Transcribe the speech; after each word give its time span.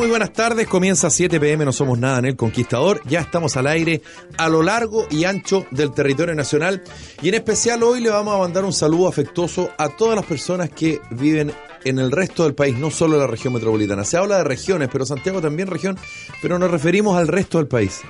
Muy 0.00 0.08
buenas 0.08 0.32
tardes. 0.32 0.66
Comienza 0.66 1.10
7 1.10 1.38
pm, 1.38 1.66
no 1.66 1.72
somos 1.72 1.98
nada 1.98 2.20
en 2.20 2.24
El 2.24 2.34
Conquistador. 2.34 3.02
Ya 3.04 3.20
estamos 3.20 3.58
al 3.58 3.66
aire 3.66 4.00
a 4.38 4.48
lo 4.48 4.62
largo 4.62 5.06
y 5.10 5.24
ancho 5.24 5.66
del 5.70 5.92
territorio 5.92 6.34
nacional. 6.34 6.82
Y 7.20 7.28
en 7.28 7.34
especial 7.34 7.82
hoy 7.82 8.00
le 8.00 8.08
vamos 8.08 8.34
a 8.34 8.38
mandar 8.38 8.64
un 8.64 8.72
saludo 8.72 9.08
afectuoso 9.08 9.70
a 9.76 9.90
todas 9.90 10.16
las 10.16 10.24
personas 10.24 10.70
que 10.70 11.00
viven 11.10 11.52
en 11.84 11.98
el 11.98 12.10
resto 12.12 12.44
del 12.44 12.54
país, 12.54 12.78
no 12.78 12.90
solo 12.90 13.16
en 13.16 13.20
la 13.20 13.26
región 13.26 13.52
metropolitana. 13.52 14.02
Se 14.04 14.16
habla 14.16 14.38
de 14.38 14.44
regiones, 14.44 14.88
pero 14.90 15.04
Santiago 15.04 15.42
también 15.42 15.68
región, 15.68 15.98
pero 16.40 16.58
nos 16.58 16.70
referimos 16.70 17.18
al 17.18 17.28
resto 17.28 17.58
del 17.58 17.68
país. 17.68 18.00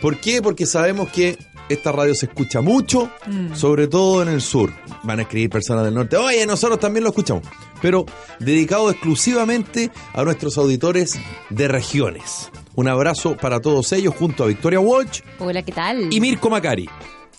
¿Por 0.00 0.18
qué? 0.20 0.40
Porque 0.42 0.66
sabemos 0.66 1.08
que 1.10 1.36
esta 1.68 1.92
radio 1.92 2.14
se 2.14 2.26
escucha 2.26 2.60
mucho, 2.60 3.10
sobre 3.54 3.88
todo 3.88 4.22
en 4.22 4.28
el 4.28 4.40
sur. 4.40 4.72
Van 5.02 5.18
a 5.18 5.22
escribir 5.22 5.50
personas 5.50 5.84
del 5.84 5.94
norte. 5.94 6.16
Oye, 6.16 6.46
nosotros 6.46 6.78
también 6.80 7.04
lo 7.04 7.10
escuchamos. 7.10 7.42
Pero 7.82 8.06
dedicado 8.38 8.90
exclusivamente 8.90 9.90
a 10.14 10.22
nuestros 10.24 10.56
auditores 10.58 11.18
de 11.50 11.68
regiones. 11.68 12.50
Un 12.74 12.88
abrazo 12.88 13.36
para 13.36 13.60
todos 13.60 13.92
ellos 13.92 14.14
junto 14.16 14.44
a 14.44 14.46
Victoria 14.46 14.78
Walsh 14.80 15.20
Hola, 15.40 15.62
¿qué 15.62 15.72
tal? 15.72 16.12
y 16.12 16.20
Mirko 16.20 16.48
Macari. 16.48 16.88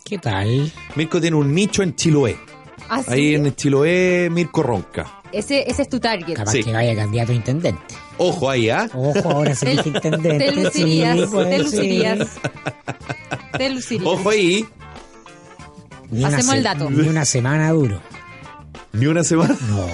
¿Qué 0.06 0.18
tal? 0.18 0.72
Mirko 0.96 1.20
tiene 1.22 1.38
un 1.38 1.54
nicho 1.54 1.82
en 1.82 1.96
Chiloé. 1.96 2.38
Ah, 2.90 3.02
¿sí? 3.04 3.12
Ahí 3.12 3.36
en 3.36 3.56
Chiloé, 3.56 4.30
Mirko 4.32 4.64
ronca. 4.64 5.22
ese, 5.32 5.64
ese 5.70 5.84
es 5.84 5.90
tu 5.90 6.00
target. 6.00 6.36
Capaz 6.36 6.52
Sí. 6.52 6.64
que 6.64 6.72
vaya 6.74 6.96
candidato 6.96 7.32
a 7.32 7.36
intendente. 7.36 7.96
Ojo 8.20 8.50
ahí, 8.50 8.70
¿ah? 8.70 8.88
Ojo, 8.94 9.30
ahora 9.32 9.56
se 9.56 9.70
dice 9.70 9.90
intendente. 9.90 10.46
Te 10.46 10.52
lucirías, 10.52 11.18
sí, 11.18 11.26
pues, 11.32 11.50
te 11.50 11.58
sí. 11.58 11.64
lucirías. 11.64 12.28
Te 13.58 13.70
lucirías. 13.70 14.08
Ojo 14.08 14.30
ahí. 14.30 14.66
Ni 16.12 16.24
Hacemos 16.26 16.56
el 16.56 16.64
dato. 16.64 16.90
Ni 16.90 17.08
una 17.08 17.24
semana 17.26 17.72
duro. 17.72 18.02
Ni 18.92 19.06
una 19.06 19.24
semana. 19.24 19.56
No, 19.70 19.88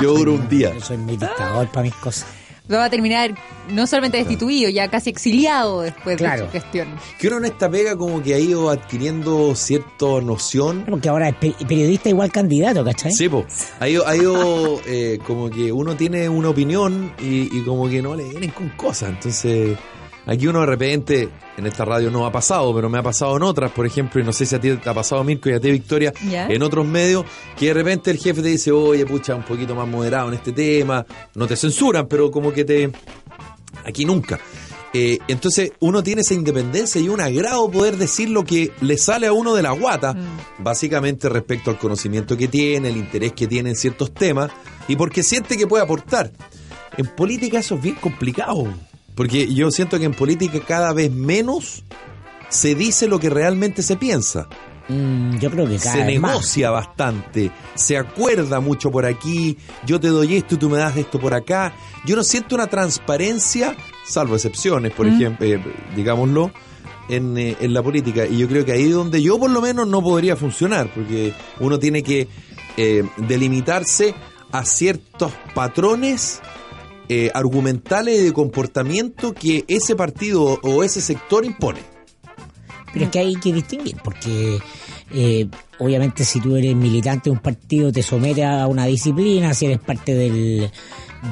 Yo 0.00 0.14
duro 0.14 0.34
un 0.34 0.48
día. 0.48 0.72
yo 0.74 0.80
soy 0.80 0.96
muy 0.98 1.16
dictador 1.16 1.68
para 1.68 1.82
mis 1.82 1.94
cosas. 1.94 2.26
Va 2.70 2.84
a 2.84 2.90
terminar 2.90 3.34
no 3.70 3.86
solamente 3.86 4.18
destituido, 4.18 4.68
ya 4.70 4.88
casi 4.88 5.10
exiliado 5.10 5.80
después 5.82 6.16
Claro. 6.18 6.42
de 6.42 6.46
su 6.48 6.52
gestión. 6.52 6.88
Que 7.18 7.28
uno 7.28 7.38
en 7.38 7.46
esta 7.46 7.70
pega 7.70 7.96
como 7.96 8.22
que 8.22 8.34
ha 8.34 8.38
ido 8.38 8.68
adquiriendo 8.70 9.54
cierta 9.54 10.06
noción. 10.22 10.84
Porque 10.88 11.08
ahora 11.08 11.30
es 11.30 11.34
pe- 11.36 11.54
periodista 11.66 12.08
igual 12.10 12.30
candidato, 12.30 12.84
¿cachai? 12.84 13.12
Sí, 13.12 13.28
po. 13.28 13.46
Ha 13.80 13.88
ido, 13.88 14.06
ha 14.06 14.14
ido 14.16 14.80
eh, 14.86 15.18
como 15.26 15.48
que 15.48 15.72
uno 15.72 15.96
tiene 15.96 16.28
una 16.28 16.50
opinión 16.50 17.12
y, 17.20 17.56
y 17.56 17.62
como 17.64 17.88
que 17.88 18.02
no 18.02 18.14
le 18.14 18.24
vienen 18.28 18.50
con 18.50 18.68
cosas. 18.70 19.10
Entonces, 19.10 19.76
aquí 20.28 20.46
uno 20.46 20.60
de 20.60 20.66
repente, 20.66 21.28
en 21.56 21.66
esta 21.66 21.84
radio 21.84 22.10
no 22.10 22.24
ha 22.26 22.30
pasado, 22.30 22.72
pero 22.74 22.88
me 22.88 22.98
ha 22.98 23.02
pasado 23.02 23.36
en 23.36 23.42
otras, 23.42 23.72
por 23.72 23.86
ejemplo, 23.86 24.20
y 24.20 24.24
no 24.24 24.32
sé 24.32 24.46
si 24.46 24.54
a 24.54 24.60
ti 24.60 24.70
te 24.76 24.88
ha 24.88 24.94
pasado, 24.94 25.24
Mirko, 25.24 25.48
y 25.50 25.54
a 25.54 25.60
ti, 25.60 25.70
Victoria, 25.72 26.12
Ya. 26.30 26.46
en 26.46 26.62
otros 26.62 26.86
medios, 26.86 27.24
que 27.56 27.66
de 27.66 27.74
repente 27.74 28.10
el 28.10 28.18
jefe 28.18 28.42
te 28.42 28.48
dice, 28.48 28.70
oye, 28.70 29.04
pucha, 29.06 29.34
un 29.34 29.42
poquito 29.42 29.74
más 29.74 29.88
moderado 29.88 30.28
en 30.28 30.34
este 30.34 30.52
tema. 30.52 31.04
No 31.34 31.46
te 31.46 31.56
censuran, 31.56 32.06
pero 32.06 32.30
como 32.30 32.52
que 32.52 32.64
te... 32.64 32.92
Aquí 33.84 34.04
nunca. 34.04 34.38
Eh, 34.94 35.18
entonces 35.28 35.72
uno 35.80 36.02
tiene 36.02 36.22
esa 36.22 36.32
independencia 36.34 36.98
y 37.00 37.08
un 37.10 37.20
agrado 37.20 37.70
poder 37.70 37.96
decir 37.98 38.30
lo 38.30 38.44
que 38.44 38.72
le 38.80 38.96
sale 38.96 39.26
a 39.26 39.32
uno 39.32 39.54
de 39.54 39.62
la 39.62 39.72
guata, 39.72 40.16
básicamente 40.58 41.28
respecto 41.28 41.70
al 41.70 41.78
conocimiento 41.78 42.36
que 42.36 42.48
tiene, 42.48 42.88
el 42.88 42.96
interés 42.96 43.32
que 43.32 43.46
tiene 43.46 43.70
en 43.70 43.76
ciertos 43.76 44.12
temas 44.14 44.50
y 44.88 44.96
porque 44.96 45.22
siente 45.22 45.56
que 45.58 45.66
puede 45.66 45.84
aportar. 45.84 46.32
En 46.96 47.06
política 47.14 47.58
eso 47.58 47.74
es 47.76 47.82
bien 47.82 47.96
complicado, 47.96 48.66
porque 49.18 49.52
yo 49.52 49.70
siento 49.70 49.98
que 49.98 50.06
en 50.06 50.14
política 50.14 50.60
cada 50.66 50.94
vez 50.94 51.12
menos 51.12 51.84
se 52.48 52.74
dice 52.74 53.06
lo 53.06 53.18
que 53.20 53.28
realmente 53.28 53.82
se 53.82 53.96
piensa 53.96 54.48
Mm, 54.88 55.36
yo 55.38 55.50
creo 55.50 55.68
que 55.68 55.76
cada 55.76 55.92
se 55.96 56.04
vez 56.04 56.20
más. 56.20 56.30
negocia 56.32 56.70
bastante, 56.70 57.50
se 57.74 57.98
acuerda 57.98 58.60
mucho 58.60 58.90
por 58.90 59.04
aquí, 59.04 59.58
yo 59.86 60.00
te 60.00 60.08
doy 60.08 60.36
esto 60.36 60.54
y 60.54 60.58
tú 60.58 60.70
me 60.70 60.78
das 60.78 60.96
esto 60.96 61.20
por 61.20 61.34
acá. 61.34 61.74
Yo 62.06 62.16
no 62.16 62.22
siento 62.24 62.54
una 62.54 62.68
transparencia, 62.68 63.76
salvo 64.06 64.34
excepciones, 64.34 64.92
por 64.92 65.06
ejemplo, 65.06 65.46
eh, 65.46 65.60
digámoslo, 65.94 66.50
en, 67.10 67.36
eh, 67.36 67.56
en 67.60 67.74
la 67.74 67.82
política. 67.82 68.26
Y 68.26 68.38
yo 68.38 68.48
creo 68.48 68.64
que 68.64 68.72
ahí 68.72 68.84
es 68.84 68.94
donde 68.94 69.20
yo 69.20 69.38
por 69.38 69.50
lo 69.50 69.60
menos 69.60 69.86
no 69.86 70.02
podría 70.02 70.36
funcionar, 70.36 70.90
porque 70.94 71.34
uno 71.60 71.78
tiene 71.78 72.02
que 72.02 72.26
eh, 72.78 73.04
delimitarse 73.18 74.14
a 74.52 74.64
ciertos 74.64 75.32
patrones 75.54 76.40
eh, 77.08 77.30
argumentales 77.34 78.22
de 78.22 78.32
comportamiento 78.32 79.32
que 79.34 79.64
ese 79.68 79.96
partido 79.96 80.58
o 80.62 80.84
ese 80.84 81.00
sector 81.00 81.44
impone. 81.44 81.80
Pero 82.92 83.04
es 83.04 83.10
que 83.10 83.18
hay 83.18 83.34
que 83.36 83.52
distinguir, 83.52 83.96
porque 84.02 84.58
eh, 85.12 85.46
obviamente 85.78 86.24
si 86.24 86.40
tú 86.40 86.56
eres 86.56 86.74
militante 86.74 87.30
de 87.30 87.36
un 87.36 87.42
partido 87.42 87.92
te 87.92 88.02
sometes 88.02 88.44
a 88.44 88.66
una 88.66 88.86
disciplina, 88.86 89.52
si 89.54 89.66
eres 89.66 89.78
parte 89.78 90.14
del, 90.14 90.70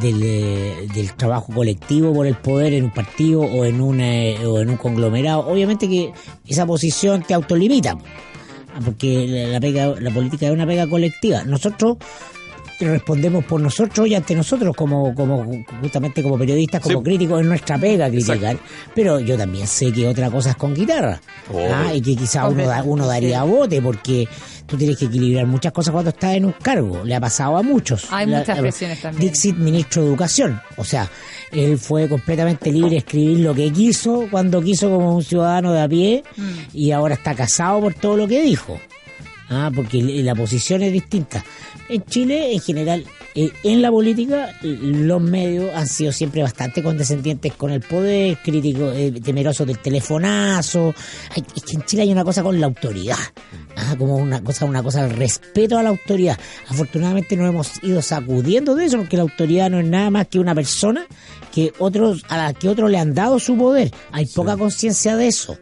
del, 0.00 0.22
eh, 0.22 0.88
del 0.94 1.14
trabajo 1.14 1.53
colectivo 1.53 2.12
por 2.12 2.26
el 2.26 2.37
poder 2.37 2.75
en 2.75 2.84
un 2.84 2.93
partido 2.93 3.41
o 3.41 3.64
en, 3.64 3.81
un, 3.81 4.00
eh, 4.00 4.44
o 4.47 4.60
en 4.60 4.70
un 4.70 4.76
conglomerado, 4.76 5.47
obviamente 5.47 5.88
que 5.88 6.12
esa 6.47 6.66
posición 6.66 7.22
te 7.22 7.32
autolimita, 7.32 7.97
Ah, 8.76 8.81
porque 8.84 9.26
la 9.26 9.58
pega, 9.58 9.94
la 9.98 10.10
política 10.10 10.47
es 10.47 10.53
una 10.53 10.66
pega 10.66 10.87
colectiva. 10.87 11.44
Nosotros 11.44 11.97
respondemos 12.81 13.44
por 13.44 13.60
nosotros 13.60 14.06
y 14.06 14.14
ante 14.14 14.34
nosotros 14.34 14.76
como, 14.76 15.14
como 15.14 15.64
justamente 15.81 16.22
como 16.22 16.37
periodistas, 16.38 16.82
como 16.82 16.98
Sí. 16.98 17.04
críticos, 17.04 17.41
es 17.41 17.47
nuestra 17.47 17.78
pega 17.78 18.09
criticar. 18.10 18.37
Exacto. 18.56 18.62
Pero 18.94 19.20
yo 19.20 19.37
también 19.38 19.66
sé 19.66 19.92
que 19.92 20.06
otra 20.06 20.31
cosa 20.31 20.50
es 20.50 20.56
con 20.56 20.75
guitarra. 20.75 21.20
Oh. 21.53 21.59
Ah, 21.72 21.94
y 21.94 22.00
que 22.00 22.14
quizá 22.16 22.47
uno, 22.48 22.66
da- 22.66 22.82
uno 22.82 23.06
daría 23.06 23.42
bote 23.44 23.81
porque 23.81 24.28
tú 24.66 24.76
tienes 24.76 24.98
que 24.98 25.06
equilibrar 25.06 25.47
muchas 25.47 25.72
cosas 25.72 25.92
cuando 25.92 26.10
estás 26.10 26.34
en 26.34 26.44
un 26.44 26.53
cargo. 26.53 27.03
Le 27.04 27.14
ha 27.14 27.20
pasado 27.20 27.56
a 27.56 27.62
muchos. 27.62 28.06
Hay 28.10 28.26
La- 28.26 28.38
muchas 28.41 28.59
presiones 28.59 29.00
también. 29.00 29.22
Dixit, 29.32 29.56
ministro 29.56 30.03
de 30.03 30.08
Educación. 30.08 30.60
O 30.76 30.84
sea, 30.84 31.08
él 31.53 31.78
fue 31.78 32.08
completamente 32.08 32.70
libre 32.72 32.91
de 32.91 32.97
escribir 32.98 33.38
lo 33.41 33.54
que 33.54 33.72
quiso, 33.72 34.26
cuando 34.31 34.60
quiso 34.60 34.91
como 34.91 35.14
un 35.16 35.22
ciudadano 35.22 35.72
de 35.72 35.81
a 35.81 35.88
pie, 35.88 36.25
Mm. 36.37 36.43
y 36.75 36.91
ahora 36.91 37.14
está 37.14 37.34
casado 37.34 37.81
por 37.81 37.94
todo 37.94 38.16
lo 38.16 38.28
que 38.28 38.43
dijo. 38.43 38.78
Ah, 39.48 39.70
porque 39.74 40.02
la 40.02 40.34
posición 40.34 40.82
es 40.82 40.92
distinta. 40.92 41.44
En 41.88 42.04
Chile, 42.04 42.52
en 42.52 42.60
general, 42.60 43.04
eh, 43.36 43.50
en 43.62 43.80
la 43.80 43.92
política, 43.92 44.52
los 44.62 45.22
medios 45.22 45.72
han 45.72 45.86
sido 45.86 46.10
siempre 46.10 46.42
bastante 46.42 46.82
condescendientes 46.82 47.52
con 47.52 47.70
el 47.70 47.80
poder, 47.80 48.38
críticos, 48.42 48.92
eh, 48.96 49.12
temerosos 49.22 49.64
del 49.66 49.78
telefonazo. 49.78 50.92
Hay- 51.30 51.44
es 51.54 51.62
que 51.62 51.76
en 51.76 51.84
Chile 51.84 52.02
hay 52.02 52.10
una 52.12 52.24
cosa 52.24 52.42
con 52.42 52.58
la 52.60 52.66
autoridad. 52.66 53.16
Ah, 53.76 53.94
como 53.96 54.16
una 54.16 54.42
cosa, 54.42 54.64
una 54.64 54.82
cosa 54.82 55.06
respeto 55.06 55.78
a 55.78 55.82
la 55.84 55.90
autoridad. 55.90 56.38
Afortunadamente 56.68 57.36
nos 57.36 57.48
hemos 57.50 57.84
ido 57.84 58.02
sacudiendo 58.02 58.74
de 58.74 58.86
eso, 58.86 58.96
porque 58.98 59.16
la 59.16 59.22
autoridad 59.22 59.70
no 59.70 59.78
es 59.78 59.86
nada 59.86 60.10
más 60.10 60.26
que 60.26 60.40
una 60.40 60.54
persona 60.54 61.06
que 61.54 61.72
otros, 61.78 62.24
a 62.28 62.36
la 62.36 62.52
que 62.52 62.68
otros 62.68 62.90
le 62.90 62.98
han 62.98 63.14
dado 63.14 63.38
su 63.38 63.56
poder. 63.56 63.92
Hay 64.10 64.26
poca 64.26 64.56
conciencia 64.56 65.14
de 65.16 65.28
eso. 65.28 65.56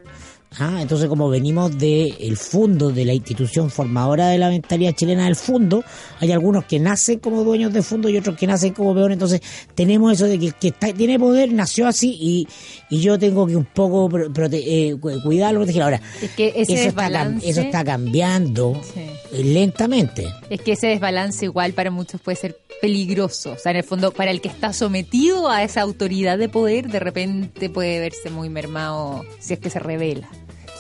Ah, 0.59 0.78
entonces 0.81 1.09
como 1.09 1.28
venimos 1.28 1.76
del 1.78 2.15
el 2.20 2.37
fondo 2.37 2.91
de 2.91 3.04
la 3.04 3.12
institución 3.12 3.70
formadora 3.70 4.28
de 4.28 4.38
la 4.38 4.50
mentalidad 4.50 4.92
chilena 4.92 5.25
del 5.25 5.34
fondo, 5.37 5.82
hay 6.20 6.31
algunos 6.31 6.65
que 6.65 6.78
nacen 6.78 7.19
como 7.19 7.42
dueños 7.42 7.72
de 7.72 7.82
fondo 7.82 8.09
y 8.09 8.16
otros 8.16 8.37
que 8.37 8.47
nacen 8.47 8.72
como 8.72 8.94
peones, 8.94 9.16
entonces 9.16 9.41
tenemos 9.75 10.12
eso 10.12 10.26
de 10.26 10.38
que 10.38 10.47
el 10.47 10.54
que 10.54 10.69
está- 10.69 10.93
tiene 10.93 11.19
poder 11.19 11.53
nació 11.53 11.88
así 11.88 12.16
y, 12.20 12.48
y 12.88 13.00
yo 13.00 13.19
tengo 13.19 13.47
que 13.47 13.56
un 13.56 13.64
poco 13.64 14.09
pro- 14.09 14.31
prote- 14.32 14.62
eh, 14.64 14.97
cu- 15.00 15.20
cuidarlo, 15.22 15.60
protegerlo. 15.60 15.84
Ahora, 15.87 16.00
Es 16.22 16.31
que 16.31 16.48
ese 16.56 16.60
eso, 16.75 16.88
está, 16.88 17.09
desbalance- 17.09 17.41
eso 17.44 17.60
está 17.60 17.84
cambiando 17.84 18.81
Sí. 18.94 19.00
eh, 19.32 19.43
lentamente. 19.44 20.26
Es 20.50 20.60
que 20.60 20.72
ese 20.72 20.87
desbalance 20.87 21.44
igual 21.47 21.72
para 21.72 21.91
muchos 21.91 22.20
puede 22.20 22.37
ser 22.37 22.56
peligroso. 22.81 23.53
O 23.53 23.59
sea, 23.59 23.70
en 23.72 23.78
el 23.78 23.84
fondo, 23.84 24.12
para 24.12 24.31
el 24.31 24.41
que 24.41 24.48
está 24.48 24.72
sometido 24.72 25.48
a 25.48 25.62
esa 25.64 25.81
autoridad 25.81 26.38
de 26.38 26.48
poder, 26.48 26.88
de 26.91 27.00
repente 27.00 27.70
puede 27.70 27.98
verse 27.98 28.31
muy 28.31 28.50
mermado 28.50 29.25
si 29.41 29.54
es 29.54 29.59
que 29.59 29.70
se 29.70 29.78
revela. 29.78 30.28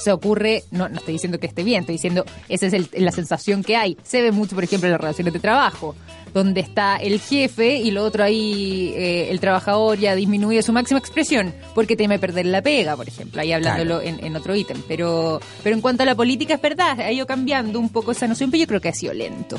Se 0.04 0.12
ocurre, 0.12 0.64
no, 0.70 0.86
no 0.90 0.96
estoy 0.98 1.12
diciendo 1.14 1.38
que 1.38 1.46
esté 1.46 1.62
bien, 1.64 1.80
estoy 1.80 1.94
diciendo, 1.94 2.26
esa 2.50 2.66
es 2.66 2.74
el- 2.74 2.88
la 2.92 3.10
sensación 3.10 3.64
que 3.64 3.74
hay. 3.74 3.96
Se 4.02 4.20
ve 4.20 4.32
mucho, 4.32 4.54
por 4.54 4.62
ejemplo, 4.64 4.86
en 4.86 4.92
las 4.92 5.00
relaciones 5.00 5.32
de 5.32 5.40
trabajo, 5.40 5.94
donde 6.34 6.60
está 6.60 6.96
el 6.96 7.20
jefe 7.20 7.76
y 7.76 7.90
lo 7.90 8.04
otro 8.04 8.22
ahí, 8.22 8.92
eh, 8.96 9.28
el 9.30 9.40
trabajador 9.40 9.98
ya 9.98 10.14
disminuye 10.14 10.62
su 10.62 10.72
máxima 10.74 10.98
expresión 10.98 11.54
porque 11.74 11.96
teme 11.96 12.18
perder 12.18 12.44
la 12.46 12.60
pega, 12.60 12.96
por 12.96 13.08
ejemplo, 13.08 13.40
ahí 13.40 13.52
hablándolo 13.52 14.02
en, 14.02 14.22
en 14.22 14.36
otro 14.36 14.54
ítem. 14.54 14.82
Pero, 14.86 15.40
pero 15.62 15.74
en 15.74 15.80
cuanto 15.80 16.02
a 16.02 16.06
la 16.06 16.14
política, 16.14 16.54
es 16.54 16.60
verdad, 16.60 17.00
ha 17.00 17.10
ido 17.10 17.24
cambiando 17.26 17.78
un 17.80 17.88
poco 17.88 18.10
esa 18.12 18.26
noción, 18.26 18.50
pero 18.50 18.60
yo 18.62 18.66
creo 18.66 18.80
que 18.82 18.90
ha 18.90 18.94
sido 18.94 19.14
lento. 19.14 19.58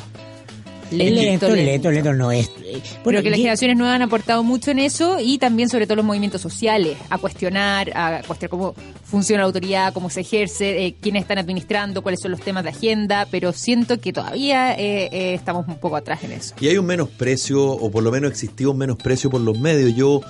Lento, 0.90 1.48
lento, 1.48 1.90
lento, 1.90 2.12
no 2.12 2.30
es. 2.30 2.50
eh, 2.64 2.80
Bueno, 3.02 3.22
que 3.22 3.30
las 3.30 3.38
generaciones 3.38 3.76
nuevas 3.76 3.96
han 3.96 4.02
aportado 4.02 4.42
mucho 4.42 4.70
en 4.70 4.78
eso 4.78 5.18
y 5.20 5.38
también 5.38 5.68
sobre 5.68 5.86
todo 5.86 5.96
los 5.96 6.04
movimientos 6.04 6.40
sociales, 6.40 6.96
a 7.10 7.18
cuestionar, 7.18 7.90
a 7.96 8.22
cuestionar 8.26 8.50
cómo 8.50 8.74
funciona 9.04 9.42
la 9.42 9.46
autoridad, 9.46 9.92
cómo 9.92 10.10
se 10.10 10.20
ejerce, 10.20 10.86
eh, 10.86 10.94
quiénes 11.00 11.22
están 11.22 11.38
administrando, 11.38 12.02
cuáles 12.02 12.20
son 12.20 12.30
los 12.30 12.40
temas 12.40 12.62
de 12.64 12.70
agenda, 12.70 13.26
pero 13.30 13.52
siento 13.52 14.00
que 14.00 14.12
todavía 14.12 14.74
eh, 14.74 15.08
eh, 15.12 15.34
estamos 15.34 15.66
un 15.68 15.78
poco 15.78 15.96
atrás 15.96 16.22
en 16.24 16.32
eso. 16.32 16.54
Y 16.60 16.68
hay 16.68 16.78
un 16.78 16.86
menosprecio, 16.86 17.62
o 17.64 17.90
por 17.90 18.02
lo 18.02 18.10
menos 18.12 18.30
existió 18.30 18.70
un 18.70 18.78
menosprecio 18.78 19.28
por 19.30 19.40
los 19.40 19.58
medios. 19.58 19.94
Yo 19.94 20.20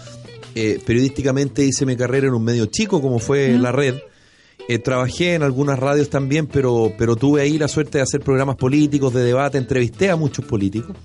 eh, 0.55 0.81
periodísticamente 0.87 1.65
hice 1.65 1.85
mi 1.85 1.97
carrera 1.97 2.29
en 2.29 2.35
un 2.35 2.43
medio 2.45 2.67
chico 2.67 3.03
como 3.03 3.19
fue 3.19 3.59
la 3.59 3.73
red. 3.73 3.95
Eh, 4.69 4.79
trabajé 4.79 5.35
en 5.35 5.43
algunas 5.43 5.79
radios 5.79 6.11
también, 6.11 6.47
pero, 6.47 6.93
pero 6.99 7.15
tuve 7.15 7.43
ahí 7.43 7.59
la 7.59 7.69
suerte 7.69 7.99
de 7.99 8.03
hacer 8.03 8.21
programas 8.21 8.57
políticos, 8.57 9.15
de 9.15 9.23
debate, 9.23 9.59
entrevisté 9.59 10.11
a 10.11 10.17
muchos 10.17 10.45
políticos. 10.45 10.97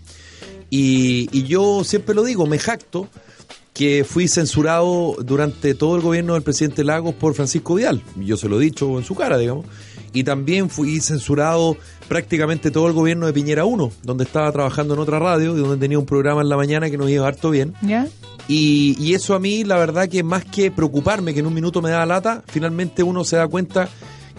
Y, 0.69 1.29
y 1.31 1.43
yo 1.43 1.83
siempre 1.83 2.15
lo 2.15 2.23
digo, 2.23 2.47
me 2.47 2.57
jacto 2.57 3.07
que 3.73 4.03
fui 4.03 4.27
censurado 4.27 5.15
durante 5.23 5.75
todo 5.75 5.95
el 5.95 6.01
gobierno 6.01 6.33
del 6.33 6.43
presidente 6.43 6.83
Lagos 6.83 7.15
por 7.15 7.33
Francisco 7.33 7.75
Vidal. 7.75 8.01
Yo 8.17 8.35
se 8.35 8.49
lo 8.49 8.59
he 8.59 8.63
dicho 8.63 8.97
en 8.97 9.05
su 9.05 9.15
cara, 9.15 9.37
digamos. 9.37 9.65
Y 10.13 10.23
también 10.23 10.69
fui 10.69 10.99
censurado 10.99 11.77
prácticamente 12.11 12.71
todo 12.71 12.87
el 12.87 12.93
gobierno 12.93 13.25
de 13.25 13.31
Piñera 13.31 13.63
1, 13.63 13.89
donde 14.03 14.25
estaba 14.25 14.51
trabajando 14.51 14.95
en 14.95 14.99
otra 14.99 15.17
radio 15.17 15.55
y 15.55 15.61
donde 15.61 15.77
tenía 15.77 15.97
un 15.97 16.05
programa 16.05 16.41
en 16.41 16.49
la 16.49 16.57
mañana 16.57 16.89
que 16.89 16.97
nos 16.97 17.09
iba 17.09 17.25
harto 17.25 17.51
bien. 17.51 17.73
¿Ya? 17.81 18.05
Y, 18.49 18.97
y 18.99 19.13
eso 19.13 19.33
a 19.33 19.39
mí, 19.39 19.63
la 19.63 19.77
verdad 19.77 20.09
que 20.09 20.21
más 20.21 20.43
que 20.43 20.71
preocuparme, 20.71 21.33
que 21.33 21.39
en 21.39 21.45
un 21.45 21.53
minuto 21.53 21.81
me 21.81 21.89
da 21.89 22.05
lata, 22.05 22.43
finalmente 22.47 23.01
uno 23.01 23.23
se 23.23 23.37
da 23.37 23.47
cuenta 23.47 23.87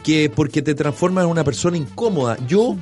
que 0.05 0.29
porque 0.29 0.61
te 0.61 0.75
transformas 0.75 1.25
en 1.25 1.31
una 1.31 1.45
persona 1.45 1.79
incómoda. 1.79 2.37
Yo 2.47 2.77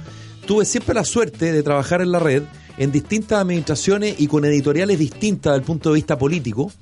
tuve 0.44 0.64
siempre 0.64 0.96
la 0.96 1.04
suerte 1.04 1.52
de 1.52 1.62
trabajar 1.62 2.00
en 2.00 2.10
la 2.10 2.18
red, 2.18 2.42
en 2.76 2.90
distintas 2.90 3.42
administraciones 3.42 4.16
y 4.18 4.26
con 4.26 4.44
editoriales 4.44 4.98
distintas 4.98 5.52
desde 5.52 5.60
el 5.60 5.66
punto 5.66 5.90
de 5.90 5.94
vista 5.94 6.18
político. 6.18 6.72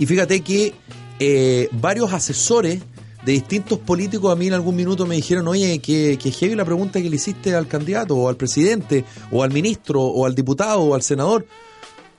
Y 0.00 0.06
fíjate 0.06 0.40
que 0.40 0.74
eh, 1.20 1.68
varios 1.70 2.12
asesores 2.12 2.82
de 3.24 3.32
distintos 3.32 3.78
políticos 3.78 4.30
a 4.32 4.36
mí 4.36 4.46
en 4.48 4.52
algún 4.54 4.76
minuto 4.76 5.06
me 5.06 5.14
dijeron, 5.16 5.48
oye, 5.48 5.78
que, 5.78 6.18
que 6.22 6.30
heavy 6.30 6.54
la 6.54 6.64
pregunta 6.64 7.00
que 7.00 7.08
le 7.08 7.16
hiciste 7.16 7.54
al 7.54 7.66
candidato, 7.66 8.16
o 8.16 8.28
al 8.28 8.36
presidente, 8.36 9.04
o 9.30 9.42
al 9.42 9.50
ministro, 9.52 10.02
o 10.02 10.26
al 10.26 10.34
diputado, 10.34 10.80
o 10.82 10.94
al 10.94 11.02
senador. 11.02 11.46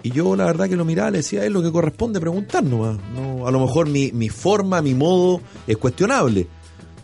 Y 0.03 0.11
yo 0.11 0.35
la 0.35 0.45
verdad 0.45 0.67
que 0.69 0.75
lo 0.75 0.85
miraba, 0.85 1.11
le 1.11 1.17
decía, 1.17 1.43
es 1.45 1.51
lo 1.51 1.63
que 1.63 1.71
corresponde 1.71 2.19
preguntar 2.19 2.63
nomás. 2.63 2.97
No, 3.15 3.47
a 3.47 3.51
lo 3.51 3.59
mejor 3.59 3.87
mi, 3.89 4.11
mi 4.11 4.29
forma, 4.29 4.81
mi 4.81 4.93
modo 4.93 5.41
es 5.67 5.77
cuestionable. 5.77 6.47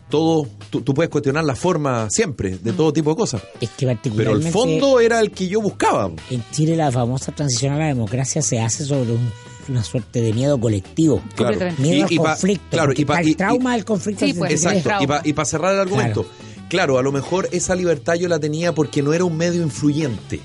Todo, 0.10 0.46
tú, 0.70 0.82
tú 0.82 0.94
puedes 0.94 1.10
cuestionar 1.10 1.44
la 1.46 1.56
forma 1.56 2.10
siempre, 2.10 2.58
de 2.58 2.74
todo 2.74 2.92
tipo 2.92 3.12
de 3.12 3.16
cosas. 3.16 3.42
Es 3.62 3.70
que 3.70 3.86
Pero 3.86 3.96
particularmente 3.96 4.48
el 4.48 4.52
fondo 4.54 5.00
era 5.00 5.20
el 5.22 5.32
que 5.32 5.48
yo 5.48 5.62
buscaba. 5.62 6.12
en 6.30 6.44
Chile 6.52 6.76
la 6.76 6.92
famosa 6.92 7.32
transición 7.32 7.74
a 7.74 7.78
la 7.80 7.86
democracia 7.88 8.42
se 8.42 8.60
hace 8.60 8.84
sobre 8.86 9.14
un- 9.14 9.32
una 9.72 9.84
suerte 9.84 10.22
de 10.22 10.34
miedo 10.34 10.60
colectivo. 10.60 11.22
Claro. 11.36 11.58
Miedo 11.78 12.08
Y- 12.10 12.16
y 12.16 12.18
al 12.18 12.24
pa- 12.24 12.30
conflicto. 12.32 12.66
claro, 12.70 12.88
porque 12.90 13.02
y 13.02 13.06
pa- 13.06 13.14
está 13.16 13.24
y- 13.28 13.32
el 13.32 13.38
trauma 13.38 13.72
y- 13.72 13.76
del 13.78 13.86
conflicto. 13.86 14.26
Sí, 14.26 14.34
pues. 14.34 14.52
Exacto, 14.52 14.82
trauma. 14.84 15.22
y 15.24 15.34
para 15.34 15.46
cerrar 15.46 15.74
el 15.74 15.80
argumento, 15.82 16.26
claro. 16.70 16.98
a 16.98 17.02
lo 17.02 17.12
mejor 17.12 17.48
esa 17.52 17.76
libertad 17.76 18.16
yo 18.16 18.28
la 18.28 18.40
tenía 18.40 18.74
porque 18.74 19.02
no 19.02 19.14
era 19.14 19.24
un 19.26 19.36
medio 19.38 19.62
influyente. 19.64 20.40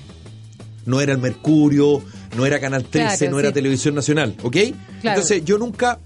No 0.85 1.01
era 1.01 1.11
el 1.11 1.17
Mercurio, 1.19 2.01
no 2.37 2.45
era 2.45 2.59
Canal 2.61 2.83
13, 2.85 3.17
Claro, 3.17 3.31
no 3.33 3.39
era. 3.41 3.51
Televisión 3.51 3.93
Nacional, 3.95 4.35
¿ok? 4.41 4.53
Claro. 4.55 4.75
Entonces 5.19 5.43
yo 5.43 5.57
nunca, 5.57 5.99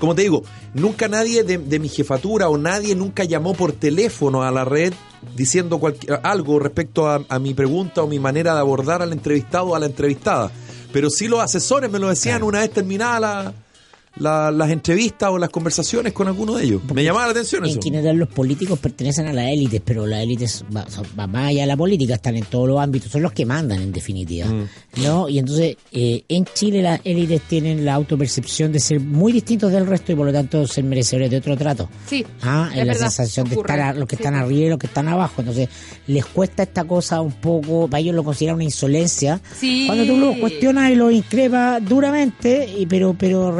como 0.00 0.14
te 0.14 0.22
digo, 0.22 0.42
nunca 0.72 1.06
nadie 1.08 1.44
de, 1.44 1.58
de 1.58 1.78
mi 1.78 1.88
jefatura 1.90 2.48
o 2.48 2.56
nadie 2.56 2.94
nunca 2.94 3.24
llamó 3.24 3.52
por 3.52 3.72
teléfono 3.72 4.42
a 4.42 4.50
la 4.50 4.64
red 4.64 4.94
diciendo 5.36 5.78
cualquier, 5.78 6.20
algo 6.22 6.58
respecto 6.58 7.08
a, 7.08 7.22
a 7.28 7.38
mi 7.38 7.54
pregunta 7.54 8.02
o 8.02 8.06
mi 8.06 8.18
manera 8.18 8.54
de 8.54 8.60
abordar 8.60 9.02
al 9.02 9.12
entrevistado 9.12 9.66
o 9.66 9.74
a 9.74 9.78
la 9.78 9.86
entrevistada. 9.86 10.50
Pero 10.94 11.10
sí 11.10 11.26
los 11.26 11.40
asesores 11.40 11.90
me 11.90 11.98
lo 11.98 12.08
decían 12.08 12.44
una 12.44 12.60
vez 12.60 12.70
terminada 12.70 13.18
la- 13.18 13.52
la- 14.16 14.50
las 14.50 14.70
entrevistas 14.70 15.30
o 15.30 15.38
las 15.38 15.50
conversaciones 15.50 16.12
con 16.12 16.28
alguno 16.28 16.54
de 16.54 16.64
ellos. 16.64 16.82
Me 16.94 17.02
llamaba 17.02 17.26
la 17.26 17.30
atención 17.32 17.64
En 17.64 17.70
eso. 17.72 17.80
general 17.82 18.16
los 18.16 18.28
políticos 18.28 18.78
pertenecen 18.78 19.26
a 19.26 19.32
las 19.32 19.48
élites, 19.48 19.80
pero 19.84 20.06
las 20.06 20.22
élites 20.22 20.64
va, 20.74 20.88
son- 20.88 21.06
va 21.18 21.26
más 21.26 21.48
allá 21.48 21.62
de 21.62 21.66
la 21.66 21.76
política, 21.76 22.14
están 22.14 22.36
en 22.36 22.44
todos 22.44 22.68
los 22.68 22.80
ámbitos, 22.80 23.10
son 23.10 23.22
los 23.22 23.32
que 23.32 23.44
mandan 23.44 23.80
en 23.80 23.92
definitiva. 23.92 24.46
Mm. 24.46 24.68
¿no? 25.02 25.28
Y 25.28 25.38
entonces 25.40 25.76
eh, 25.92 26.22
en 26.28 26.44
Chile 26.54 26.80
las 26.80 27.00
élites 27.04 27.42
tienen 27.48 27.84
la 27.84 27.94
autopercepción 27.94 28.70
de 28.70 28.78
ser 28.78 29.00
muy 29.00 29.32
distintos 29.32 29.72
del 29.72 29.86
resto 29.86 30.12
y 30.12 30.14
por 30.14 30.26
lo 30.26 30.32
tanto 30.32 30.66
ser 30.68 30.84
merecedores 30.84 31.30
de 31.30 31.38
otro 31.38 31.56
trato. 31.56 31.88
Sí, 32.06 32.24
Ah, 32.42 32.68
es 32.72 32.78
en 32.80 32.86
la 32.86 32.92
verdad, 32.92 33.10
sensación 33.10 33.48
de 33.48 33.56
estar 33.56 33.80
a- 33.80 33.92
los 33.92 34.06
que 34.06 34.16
Sí, 34.16 34.22
están 34.22 34.34
arriba 34.36 34.66
y 34.66 34.68
los 34.70 34.78
que 34.78 34.86
están 34.86 35.08
abajo. 35.08 35.34
Entonces, 35.40 35.68
les 36.06 36.24
cuesta 36.26 36.62
esta 36.62 36.84
cosa 36.84 37.20
un 37.20 37.32
poco, 37.32 37.88
para 37.88 38.00
ellos 38.00 38.14
lo 38.14 38.22
consideran 38.22 38.54
una 38.56 38.64
insolencia. 38.64 39.40
Sí. 39.58 39.84
Cuando 39.86 40.04
tú 40.06 40.16
lo 40.16 40.38
cuestionas 40.38 40.90
y 40.90 40.94
lo 40.94 41.10
increpas 41.10 41.84
duramente, 41.84 42.68
y 42.78 42.86
pero 42.86 43.14
pero 43.18 43.50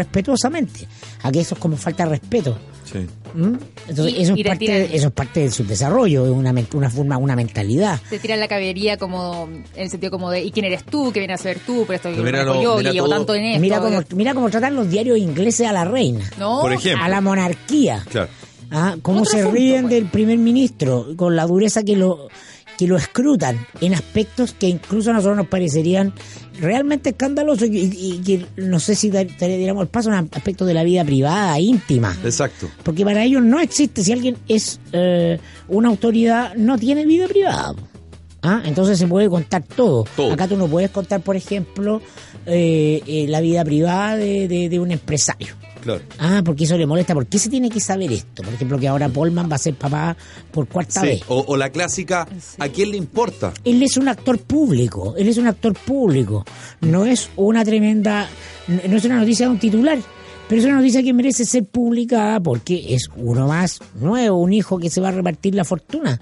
respetuosamente. 0.51 0.87
Aquí 1.23 1.39
eso 1.39 1.55
es 1.55 1.61
como 1.61 1.77
falta 1.77 2.05
de 2.05 2.11
respeto. 2.11 2.57
Sí. 2.85 2.99
¿Mm? 3.35 3.55
Entonces, 3.89 4.15
Y- 4.19 4.23
eso, 4.23 4.35
y 4.37 4.41
es 4.41 4.45
te 4.45 4.49
parte, 4.51 4.65
tiran- 4.67 4.89
eso 4.93 5.07
es 5.09 5.13
parte 5.13 5.41
de 5.41 5.51
su 5.51 5.65
desarrollo, 5.65 6.25
es 6.27 6.31
una, 6.31 6.55
una 6.75 6.91
forma, 6.91 7.17
una 7.19 7.35
mentalidad. 7.35 7.99
Te 8.11 8.19
tiran 8.19 8.39
la 8.41 8.47
caballería 8.49 8.97
como 8.99 9.49
en 9.51 9.65
el 9.75 9.91
sentido 9.91 10.11
como 10.11 10.31
de 10.31 10.43
¿y 10.45 10.51
quién 10.53 10.67
eres 10.67 10.85
tú? 10.85 11.11
¿Qué 11.13 11.19
vienes 11.21 11.41
a 11.41 11.43
ser 11.43 11.59
tú? 11.61 11.85
Pero 11.87 11.95
esto 11.97 12.11
Pero 12.11 12.23
mira 12.23 12.45
lo 12.45 12.63
yo 12.63 12.77
mira 12.77 12.91
y 12.91 12.93
llevo 12.93 13.07
todo- 13.09 13.17
tanto 13.17 13.35
en 13.35 13.45
esto. 13.47 13.61
Mira 13.61 13.81
cómo, 13.81 14.01
mira 14.15 14.35
cómo 14.35 14.51
tratan 14.51 14.77
los 14.77 14.89
diarios 14.91 15.19
ingleses 15.19 15.67
a 15.67 15.73
la 15.73 15.85
reina, 15.85 16.31
No, 16.39 16.61
Por 16.61 16.73
ejemplo. 16.73 17.03
a 17.05 17.09
la 17.09 17.21
monarquía. 17.21 18.05
Claro. 18.11 18.29
Ah, 18.71 18.97
cómo 19.03 19.25
se 19.25 19.39
asunto, 19.41 19.57
ríen 19.57 19.83
pues. 19.83 19.95
del 19.95 20.07
primer 20.07 20.39
ministro 20.39 21.07
con 21.17 21.37
la 21.37 21.47
dureza 21.47 21.83
que 21.83 21.97
lo 21.97 22.29
que 22.77 22.87
lo 22.87 22.97
escrutan 22.97 23.67
en 23.81 23.95
aspectos 23.95 24.53
que 24.53 24.69
incluso 24.69 25.11
a 25.11 25.15
nosotros 25.15 25.37
nos 25.37 25.49
parecerían 25.49 26.13
realmente 26.61 27.11
escandalosos 27.11 27.69
y, 27.71 28.19
que 28.25 28.47
no 28.57 28.79
sé 28.81 28.95
si 28.95 29.11
diéramos 29.11 29.83
el 29.83 29.89
paso 29.89 30.11
en 30.11 30.29
aspectos 30.33 30.67
de 30.67 30.75
la 30.75 30.85
vida 30.85 31.05
privada, 31.05 31.59
íntima. 31.59 32.17
Exacto. 32.25 32.69
Porque 32.83 33.05
para 33.05 33.25
ellos 33.25 33.43
no 33.43 33.61
existe, 33.61 34.03
si 34.05 34.13
alguien 34.13 34.37
es 34.49 34.81
eh, 34.93 35.39
una 35.69 35.89
autoridad, 35.89 36.55
no 36.57 36.79
tiene 36.79 37.05
vida 37.07 37.27
privada. 37.29 37.75
¿Ah? 38.47 38.63
Entonces 38.67 38.99
se 38.99 39.07
puede 39.07 39.29
contar 39.31 39.63
todo. 39.63 40.05
Todo. 40.15 40.33
Acá 40.33 40.47
tú 40.47 40.57
no 40.59 40.69
puedes 40.69 40.91
contar, 40.91 41.23
por 41.23 41.35
ejemplo, 41.35 42.03
eh, 42.45 43.01
eh, 43.07 43.25
la 43.29 43.41
vida 43.41 43.65
privada 43.65 44.17
de, 44.17 44.47
de- 44.49 44.69
de 44.69 44.79
un 44.79 44.91
empresario. 44.93 45.55
Claro. 45.85 46.01
Ah, 46.19 46.43
porque 46.45 46.65
eso 46.65 46.77
le 46.77 46.87
molesta. 46.87 47.15
¿Por 47.15 47.27
qué 47.27 47.39
se 47.39 47.49
tiene 47.51 47.69
que 47.71 47.79
saber 47.79 48.11
esto? 48.11 48.43
Por 48.43 48.53
ejemplo, 48.55 48.79
que 48.79 48.89
ahora 48.89 49.09
Polman 49.09 49.51
va 49.51 49.57
a 49.57 49.59
ser 49.59 49.75
papá 49.75 50.17
por 50.51 50.67
cuarta 50.67 51.03
Sí. 51.03 51.07
vez. 51.07 51.23
O, 51.29 51.45
o 51.47 51.57
la 51.57 51.71
clásica, 51.71 52.27
¿a 52.59 52.69
quién 52.71 52.91
le 52.91 52.97
importa? 52.97 53.53
Él 53.65 53.83
es 53.83 53.97
un 53.99 54.09
actor 54.09 54.39
público, 54.39 55.15
él 55.17 55.29
es 55.29 55.37
un 55.37 55.47
actor 55.47 55.75
público. 55.75 56.45
No 56.81 57.05
es 57.05 57.29
una 57.37 57.65
tremenda, 57.65 58.29
no 58.67 58.97
es 58.97 59.05
una 59.05 59.19
noticia 59.19 59.47
de 59.47 59.53
un 59.53 59.59
titular, 59.59 59.99
pero 60.49 60.59
es 60.61 60.67
una 60.67 60.77
noticia 60.77 61.03
que 61.03 61.13
merece 61.13 61.45
ser 61.45 61.65
publicada 61.67 62.41
porque 62.41 62.95
es 62.95 63.09
uno 63.17 63.47
más 63.47 63.81
nuevo, 64.01 64.39
un 64.39 64.53
hijo 64.53 64.79
que 64.79 64.89
se 64.91 65.01
va 65.01 65.09
a 65.09 65.13
repartir 65.13 65.55
la 65.55 65.65
fortuna. 65.65 66.21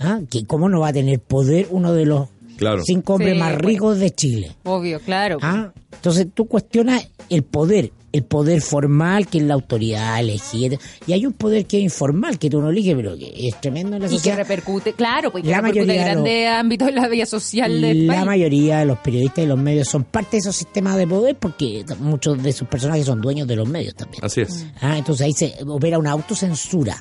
¿Ah? 0.00 0.18
Que 0.28 0.44
cómo 0.44 0.68
no 0.68 0.80
va 0.80 0.88
a 0.88 0.92
tener 0.92 1.20
poder 1.20 1.68
uno 1.70 1.92
de 1.92 2.04
los 2.04 2.28
Claro. 2.56 2.82
cinco 2.84 3.14
hombres 3.14 3.34
Sí, 3.34 3.38
más 3.38 3.52
bueno. 3.54 3.68
ricos 3.68 3.98
de 3.98 4.10
Chile. 4.10 4.52
Obvio, 4.64 5.00
claro. 5.00 5.38
¿Ah? 5.42 5.72
Entonces 5.92 6.26
tú 6.32 6.46
cuestionas 6.46 7.08
el 7.30 7.42
poder, 7.42 7.92
el 8.12 8.22
poder 8.24 8.60
formal 8.60 9.26
que 9.26 9.38
es 9.38 9.44
la 9.44 9.54
autoridad 9.54 10.20
elegida, 10.20 10.76
y 11.06 11.12
hay 11.14 11.24
un 11.26 11.32
poder 11.32 11.66
que 11.66 11.78
es 11.78 11.82
informal, 11.84 12.38
que 12.38 12.50
tú 12.50 12.60
no 12.60 12.70
eliges, 12.70 12.94
pero 12.94 13.16
que 13.16 13.32
es 13.48 13.60
tremendo 13.60 13.96
en 13.96 14.02
la 14.02 14.08
y 14.08 14.10
que 14.10 14.16
sociedad. 14.16 14.36
repercute, 14.36 14.92
claro, 14.92 15.32
pues 15.32 15.42
que 15.42 15.50
La 15.50 15.56
repercute 15.62 15.80
en 15.80 15.86
mayoría 15.86 16.04
de 16.04 16.10
grandes 16.12 16.48
ámbitos 16.48 16.86
de 16.88 16.92
la 16.92 17.08
vida 17.08 17.26
social 17.26 17.80
del 17.80 18.06
La 18.06 18.14
país. 18.14 18.26
mayoría 18.26 18.78
de 18.80 18.86
los 18.86 18.98
periodistas 18.98 19.44
y 19.44 19.46
los 19.48 19.58
medios 19.58 19.88
son 19.88 20.04
parte 20.04 20.32
de 20.32 20.38
esos 20.38 20.54
sistemas 20.56 20.96
de 20.96 21.06
poder 21.06 21.36
porque 21.36 21.84
muchos 22.00 22.42
de 22.42 22.52
sus 22.52 22.68
personajes 22.68 23.06
son 23.06 23.20
dueños 23.20 23.48
de 23.48 23.56
los 23.56 23.68
medios 23.68 23.94
también. 23.94 24.22
Así 24.24 24.42
es. 24.42 24.66
Ah, 24.80 24.98
entonces 24.98 25.26
ahí 25.26 25.32
se 25.32 25.54
opera 25.66 25.98
una 25.98 26.10
autocensura. 26.12 26.96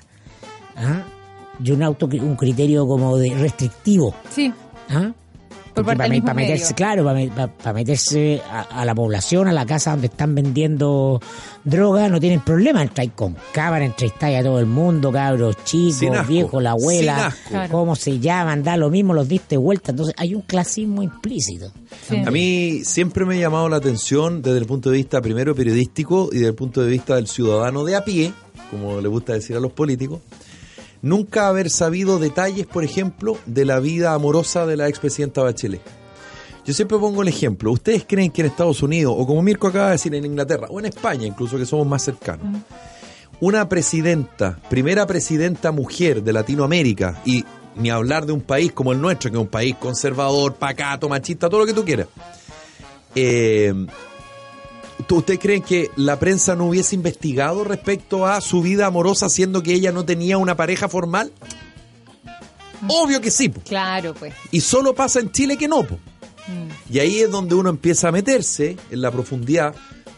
Ah, 0.75 1.03
y 1.63 1.71
un, 1.71 1.83
auto, 1.83 2.07
un 2.07 2.35
criterio 2.35 2.87
como 2.87 3.17
de 3.17 3.29
restrictivo. 3.35 4.15
Sí, 4.31 4.51
¿Ah? 4.89 5.11
Por 5.73 5.83
Porque 5.83 5.97
parte 5.97 6.03
del 6.03 6.11
mismo 6.11 6.25
para 6.27 6.35
meterse, 6.35 6.63
medio. 6.65 6.75
claro, 6.75 7.03
para, 7.03 7.15
me- 7.19 7.27
pa- 7.29 7.47
pa 7.47 7.73
meterse 7.73 8.41
a, 8.49 8.61
a 8.61 8.85
la 8.85 8.93
población, 8.93 9.47
a 9.47 9.51
la 9.53 9.65
casa 9.65 9.91
donde 9.91 10.07
están 10.07 10.35
vendiendo 10.35 11.19
droga, 11.63 12.07
no 12.09 12.19
tienen 12.19 12.41
problema. 12.41 12.81
Entráis 12.81 13.11
con 13.15 13.35
cámara, 13.51 13.83
entrevistáis 13.85 14.39
a 14.39 14.43
todo 14.43 14.59
el 14.59 14.65
mundo, 14.65 15.11
cabros 15.11 15.57
chicos, 15.63 16.27
viejos, 16.27 16.61
la 16.61 16.71
abuela, 16.71 17.35
cómo 17.71 17.95
se 17.95 18.19
llaman, 18.19 18.63
da 18.63 18.77
lo 18.77 18.89
mismo, 18.89 19.13
los 19.13 19.27
diste 19.27 19.57
vuelta. 19.57 19.91
Entonces 19.91 20.13
hay 20.17 20.35
un 20.35 20.41
clasismo 20.41 21.01
implícito. 21.03 21.71
Sí. 22.07 22.17
A 22.25 22.31
mí 22.31 22.81
siempre 22.83 23.25
me 23.25 23.35
ha 23.35 23.39
llamado 23.39 23.67
la 23.69 23.77
atención 23.77 24.41
desde 24.41 24.57
el 24.59 24.65
punto 24.65 24.89
de 24.91 24.97
vista 24.97 25.21
primero 25.21 25.55
periodístico 25.55 26.29
y 26.31 26.35
desde 26.35 26.49
el 26.49 26.55
punto 26.55 26.81
de 26.81 26.89
vista 26.89 27.15
del 27.15 27.27
ciudadano 27.27 27.83
de 27.83 27.95
a 27.95 28.03
pie, 28.05 28.31
como 28.69 29.01
le 29.01 29.07
gusta 29.07 29.33
decir 29.33 29.55
a 29.55 29.59
los 29.59 29.71
políticos, 29.71 30.19
nunca 31.03 31.47
haber 31.47 31.69
sabido 31.69 32.17
detalles, 32.17 32.65
por 32.65 32.83
ejemplo, 32.83 33.37
de 33.45 33.65
la 33.65 33.79
vida 33.79 34.13
amorosa 34.15 34.65
de 34.65 34.77
la 34.77 34.87
expresidenta 34.87 35.43
Bachelet. 35.43 35.81
Yo 36.65 36.73
siempre 36.73 36.97
pongo 36.97 37.21
el 37.21 37.27
ejemplo. 37.27 37.71
¿Ustedes 37.71 38.05
creen 38.07 38.31
que 38.31 38.41
en 38.41 38.47
Estados 38.47 38.81
Unidos, 38.81 39.13
o 39.15 39.27
como 39.27 39.43
Mirko 39.43 39.67
acaba 39.67 39.87
de 39.87 39.91
decir, 39.91 40.15
en 40.15 40.25
Inglaterra, 40.25 40.67
o 40.69 40.79
en 40.79 40.85
España 40.85 41.27
incluso, 41.27 41.57
que 41.57 41.65
somos 41.65 41.85
más 41.85 42.03
cercanos, 42.03 42.47
una 43.41 43.67
presidenta, 43.67 44.57
primera 44.69 45.05
presidenta 45.05 45.73
mujer 45.73 46.23
de 46.23 46.33
Latinoamérica, 46.33 47.21
y 47.25 47.43
ni 47.75 47.89
hablar 47.89 48.25
de 48.25 48.31
un 48.31 48.41
país 48.41 48.71
como 48.71 48.93
el 48.93 49.01
nuestro, 49.01 49.29
que 49.29 49.37
es 49.37 49.41
un 49.41 49.49
país 49.49 49.75
conservador, 49.75 50.55
pacato, 50.55 51.09
machista, 51.09 51.49
todo 51.49 51.59
lo 51.59 51.65
que 51.65 51.73
tú 51.73 51.83
quieras. 51.83 52.07
Eh, 53.13 53.73
¿tú- 55.07 55.17
¿Ustedes 55.17 55.39
creen 55.39 55.61
que 55.61 55.89
la 55.95 56.19
prensa 56.19 56.55
no 56.55 56.65
hubiese 56.65 56.95
investigado 56.95 57.63
respecto 57.63 58.25
a 58.25 58.41
su 58.41 58.61
vida 58.61 58.85
amorosa, 58.87 59.29
siendo 59.29 59.61
que 59.63 59.73
ella 59.73 59.91
no 59.91 60.05
tenía 60.05 60.37
una 60.37 60.55
pareja 60.55 60.87
formal? 60.89 61.31
Obvio 62.87 63.21
que 63.21 63.31
sí. 63.31 63.49
po. 63.49 63.61
Claro, 63.61 64.13
pues. 64.13 64.33
Y 64.51 64.61
solo 64.61 64.93
pasa 64.93 65.19
en 65.19 65.31
Chile 65.31 65.57
que 65.57 65.67
no. 65.67 65.83
po. 65.83 65.95
Mm. 66.47 66.93
Y 66.93 66.99
ahí 66.99 67.19
es 67.19 67.31
donde 67.31 67.55
uno 67.55 67.69
empieza 67.69 68.09
a 68.09 68.11
meterse 68.11 68.75
en 68.91 69.01
la 69.01 69.11
profundidad. 69.11 69.73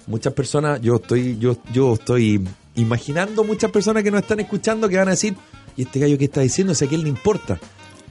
Muchas 0.08 0.34
personas, 0.34 0.82
yo 0.82 0.96
estoy, 0.96 1.38
yo, 1.40 1.58
yo 1.72 1.94
estoy 1.94 2.44
imaginando 2.76 3.44
muchas 3.44 3.72
personas 3.72 4.04
que 4.04 4.12
nos 4.12 4.22
están 4.22 4.40
escuchando 4.40 4.90
que 4.90 4.98
van 4.98 5.08
a 5.08 5.12
decir, 5.12 5.36
¿y 5.78 5.84
este 5.84 6.00
gallo 6.00 6.18
que 6.18 6.26
está 6.26 6.42
diciendo? 6.42 6.74
O 6.74 6.76
sea, 6.76 6.88
que 6.88 6.96
él 6.96 7.04
le 7.04 7.10
importa. 7.10 7.60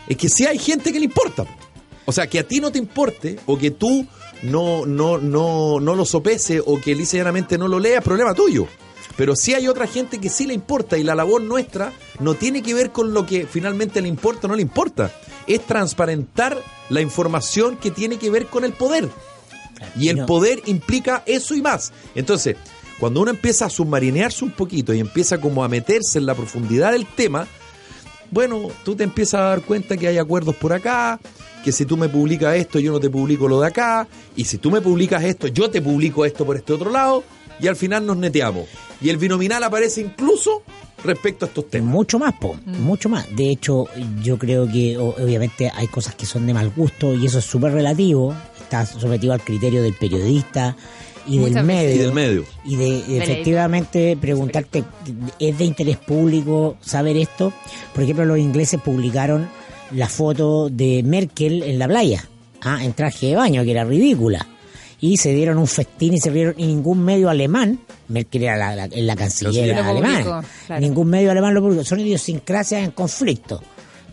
Es 0.09 0.16
que 0.16 0.28
sí 0.28 0.47
hay 0.47 0.59
gente 0.59 0.93
que 0.93 0.99
le 0.99 1.04
importa. 1.07 1.45
O 2.07 2.12
sea, 2.12 2.26
que 2.28 2.38
a 2.38 2.47
ti 2.47 2.61
no 2.61 2.71
te 2.71 2.78
importe 2.78 3.38
o 3.47 3.57
que 3.59 3.71
tú 3.71 4.07
no, 4.43 4.87
no, 4.87 5.19
no, 5.19 5.81
no 5.81 5.95
lo 5.95 6.05
sopese 6.05 6.61
o 6.64 6.81
que 6.81 6.95
lisa 6.95 7.19
no 7.59 7.69
lo 7.69 7.79
leas, 7.79 8.05
problema 8.05 8.35
tuyo. 8.35 8.67
Pero 9.17 9.37
sí 9.37 9.55
hay 9.55 9.69
otra 9.69 9.87
gente 9.87 10.19
que 10.19 10.29
sí 10.29 10.47
le 10.47 10.55
importa 10.55 10.99
y 10.99 11.05
la 11.05 11.14
labor 11.14 11.43
nuestra 11.43 11.93
no 12.19 12.35
tiene 12.35 12.62
que 12.62 12.75
ver 12.75 12.91
con 12.91 13.14
lo 13.14 13.26
que 13.26 13.47
finalmente 13.47 14.00
le 14.00 14.09
importa 14.09 14.47
o 14.47 14.49
no 14.49 14.57
le 14.57 14.62
importa. 14.62 15.12
Es 15.47 15.64
transparentar 15.67 16.61
la 16.88 17.00
información 17.00 17.76
que 17.76 17.91
tiene 17.91 18.19
que 18.19 18.31
ver 18.31 18.47
con 18.47 18.64
el 18.64 18.73
poder. 18.73 19.09
Y 19.97 20.09
el 20.09 20.25
poder 20.25 20.62
implica 20.67 21.23
eso 21.26 21.55
y 21.55 21.62
más. 21.62 21.93
Entonces, 22.14 22.57
cuando 22.99 23.21
uno 23.21 23.31
empieza 23.31 23.67
a 23.67 23.71
submarinearse 23.71 24.45
un 24.45 24.53
poquito 24.53 24.95
y 24.95 25.00
empieza 25.00 25.41
como 25.41 25.62
a 25.62 25.69
meterse 25.69 26.19
en 26.19 26.26
la 26.26 26.35
profundidad 26.35 26.93
del 26.93 27.07
tema, 27.07 27.47
bueno, 28.31 28.69
tú 28.85 28.95
te 28.95 29.04
empiezas 29.04 29.40
a 29.40 29.45
dar 29.45 29.62
cuenta 29.62 29.97
que 29.97 30.09
hay 30.09 30.19
acuerdos 30.19 30.57
por 30.57 30.73
acá, 30.73 31.21
que 31.64 31.73
si 31.73 31.87
tú 31.87 31.97
me 31.97 32.09
publicas 32.09 32.57
esto, 32.57 32.78
yo 32.78 32.93
no 32.93 33.00
te 33.00 33.11
publico 33.11 33.49
lo 33.49 33.61
de 33.61 33.69
acá, 33.69 34.07
y 34.37 34.45
si 34.45 34.59
tú 34.59 34.71
me 34.71 34.81
publicas 34.81 35.25
esto, 35.25 35.49
yo 35.49 35.71
te 35.71 35.81
publico 35.81 36.25
esto 36.25 36.45
por 36.45 36.57
este 36.57 36.73
otro 36.73 36.90
lado, 36.90 37.25
y 37.61 37.69
al 37.69 37.76
final 37.76 38.04
nos 38.04 38.16
neteamos. 38.16 38.66
Y 39.00 39.11
el 39.11 39.16
binominal 39.16 39.62
aparece 39.62 40.00
incluso 40.00 40.62
respecto 41.02 41.45
a 41.45 41.49
estos 41.49 41.69
temas. 41.69 41.90
Mucho 41.90 42.19
más, 42.19 42.35
po, 42.35 42.54
mm. 42.54 42.81
mucho 42.83 43.09
más. 43.09 43.26
De 43.35 43.50
hecho, 43.50 43.87
yo 44.23 44.38
creo 44.38 44.66
que 44.66 44.97
obviamente 44.99 45.71
hay 45.75 45.87
cosas 45.88 46.14
que 46.14 46.26
son 46.26 46.47
de 46.47 46.54
mal 46.54 46.71
gusto 46.71 47.14
y 47.14 47.26
eso 47.26 47.38
es 47.38 47.45
súper 47.45 47.73
relativo. 47.73 48.35
Está 48.61 48.87
sometido 48.87 49.33
al 49.33 49.43
criterio 49.43 49.83
del 49.83 49.95
periodista 49.95 50.76
y 51.26 51.38
del 51.38 51.64
medio. 51.64 51.95
Y 51.95 51.99
del 51.99 52.12
medio. 52.12 52.45
Y 52.64 52.76
de 52.76 53.23
efectivamente 53.23 54.16
preguntarte, 54.21 54.85
¿es 55.38 55.59
de 55.59 55.64
interés 55.64 55.97
público 55.97 56.76
saber 56.81 57.16
esto? 57.16 57.52
Por 57.93 58.04
ejemplo, 58.04 58.25
los 58.25 58.38
ingleses 58.38 58.81
publicaron 58.81 59.49
la 59.93 60.09
foto 60.09 60.69
de 60.71 61.02
Merkel 61.02 61.62
en 61.62 61.78
la 61.78 61.88
playa, 61.88 62.26
¿ah? 62.62 62.83
en 62.83 62.93
traje 62.93 63.28
de 63.28 63.37
baño, 63.37 63.64
que 63.64 63.71
era 63.71 63.85
ridícula 63.85 64.47
y 65.04 65.19
se 65.19 65.35
dieron 65.35 65.59
un 65.59 65.66
festín 65.66 66.14
y 66.14 66.19
se 66.19 66.31
vieron 66.31 66.54
y 66.57 66.64
ningún 66.64 67.04
medio 67.04 67.28
alemán, 67.28 67.78
Merkel 68.09 68.45
era 68.45 68.57
la, 68.57 68.87
la, 68.87 69.16
canciller 69.16 69.75
alemana, 69.75 70.43
ningún 70.81 71.11
medio 71.11 71.31
alemán 71.31 71.52
lo 71.52 71.61
publicó, 71.61 71.85
son 71.85 72.00
idiosincrasias 72.00 72.83
en 72.83 72.90
conflicto. 72.93 73.62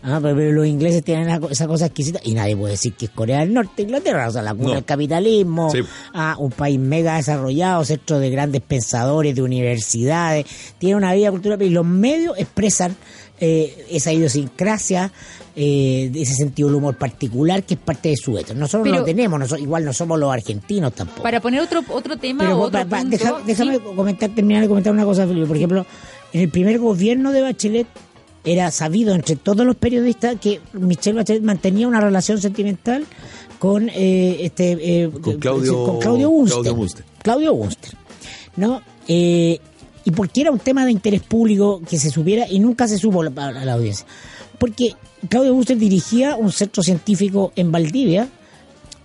Ah, 0.04 0.18
pero, 0.20 0.52
los 0.52 0.66
ingleses 0.66 1.04
tienen 1.04 1.28
esa 1.50 1.66
cosa 1.68 1.86
exquisita 1.86 2.20
y 2.24 2.34
nadie 2.34 2.56
puede 2.56 2.72
decir 2.72 2.94
que 2.94 3.04
es 3.06 3.10
Corea 3.12 3.40
del 3.40 3.52
Norte, 3.52 3.82
Inglaterra, 3.82 4.28
o 4.28 4.32
sea, 4.32 4.42
la 4.42 4.54
cuna 4.54 4.74
del 4.74 4.84
capitalismo, 4.84 5.72
ah, 6.12 6.34
un 6.38 6.50
país 6.50 6.78
mega 6.78 7.16
desarrollado, 7.16 7.84
centro 7.84 8.18
de 8.18 8.30
grandes 8.30 8.62
pensadores, 8.62 9.34
de 9.34 9.42
universidades, 9.42 10.46
tiene 10.78 10.96
una 10.96 11.14
vida 11.14 11.30
cultural 11.30 11.62
y 11.62 11.70
los 11.70 11.86
medios 11.86 12.36
expresan 12.36 12.96
eh, 13.44 13.86
esa 13.90 14.12
idiosincrasia, 14.12 15.12
eh, 15.54 16.10
ese 16.14 16.34
sentido 16.34 16.68
del 16.68 16.76
humor 16.76 16.96
particular 16.96 17.62
que 17.64 17.74
es 17.74 17.80
parte 17.80 18.10
de 18.10 18.16
su 18.16 18.38
hecho. 18.38 18.54
Nosotros 18.54 18.88
no 18.88 19.00
lo 19.00 19.04
tenemos, 19.04 19.60
igual 19.60 19.84
no 19.84 19.92
somos 19.92 20.18
los 20.18 20.32
argentinos 20.32 20.92
tampoco. 20.94 21.22
Para 21.22 21.40
poner 21.40 21.60
otro 21.60 21.82
otro 21.88 22.16
tema, 22.16 22.54
otro 22.56 22.84
déjame 23.46 23.80
comentar, 23.80 24.30
terminar 24.30 24.62
de 24.62 24.68
comentar 24.68 24.92
una 24.92 25.04
cosa, 25.04 25.26
Por 25.26 25.56
ejemplo, 25.56 25.86
en 26.32 26.40
el 26.40 26.48
primer 26.50 26.78
gobierno 26.78 27.32
de 27.32 27.42
Bachelet 27.42 27.86
era 28.44 28.70
sabido 28.70 29.14
entre 29.14 29.36
todos 29.36 29.64
los 29.64 29.76
periodistas 29.76 30.36
que 30.40 30.60
Michelle 30.72 31.16
Bachelet 31.16 31.42
mantenía 31.42 31.86
una 31.86 32.00
relación 32.00 32.40
sentimental 32.40 33.06
con 33.58 33.88
eh, 33.88 34.38
este 34.40 34.72
eh, 35.04 35.10
con 35.10 35.38
Claudio, 35.38 35.98
Claudio 36.00 36.30
Bunster. 36.30 37.04
Claudio. 37.22 37.56
¿No? 38.56 38.82
Eh, 39.06 39.60
y 40.04 40.10
porque 40.10 40.40
era 40.40 40.50
un 40.50 40.58
tema 40.58 40.84
de 40.84 40.90
interés 40.90 41.22
público 41.22 41.80
que 41.88 41.98
se 41.98 42.10
supiera 42.10 42.46
y 42.48 42.58
nunca 42.58 42.88
se 42.88 42.98
supo 42.98 43.22
a 43.22 43.30
la, 43.30 43.72
audiencia. 43.72 44.04
Porque 44.58 44.94
Claudio 45.28 45.54
Buster 45.54 45.78
dirigía 45.78 46.36
un 46.36 46.50
centro 46.50 46.82
científico 46.82 47.52
en 47.54 47.70
Valdivia 47.70 48.28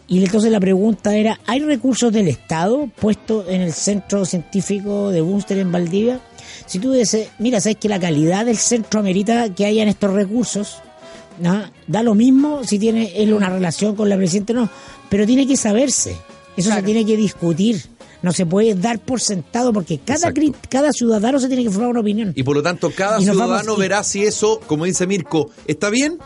y 0.08 0.24
entonces 0.24 0.52
la 0.52 0.60
pregunta 0.60 1.16
era, 1.16 1.40
¿hay 1.46 1.60
recursos 1.60 2.12
del 2.12 2.28
Estado 2.28 2.90
puestos 3.00 3.46
en 3.50 3.62
el 3.62 3.74
centro 3.74 4.26
científico 4.26 5.12
de 5.12 5.22
Buster 5.22 5.60
en 5.60 5.72
Valdivia? 5.72 6.20
Si 6.68 6.80
tú 6.80 6.92
dices, 6.92 7.30
mira, 7.40 7.60
sabes 7.60 7.78
que 7.78 7.90
la 7.90 8.00
calidad 8.00 8.46
del 8.46 8.58
centro 8.58 9.00
amerita 9.00 9.54
que 9.56 9.66
hayan 9.66 9.88
estos 9.88 10.14
recursos, 10.14 10.78
¿no? 11.40 11.64
da 11.88 12.04
lo 12.04 12.14
mismo 12.14 12.64
si 12.64 12.78
tiene 12.78 13.14
él 13.16 13.34
una 13.34 13.50
relación 13.50 13.96
con 13.96 14.10
la 14.10 14.18
presidenta 14.18 14.54
o 14.54 14.56
no, 14.58 14.70
pero 15.10 15.26
tiene 15.26 15.48
que 15.48 15.58
saberse, 15.58 16.16
eso 16.56 16.72
se 16.72 16.84
tiene 16.84 17.06
que 17.06 17.18
discutir 17.18 17.82
no 18.22 18.32
se 18.32 18.46
puede 18.46 18.76
dar 18.76 19.00
por 19.00 19.22
sentado 19.22 19.72
porque 19.72 20.00
cada, 20.00 20.34
cada 20.70 20.92
ciudadano 20.92 21.40
se 21.40 21.48
tiene 21.48 21.64
que 21.64 21.70
formar 21.70 21.92
una 21.92 22.00
opinión. 22.00 22.34
Y 22.36 22.44
por 22.44 22.56
lo 22.56 22.64
tanto, 22.64 22.92
cada 22.92 23.20
ciudadano 23.20 23.76
verá 23.76 24.04
si 24.04 24.24
eso, 24.24 24.60
como 24.68 24.86
dice 24.86 25.08
Mirko, 25.08 25.52
está 25.68 25.90
bien 25.90 26.18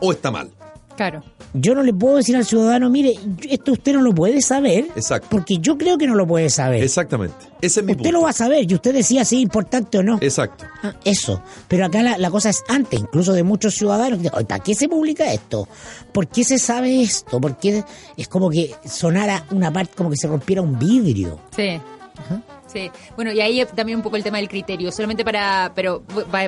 o 0.00 0.12
está 0.12 0.30
mal. 0.30 0.50
Claro. 0.96 1.22
Yo 1.52 1.74
no 1.74 1.82
le 1.82 1.92
puedo 1.92 2.16
decir 2.16 2.36
al 2.36 2.44
ciudadano, 2.44 2.90
mire, 2.90 3.14
esto 3.48 3.72
usted 3.72 3.92
no 3.94 4.02
lo 4.02 4.14
puede 4.14 4.40
saber. 4.40 4.86
Exacto. 4.96 5.28
Porque 5.30 5.58
yo 5.58 5.76
creo 5.76 5.98
que 5.98 6.06
no 6.06 6.14
lo 6.14 6.26
puede 6.26 6.50
saber. 6.50 6.82
Exactamente. 6.82 7.36
Ese 7.60 7.80
es 7.80 7.86
mi 7.86 7.92
usted 7.92 8.10
lo 8.12 8.22
va 8.22 8.30
a 8.30 8.34
saber 8.34 8.70
y 8.70 8.74
usted 8.74 8.94
decía 8.94 9.24
si 9.24 9.36
es 9.36 9.42
importante 9.42 9.98
o 9.98 10.02
no. 10.02 10.18
Exacto. 10.20 10.64
Ah, 10.82 10.94
eso. 11.04 11.42
Pero 11.68 11.86
acá 11.86 12.02
la, 12.02 12.30
cosa 12.30 12.50
es 12.50 12.62
antes, 12.68 13.00
incluso 13.00 13.32
de 13.32 13.42
muchos 13.42 13.74
ciudadanos. 13.74 14.20
¿Para 14.30 14.62
qué 14.62 14.74
se 14.74 14.88
publica 14.88 15.32
esto? 15.32 15.68
¿Por 16.12 16.28
qué 16.28 16.44
se 16.44 16.58
sabe 16.58 17.02
esto? 17.02 17.40
¿Por 17.40 17.58
qué 17.58 17.84
es 18.16 18.28
como 18.28 18.50
que 18.50 18.74
sonara 18.84 19.44
una 19.50 19.72
parte, 19.72 19.94
como 19.96 20.10
que 20.10 20.16
se 20.16 20.28
rompiera 20.28 20.62
un 20.62 20.78
vidrio? 20.78 21.40
Sí. 21.54 21.80
Ajá. 22.16 22.42
Sí, 22.76 22.90
bueno, 23.16 23.32
y 23.32 23.40
ahí 23.40 23.64
también 23.74 23.96
un 23.96 24.02
poco 24.02 24.16
el 24.16 24.22
tema 24.22 24.36
del 24.36 24.50
criterio, 24.50 24.92
solamente 24.92 25.24
para, 25.24 25.72
pero 25.74 26.02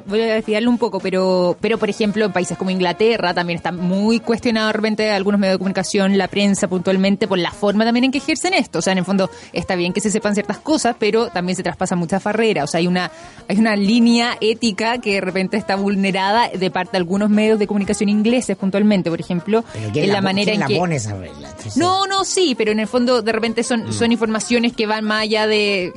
voy 0.06 0.20
a 0.20 0.34
desviarlo 0.34 0.68
un 0.68 0.76
poco, 0.76 1.00
pero, 1.00 1.56
pero 1.58 1.78
por 1.78 1.88
ejemplo, 1.88 2.26
en 2.26 2.32
países 2.32 2.58
como 2.58 2.70
Inglaterra 2.70 3.32
también 3.32 3.56
está 3.56 3.72
muy 3.72 4.20
cuestionado 4.20 4.66
de 4.66 4.74
repente 4.74 5.10
algunos 5.10 5.40
medios 5.40 5.54
de 5.54 5.58
comunicación, 5.58 6.18
la 6.18 6.28
prensa 6.28 6.68
puntualmente, 6.68 7.26
por 7.26 7.38
la 7.38 7.50
forma 7.50 7.86
también 7.86 8.04
en 8.04 8.12
que 8.12 8.18
ejercen 8.18 8.52
esto. 8.52 8.80
O 8.80 8.82
sea, 8.82 8.92
en 8.92 8.98
el 8.98 9.06
fondo 9.06 9.30
está 9.54 9.74
bien 9.74 9.94
que 9.94 10.02
se 10.02 10.10
sepan 10.10 10.34
ciertas 10.34 10.58
cosas, 10.58 10.96
pero 10.98 11.28
también 11.28 11.56
se 11.56 11.62
traspasa 11.62 11.96
mucha 11.96 12.20
farrera. 12.20 12.64
O 12.64 12.66
sea, 12.66 12.80
hay 12.80 12.86
una, 12.86 13.10
hay 13.48 13.56
una 13.56 13.74
línea 13.74 14.36
ética 14.42 14.98
que 14.98 15.14
de 15.14 15.20
repente 15.22 15.56
está 15.56 15.76
vulnerada 15.76 16.50
de 16.50 16.70
parte 16.70 16.92
de 16.92 16.98
algunos 16.98 17.30
medios 17.30 17.58
de 17.58 17.66
comunicación 17.66 18.10
ingleses 18.10 18.54
puntualmente, 18.58 19.08
por 19.08 19.20
ejemplo, 19.20 19.64
en 19.94 20.12
la, 20.12 20.20
manera 20.20 20.52
en 20.52 20.66
que... 20.66 20.78
No, 21.76 22.06
no, 22.06 22.24
sí, 22.24 22.54
pero 22.54 22.72
en 22.72 22.80
el 22.80 22.86
fondo 22.86 23.22
de 23.22 23.32
repente 23.32 23.62
son, 23.62 23.94
son 23.94 24.10
mm. 24.10 24.12
informaciones 24.12 24.72
que 24.74 24.86
van 24.86 25.04
más 25.04 25.22
allá 25.22 25.46
de 25.46 25.92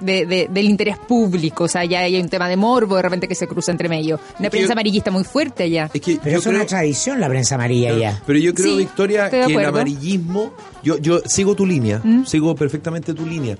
de, 0.00 0.48
del 0.50 0.64
interés 0.64 0.98
público. 0.98 1.64
O 1.64 1.68
sea, 1.68 1.84
ya 1.84 2.00
hay 2.00 2.20
un 2.20 2.28
tema 2.28 2.48
de 2.48 2.56
morbo 2.56 2.96
de 2.96 3.02
repente 3.02 3.28
que 3.28 3.34
se 3.34 3.46
cruza 3.46 3.72
entre 3.72 3.88
medio. 3.88 4.18
Una 4.38 4.50
prensa 4.50 4.72
amarillista 4.72 5.10
muy 5.10 5.24
fuerte 5.24 5.64
allá. 5.64 5.90
pero 6.22 6.38
es 6.38 6.46
una 6.46 6.64
tradición 6.64 7.20
la 7.20 7.28
prensa 7.28 7.54
amarilla 7.56 7.96
ya. 7.96 8.22
Pero 8.26 8.38
yo 8.38 8.54
creo, 8.54 8.76
Victoria, 8.76 9.30
que 9.30 9.44
el 9.44 9.64
amarillismo. 9.64 10.52
Yo, 10.82 10.98
yo 10.98 11.20
sigo 11.26 11.54
tu 11.56 11.66
línea, 11.66 12.00
¿Mm? 12.02 12.26
sigo 12.26 12.54
perfectamente 12.54 13.14
tu 13.14 13.26
línea. 13.26 13.58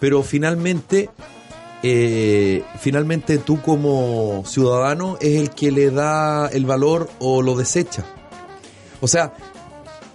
Pero 0.00 0.22
finalmente. 0.22 1.10
Eh, 1.86 2.62
finalmente 2.80 3.36
tú 3.36 3.60
como 3.60 4.42
ciudadano 4.46 5.18
es 5.20 5.38
el 5.38 5.50
que 5.50 5.70
le 5.70 5.90
da 5.90 6.48
el 6.48 6.64
valor 6.64 7.10
o 7.18 7.42
lo 7.42 7.56
desecha. 7.56 8.06
O 9.02 9.06
sea, 9.06 9.34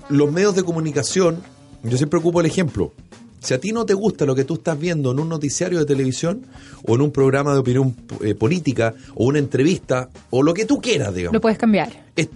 los 0.09 0.31
medios 0.31 0.55
de 0.55 0.63
comunicación, 0.63 1.43
yo 1.83 1.95
siempre 1.97 2.17
ocupo 2.19 2.39
el 2.41 2.47
ejemplo, 2.47 2.93
si 3.39 3.53
a 3.53 3.59
ti 3.59 3.71
no 3.71 3.85
te 3.85 3.93
gusta 3.93 4.25
lo 4.25 4.35
que 4.35 4.43
tú 4.43 4.55
estás 4.55 4.79
viendo 4.79 5.11
en 5.11 5.19
un 5.19 5.29
noticiario 5.29 5.79
de 5.79 5.85
televisión 5.85 6.45
o 6.85 6.95
en 6.95 7.01
un 7.01 7.11
programa 7.11 7.53
de 7.53 7.59
opinión 7.59 7.95
eh, 8.21 8.35
política 8.35 8.93
o 9.15 9.25
una 9.25 9.39
entrevista 9.39 10.09
o 10.29 10.43
lo 10.43 10.53
que 10.53 10.65
tú 10.65 10.81
quieras, 10.81 11.13
digamos. 11.13 11.33
Lo 11.33 11.41
puedes 11.41 11.57
cambiar. 11.57 11.89
y, 12.15 12.21
el, 12.21 12.31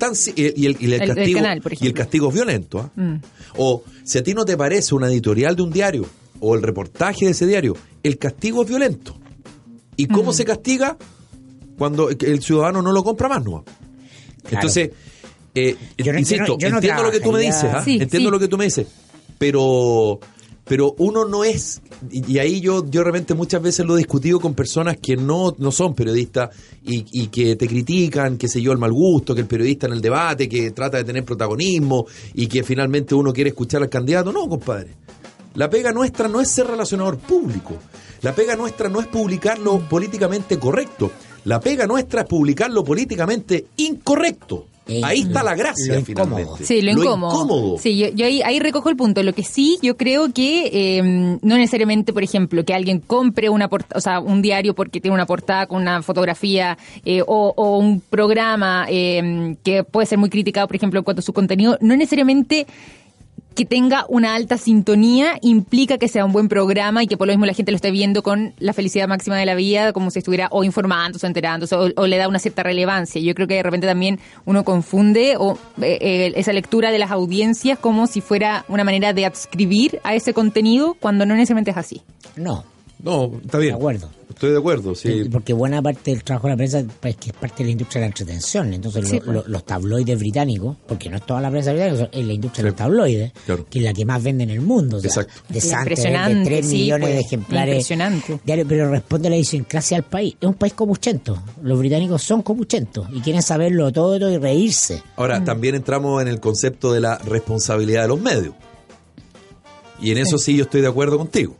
castigo, 1.05 1.39
y 1.79 1.87
el 1.87 1.93
castigo 1.93 2.29
es 2.29 2.33
violento. 2.33 2.79
¿ah? 2.79 2.91
Mm. 2.95 3.15
O 3.57 3.83
si 4.03 4.17
a 4.17 4.23
ti 4.23 4.33
no 4.33 4.45
te 4.45 4.55
parece 4.55 4.95
una 4.95 5.07
editorial 5.07 5.55
de 5.55 5.61
un 5.61 5.71
diario 5.71 6.05
o 6.39 6.55
el 6.55 6.61
reportaje 6.61 7.25
de 7.25 7.31
ese 7.31 7.45
diario, 7.45 7.75
el 8.01 8.17
castigo 8.17 8.63
es 8.63 8.69
violento. 8.69 9.15
¿Y 9.95 10.07
cómo 10.07 10.31
mm. 10.31 10.33
se 10.33 10.45
castiga? 10.45 10.97
Cuando 11.77 12.09
el 12.09 12.41
ciudadano 12.41 12.81
no 12.81 12.91
lo 12.91 13.03
compra 13.03 13.27
más, 13.27 13.43
¿no? 13.43 13.65
Entonces, 14.49 14.91
eh, 15.55 15.75
insisto, 15.97 16.57
entiendo 16.59 17.03
lo 17.03 17.11
que 17.11 17.19
tú 17.19 17.31
me 17.31 17.39
dices, 17.39 17.65
¿ah? 17.65 17.83
entiendo 17.85 18.31
lo 18.31 18.39
que 18.39 18.47
tú 18.47 18.57
me 18.57 18.65
dices, 18.65 18.87
pero 19.37 20.19
pero 20.65 20.95
uno 20.97 21.25
no 21.25 21.43
es, 21.43 21.81
y, 22.09 22.37
ahí 22.39 22.61
yo, 22.61 22.85
yo 22.89 23.03
realmente 23.03 23.33
muchas 23.33 23.61
veces 23.61 23.85
lo 23.85 23.95
he 23.95 23.99
discutido 23.99 24.39
con 24.39 24.53
personas 24.53 24.97
que 24.97 25.17
no, 25.17 25.53
no 25.57 25.71
son 25.71 25.93
periodistas 25.93 26.55
y, 26.83 27.05
y, 27.11 27.27
que 27.27 27.55
te 27.55 27.67
critican, 27.67 28.37
que 28.37 28.47
sé 28.47 28.61
yo, 28.61 28.71
el 28.71 28.77
mal 28.77 28.93
gusto, 28.93 29.35
que 29.35 29.41
el 29.41 29.47
periodista 29.47 29.87
en 29.87 29.93
el 29.93 30.01
debate, 30.01 30.47
que 30.47 30.71
trata 30.71 30.97
de 30.97 31.03
tener 31.03 31.25
protagonismo 31.25 32.05
y 32.33 32.47
que 32.47 32.63
finalmente 32.63 33.13
uno 33.13 33.33
quiere 33.33 33.49
escuchar 33.49 33.81
al 33.81 33.89
candidato. 33.89 34.31
No, 34.31 34.47
compadre. 34.47 34.95
La 35.55 35.69
pega 35.69 35.91
nuestra 35.91 36.27
no 36.27 36.41
es 36.41 36.49
ser 36.49 36.67
relacionador 36.67 37.17
público. 37.17 37.75
La 38.21 38.33
pega 38.33 38.55
nuestra 38.55 38.89
no 38.89 39.01
es 39.01 39.07
publicarlo 39.07 39.87
políticamente 39.87 40.57
correcto. 40.57 41.11
La 41.43 41.59
pega 41.59 41.85
nuestra 41.85 42.21
es 42.21 42.27
publicarlo 42.27 42.83
políticamente 42.83 43.67
incorrecto. 43.77 44.67
Eh, 44.87 44.99
Ahí 45.03 45.21
está 45.21 45.43
la 45.43 45.55
gracia, 45.55 45.93
lo 45.93 45.99
incómodo. 46.01 46.35
finalmente. 46.35 46.65
Sí, 46.65 46.81
lo 46.81 46.91
incómodo. 46.91 47.77
Sí, 47.77 47.97
yo, 47.97 48.09
yo 48.09 48.25
ahí, 48.25 48.41
ahí 48.41 48.59
recojo 48.59 48.89
el 48.89 48.97
punto. 48.97 49.23
Lo 49.23 49.33
que 49.33 49.43
sí, 49.43 49.77
yo 49.81 49.95
creo 49.95 50.33
que 50.33 50.69
eh, 50.73 51.01
no 51.03 51.57
necesariamente, 51.57 52.11
por 52.11 52.21
ejemplo, 52.23 52.65
que 52.65 52.73
alguien 52.73 52.99
compre 52.99 53.49
una 53.49 53.69
porta- 53.69 53.97
o 53.97 54.01
sea, 54.01 54.19
un 54.19 54.41
diario 54.41 54.73
porque 54.75 54.99
tiene 54.99 55.15
una 55.15 55.25
portada 55.25 55.67
con 55.67 55.81
una 55.81 56.01
fotografía 56.01 56.77
eh, 57.05 57.21
o, 57.25 57.53
o 57.55 57.77
un 57.77 58.01
programa 58.01 58.85
eh, 58.89 59.55
que 59.63 59.83
puede 59.85 60.05
ser 60.05 60.17
muy 60.17 60.29
criticado, 60.29 60.67
por 60.67 60.75
ejemplo, 60.75 60.99
en 60.99 61.03
cuanto 61.05 61.21
a 61.21 61.23
su 61.23 61.31
contenido, 61.33 61.77
no 61.79 61.95
necesariamente 61.95 62.67
que 63.55 63.65
tenga 63.65 64.05
una 64.09 64.35
alta 64.35 64.57
sintonía 64.57 65.37
implica 65.41 65.97
que 65.97 66.07
sea 66.07 66.25
un 66.25 66.31
buen 66.31 66.47
programa 66.47 67.03
y 67.03 67.07
que 67.07 67.17
por 67.17 67.27
lo 67.27 67.33
mismo 67.33 67.45
la 67.45 67.53
gente 67.53 67.71
lo 67.71 67.75
esté 67.75 67.91
viendo 67.91 68.23
con 68.23 68.53
la 68.59 68.73
felicidad 68.73 69.07
máxima 69.07 69.37
de 69.37 69.45
la 69.45 69.55
vida, 69.55 69.93
como 69.93 70.11
si 70.11 70.19
estuviera 70.19 70.47
o 70.51 70.63
informándose 70.63 71.25
o 71.25 71.27
enterándose, 71.27 71.75
o, 71.75 71.89
o 71.95 72.07
le 72.07 72.17
da 72.17 72.27
una 72.27 72.39
cierta 72.39 72.63
relevancia. 72.63 73.21
Yo 73.21 73.35
creo 73.35 73.47
que 73.47 73.55
de 73.55 73.63
repente 73.63 73.87
también 73.87 74.19
uno 74.45 74.63
confunde 74.63 75.35
o 75.37 75.57
eh, 75.81 75.97
eh, 76.01 76.33
esa 76.35 76.53
lectura 76.53 76.91
de 76.91 76.99
las 76.99 77.11
audiencias 77.11 77.77
como 77.77 78.07
si 78.07 78.21
fuera 78.21 78.65
una 78.67 78.83
manera 78.83 79.13
de 79.13 79.25
adscribir 79.25 79.99
a 80.03 80.15
ese 80.15 80.33
contenido 80.33 80.95
cuando 80.99 81.25
no 81.25 81.35
necesariamente 81.35 81.71
es 81.71 81.77
así. 81.77 82.01
No, 82.35 82.63
No, 83.03 83.31
está 83.43 83.57
bien. 83.57 83.73
De 83.73 83.77
acuerdo. 83.77 84.09
Estoy 84.29 84.51
de 84.51 84.57
acuerdo, 84.57 84.95
sí. 84.95 85.25
porque 85.31 85.53
buena 85.53 85.79
parte 85.81 86.09
del 86.11 86.23
trabajo 86.23 86.47
de 86.47 86.53
la 86.53 86.57
prensa 86.57 86.79
es 86.79 87.15
que 87.17 87.29
es 87.29 87.33
parte 87.35 87.57
de 87.59 87.65
la 87.65 87.71
industria 87.71 87.99
de 87.99 88.05
la 88.05 88.07
entretención. 88.07 88.73
Entonces, 88.73 89.07
Sí, 89.07 89.17
lo- 89.19 89.25
pues. 89.25 89.35
lo- 89.37 89.43
los 89.47 89.65
tabloides 89.65 90.17
británicos, 90.17 90.77
porque 90.87 91.09
no 91.09 91.17
es 91.17 91.25
toda 91.25 91.39
la 91.41 91.51
prensa 91.51 91.71
británica, 91.73 92.09
es 92.11 92.25
la 92.25 92.33
industria 92.33 92.63
de 92.63 92.69
los 92.71 92.77
tabloides, 92.77 93.31
claro. 93.45 93.67
que 93.69 93.79
es 93.79 93.85
la 93.85 93.93
que 93.93 94.05
más 94.05 94.23
vende 94.23 94.45
en 94.45 94.49
el 94.51 94.61
mundo. 94.61 94.97
O 94.97 94.99
sea, 95.01 95.09
Exacto. 95.09 95.33
De 95.49 95.61
Santos, 95.61 95.85
de 95.85 95.91
Impresionante, 95.91 96.45
3 96.49 96.65
sí, 96.67 96.75
millones 96.77 97.09
de 97.09 97.13
pues. 97.15 97.25
ejemplares. 97.25 97.73
Impresionante. 97.75 98.39
diarios, 98.43 98.67
pero 98.69 98.89
responde 98.89 99.27
a 99.27 99.29
la 99.31 99.35
idiosincrasia 99.35 99.97
del 99.97 100.05
país. 100.05 100.35
Es 100.41 100.47
un 100.47 100.55
país 100.55 100.73
copuchento. 100.73 101.43
Los 101.61 101.77
británicos 101.77 102.23
son 102.23 102.41
copuchentos 102.41 103.07
y 103.13 103.19
quieren 103.19 103.43
saberlo 103.43 103.91
todo 103.91 104.31
y 104.31 104.37
reírse. 104.37 105.03
Ahora, 105.17 105.43
también 105.43 105.75
entramos 105.75 106.21
en 106.21 106.29
el 106.29 106.39
concepto 106.39 106.91
de 106.93 107.01
la 107.01 107.17
responsabilidad 107.19 108.03
de 108.03 108.07
los 108.07 108.19
medios. 108.21 108.55
Y 110.01 110.11
en 110.11 110.17
eso 110.17 110.37
sí 110.39 110.55
yo 110.57 110.63
estoy 110.63 110.81
de 110.81 110.87
acuerdo 110.87 111.17
contigo. 111.17 111.55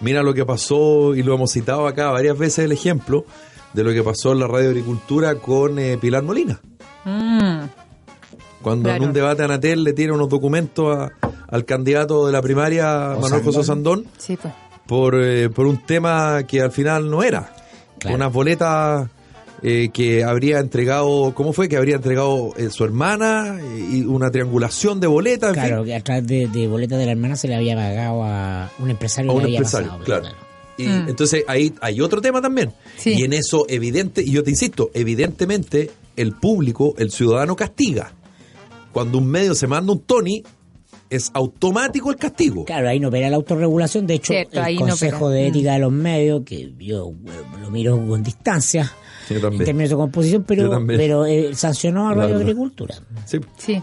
Mira 0.00 0.22
lo 0.22 0.32
que 0.34 0.44
pasó, 0.46 1.14
y 1.14 1.22
lo 1.22 1.34
hemos 1.34 1.50
citado 1.52 1.86
acá 1.86 2.10
varias 2.10 2.36
veces 2.38 2.64
el 2.64 2.72
ejemplo, 2.72 3.24
de 3.74 3.84
lo 3.84 3.92
que 3.92 4.02
pasó 4.02 4.32
en 4.32 4.40
la 4.40 4.46
radio 4.46 4.68
agricultura 4.70 5.34
con 5.36 5.78
eh, 5.78 5.98
Pilar 6.00 6.22
Molina. 6.22 6.60
Mm, 7.04 7.60
Cuando 8.62 8.90
en 8.90 9.02
un 9.02 9.12
debate 9.12 9.42
Anatel 9.42 9.84
le 9.84 9.92
tiene 9.92 10.12
unos 10.12 10.28
documentos 10.28 10.96
a- 10.96 11.12
al 11.48 11.64
candidato 11.64 12.26
de 12.26 12.32
la 12.32 12.42
primaria, 12.42 13.14
O 13.16 13.20
Manuel 13.20 13.42
José 13.42 13.62
Sandón. 13.64 14.04
Sandón, 14.04 14.14
sí, 14.18 14.36
pues. 14.40 14.52
por, 14.86 15.14
eh, 15.22 15.48
por 15.50 15.66
un 15.66 15.78
tema 15.84 16.42
que 16.44 16.60
al 16.60 16.70
final 16.72 17.10
no 17.10 17.22
era. 17.22 17.52
Claro. 17.98 18.16
Unas 18.16 18.32
boletas 18.32 19.08
eh, 19.62 19.90
que 19.92 20.24
habría 20.24 20.58
entregado, 20.58 21.32
¿cómo 21.34 21.52
fue? 21.52 21.68
Que 21.68 21.76
habría 21.76 21.96
entregado 21.96 22.52
eh, 22.56 22.70
su 22.70 22.84
hermana 22.84 23.58
eh, 23.60 23.88
y 23.92 24.00
una 24.02 24.30
triangulación 24.30 25.00
de 25.00 25.06
boletas. 25.06 25.50
en 25.50 25.54
fin. 25.62 25.68
Claro, 25.68 25.84
que 25.84 25.94
a 25.94 26.00
través 26.00 26.26
de, 26.26 26.48
de 26.48 26.66
boletas 26.66 26.98
de 26.98 27.06
la 27.06 27.12
hermana 27.12 27.36
se 27.36 27.48
le 27.48 27.54
había 27.56 27.74
pagado 27.76 28.22
a 28.24 28.70
un 28.78 28.90
empresario 28.90 29.30
a 29.30 29.34
que 29.34 29.36
un 29.36 29.42
le 29.42 29.46
había 29.48 29.58
empresario, 29.58 29.88
pasado, 29.88 30.04
claro. 30.04 30.22
claro. 30.22 30.36
Y 30.78 30.86
Mm. 30.86 31.08
entonces 31.10 31.44
ahí 31.46 31.74
hay 31.82 32.00
otro 32.00 32.22
tema 32.22 32.40
también. 32.40 32.72
Sí. 32.96 33.12
Y 33.18 33.24
en 33.24 33.34
eso, 33.34 33.66
evidente, 33.68 34.22
y 34.22 34.30
yo 34.30 34.42
te 34.42 34.50
insisto, 34.50 34.90
evidentemente 34.94 35.90
el 36.16 36.32
público, 36.32 36.94
el 36.96 37.10
ciudadano 37.10 37.54
castiga. 37.54 38.14
Cuando 38.92 39.18
un 39.18 39.26
medio 39.26 39.54
se 39.54 39.66
manda 39.66 39.92
un 39.92 40.00
Tony, 40.00 40.42
es 41.10 41.30
automático 41.34 42.10
el 42.10 42.16
castigo. 42.16 42.64
Claro, 42.64 42.88
ahí 42.88 42.98
no 42.98 43.08
opera 43.08 43.28
la 43.28 43.36
autorregulación. 43.36 44.06
De 44.06 44.14
hecho, 44.14 44.32
Cierto, 44.32 44.62
el 44.64 44.76
Consejo 44.76 45.28
de 45.28 45.42
Mm. 45.42 45.46
Ética 45.48 45.72
de 45.74 45.78
los 45.80 45.92
Medios, 45.92 46.42
que 46.46 46.72
yo 46.78 47.12
bueno, 47.12 47.40
lo 47.60 47.70
miro 47.70 47.98
con 48.06 48.22
distancia 48.22 48.90
Yo 49.30 49.36
en 49.36 49.42
también. 49.42 49.64
términos 49.64 49.90
de 49.90 49.96
composición, 49.96 50.44
pero, 50.46 50.84
pero 50.86 51.24
eh, 51.26 51.54
sancionó 51.54 52.08
a 52.08 52.14
Radio. 52.14 52.36
Agricultura. 52.36 52.94
Sí. 53.24 53.38
Sí. 53.56 53.82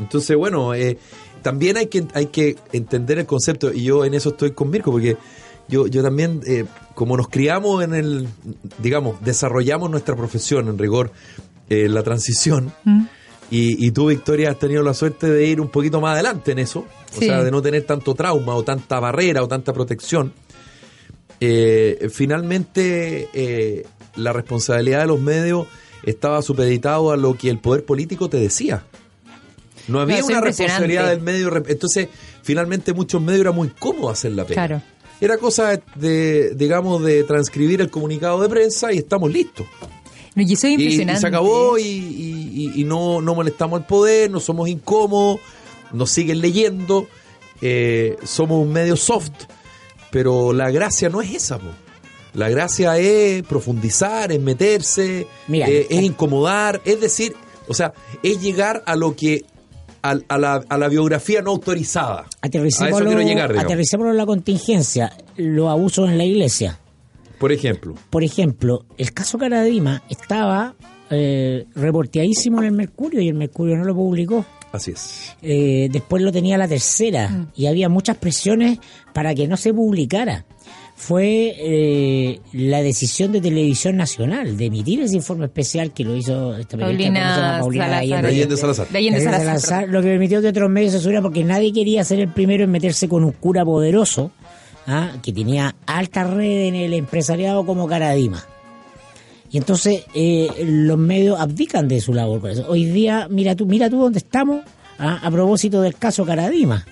Entonces, 0.00 0.36
bueno, 0.36 0.74
eh, 0.74 0.98
también 1.42 1.76
hay 1.76 1.86
que, 1.86 2.04
hay 2.14 2.26
que 2.26 2.56
entender 2.72 3.18
el 3.18 3.26
concepto, 3.26 3.72
y 3.72 3.82
yo 3.84 4.04
en 4.04 4.14
eso 4.14 4.30
estoy 4.30 4.50
con 4.52 4.70
Mirko, 4.70 4.90
porque 4.90 5.16
yo, 5.68 5.86
yo 5.86 6.02
también, 6.02 6.40
eh, 6.46 6.64
como 6.94 7.16
nos 7.16 7.28
criamos 7.28 7.84
en 7.84 7.94
el, 7.94 8.28
digamos, 8.82 9.22
desarrollamos 9.22 9.90
nuestra 9.90 10.16
profesión 10.16 10.68
en 10.68 10.78
rigor, 10.78 11.12
eh, 11.70 11.88
la 11.88 12.02
transición, 12.02 12.72
Mm. 12.84 13.04
y, 13.50 13.86
y 13.86 13.90
tú, 13.92 14.08
Victoria, 14.08 14.50
has 14.50 14.58
tenido 14.58 14.82
la 14.82 14.94
suerte 14.94 15.28
de 15.30 15.46
ir 15.46 15.60
un 15.60 15.68
poquito 15.68 16.00
más 16.00 16.14
adelante 16.14 16.52
en 16.52 16.58
eso, 16.58 16.80
o 16.80 17.18
Sí. 17.20 17.26
sea, 17.26 17.44
de 17.44 17.50
no 17.50 17.62
tener 17.62 17.84
tanto 17.84 18.14
trauma 18.14 18.54
o 18.56 18.62
tanta 18.64 18.98
barrera 19.00 19.42
o 19.42 19.48
tanta 19.48 19.72
protección. 19.72 20.32
Eh, 21.40 22.08
finalmente, 22.10 23.28
eh, 23.32 23.86
la 24.16 24.32
responsabilidad 24.32 25.00
de 25.00 25.06
los 25.06 25.20
medios 25.20 25.66
estaba 26.04 26.42
supeditado 26.42 27.10
a 27.12 27.16
lo 27.16 27.34
que 27.34 27.48
el 27.50 27.58
poder 27.58 27.84
político 27.84 28.28
te 28.28 28.36
decía. 28.38 28.84
No 29.88 30.00
había 30.00 30.24
una 30.24 30.40
responsabilidad 30.40 31.08
del 31.10 31.20
medio. 31.20 31.50
Entonces, 31.66 32.08
finalmente, 32.42 32.92
muchos 32.92 33.20
medios 33.20 33.42
era 33.42 33.52
muy 33.52 33.68
cómodo 33.68 34.10
hacer 34.10 34.32
la 34.32 34.44
pega. 34.44 34.66
Claro. 34.66 34.82
Era 35.20 35.38
cosa 35.38 35.80
de, 35.94 36.54
digamos, 36.54 37.02
de 37.02 37.22
transcribir 37.24 37.80
el 37.80 37.90
comunicado 37.90 38.40
de 38.42 38.48
prensa 38.48 38.92
y 38.92 38.98
estamos 38.98 39.30
listos. 39.32 39.66
No, 40.34 40.42
y 40.42 40.52
eso 40.52 40.66
es 40.66 40.72
Y, 40.72 40.76
y 40.76 40.82
impresionante. 40.82 41.20
se 41.20 41.26
acabó 41.28 41.78
y, 41.78 41.82
y- 41.82 42.50
y- 42.74 42.80
y 42.80 42.84
no, 42.84 43.20
no 43.20 43.34
molestamos 43.34 43.80
al 43.80 43.86
poder, 43.86 44.30
no 44.30 44.40
somos 44.40 44.68
incómodos, 44.68 45.38
nos 45.92 46.10
siguen 46.10 46.40
leyendo, 46.40 47.06
eh, 47.62 48.16
somos 48.24 48.60
un 48.66 48.72
medio 48.72 48.96
soft, 48.96 49.30
pero 50.10 50.52
la 50.52 50.70
gracia 50.72 51.08
no 51.08 51.22
es 51.22 51.32
esa, 51.34 51.58
po. 51.58 51.68
La 52.34 52.48
gracia 52.48 52.98
es 52.98 53.42
profundizar, 53.44 54.32
es 54.32 54.40
meterse, 54.40 55.26
Mira, 55.48 55.68
eh, 55.68 55.86
es 55.88 56.02
incomodar, 56.02 56.80
es 56.84 57.00
decir, 57.00 57.34
o 57.68 57.74
sea, 57.74 57.92
es 58.22 58.40
llegar 58.42 58.82
a 58.86 58.96
lo 58.96 59.14
que 59.14 59.44
a, 60.02 60.18
a 60.28 60.38
la, 60.38 60.62
a 60.68 60.78
la 60.78 60.88
biografía 60.88 61.40
no 61.42 61.52
autorizada. 61.52 62.20
A 62.20 62.22
eso 62.22 62.28
Aterricémoslo, 62.42 63.06
quiero 63.06 63.22
llegar, 63.22 63.50
digamos. 63.50 63.64
aterricémoslo 63.64 64.10
en 64.10 64.16
la 64.18 64.26
contingencia, 64.26 65.12
los 65.36 65.68
abusos 65.70 66.10
en 66.10 66.18
la 66.18 66.24
iglesia. 66.24 66.78
Por 67.38 67.52
ejemplo. 67.52 67.94
Por 68.10 68.22
ejemplo, 68.24 68.84
el 68.98 69.12
caso 69.12 69.38
Caradima 69.38 70.02
estaba 70.08 70.74
eh, 71.10 71.66
reporteadísimo 71.74 72.58
en 72.60 72.64
el 72.66 72.72
Mercurio 72.72 73.20
y 73.20 73.28
el 73.28 73.34
Mercurio 73.34 73.76
no 73.76 73.84
lo 73.84 73.94
publicó. 73.94 74.44
Así 74.72 74.90
es. 74.90 75.36
Eh, 75.40 75.88
después 75.92 76.22
lo 76.22 76.32
tenía 76.32 76.58
la 76.58 76.66
tercera 76.66 77.46
y 77.54 77.66
había 77.66 77.88
muchas 77.88 78.16
presiones 78.16 78.78
para 79.12 79.34
que 79.34 79.46
no 79.46 79.56
se 79.56 79.72
publicara. 79.72 80.44
Fue 80.96 81.54
eh, 81.58 82.40
la 82.52 82.80
decisión 82.82 83.32
de 83.32 83.40
Televisión 83.40 83.96
Nacional 83.96 84.56
de 84.56 84.66
emitir 84.66 85.00
ese 85.00 85.16
informe 85.16 85.46
especial 85.46 85.92
que 85.92 86.04
lo 86.04 86.16
hizo 86.16 86.56
esta. 86.56 86.78
Paulina 86.78 87.58
Paulina 87.60 87.84
Salazar. 87.84 87.98
Allende. 87.98 88.28
Allende 88.28 88.56
Salazar. 88.56 88.88
De 88.88 88.98
Allende 88.98 89.18
Allende 89.18 89.36
Salazar, 89.36 89.60
Salazar, 89.60 89.88
lo 89.88 90.00
que 90.00 90.08
permitió 90.08 90.40
que 90.40 90.48
otros 90.48 90.70
medios 90.70 90.92
se 90.92 91.00
subieran 91.00 91.22
porque 91.22 91.42
nadie 91.42 91.72
quería 91.72 92.04
ser 92.04 92.20
el 92.20 92.28
primero 92.28 92.64
en 92.64 92.70
meterse 92.70 93.08
con 93.08 93.24
un 93.24 93.32
cura 93.32 93.64
poderoso 93.64 94.30
¿ah? 94.86 95.12
que 95.22 95.32
tenía 95.32 95.74
alta 95.86 96.24
red 96.24 96.68
en 96.68 96.74
el 96.74 96.94
empresariado 96.94 97.66
como 97.66 97.88
Caradima. 97.88 98.44
Y 99.50 99.58
entonces 99.58 100.04
eh, 100.14 100.48
los 100.64 100.98
medios 100.98 101.38
abdican 101.38 101.86
de 101.86 102.00
su 102.00 102.12
labor 102.12 102.40
por 102.40 102.50
eso. 102.50 102.64
Hoy 102.68 102.86
día, 102.86 103.28
mira 103.30 103.54
tú, 103.54 103.66
mira 103.66 103.88
tú 103.88 104.00
dónde 104.00 104.18
estamos 104.18 104.62
¿ah? 104.98 105.20
a 105.22 105.30
propósito 105.30 105.80
del 105.80 105.96
caso 105.96 106.24
Caradima. 106.24 106.84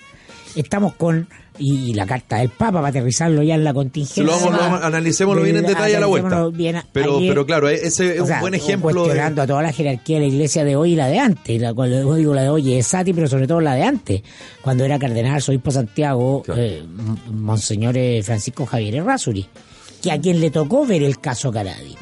Estamos 0.55 0.95
con, 0.95 1.29
y, 1.59 1.91
y 1.91 1.95
la 1.95 2.07
carta 2.07 2.37
del 2.39 2.49
Papa 2.51 2.73
para 2.75 2.89
aterrizarlo 2.89 3.43
ya 3.43 3.55
en 3.55 3.65
la 3.65 3.73
contingencia. 3.73 4.23
lo 4.23 4.33
vamos, 4.33 4.53
lo 4.53 4.59
vamos- 4.59 4.83
analicémoslo 4.83 5.43
bien 5.43 5.57
en 5.57 5.67
detalle 5.67 5.97
a 5.97 6.01
la 6.01 6.07
vuelta. 6.07 6.47
Bien 6.49 6.83
Pero, 6.93 7.19
ayer- 7.19 7.29
pero 7.31 7.47
claro, 7.47 7.69
ese 7.69 8.15
es 8.15 8.21
un 8.21 8.27
sea, 8.27 8.41
buen 8.41 8.55
ejemplo 8.55 8.89
de, 8.89 8.95
cuestionando 8.95 9.43
a 9.43 9.47
toda 9.47 9.63
la 9.63 9.73
jerarquía 9.73 10.17
de 10.19 10.27
la 10.27 10.33
iglesia 10.33 10.65
de 10.65 10.77
hoy 10.77 10.93
y 10.93 10.97
la 10.97 11.07
de 11.09 11.19
antes. 11.19 11.61
La 11.61 11.73
yo 11.75 12.15
digo 12.17 12.35
la 12.35 12.43
de 12.43 12.49
hoy 12.51 12.75
es 12.75 12.87
Sati, 12.87 13.13
pero 13.13 13.29
sobre 13.29 13.47
todo 13.47 13.61
la 13.61 13.75
de 13.75 13.83
antes. 13.85 14.23
Cuando 14.61 14.85
era 14.85 14.99
cardenal, 14.99 15.43
obispo 15.47 15.71
Santiago, 15.71 16.43
Claro. 16.43 16.61
eh, 16.61 16.83
Monseñor 17.31 17.97
eh, 17.97 18.23
Francisco 18.23 18.67
Javier 18.67 18.97
Errázuri, 18.97 19.47
que 20.03 20.13
a 20.13 20.21
quien 20.21 20.41
le 20.41 20.51
tocó 20.51 20.85
ver 20.87 21.03
el 21.03 21.19
caso 21.21 21.51
Caradima. 21.53 22.01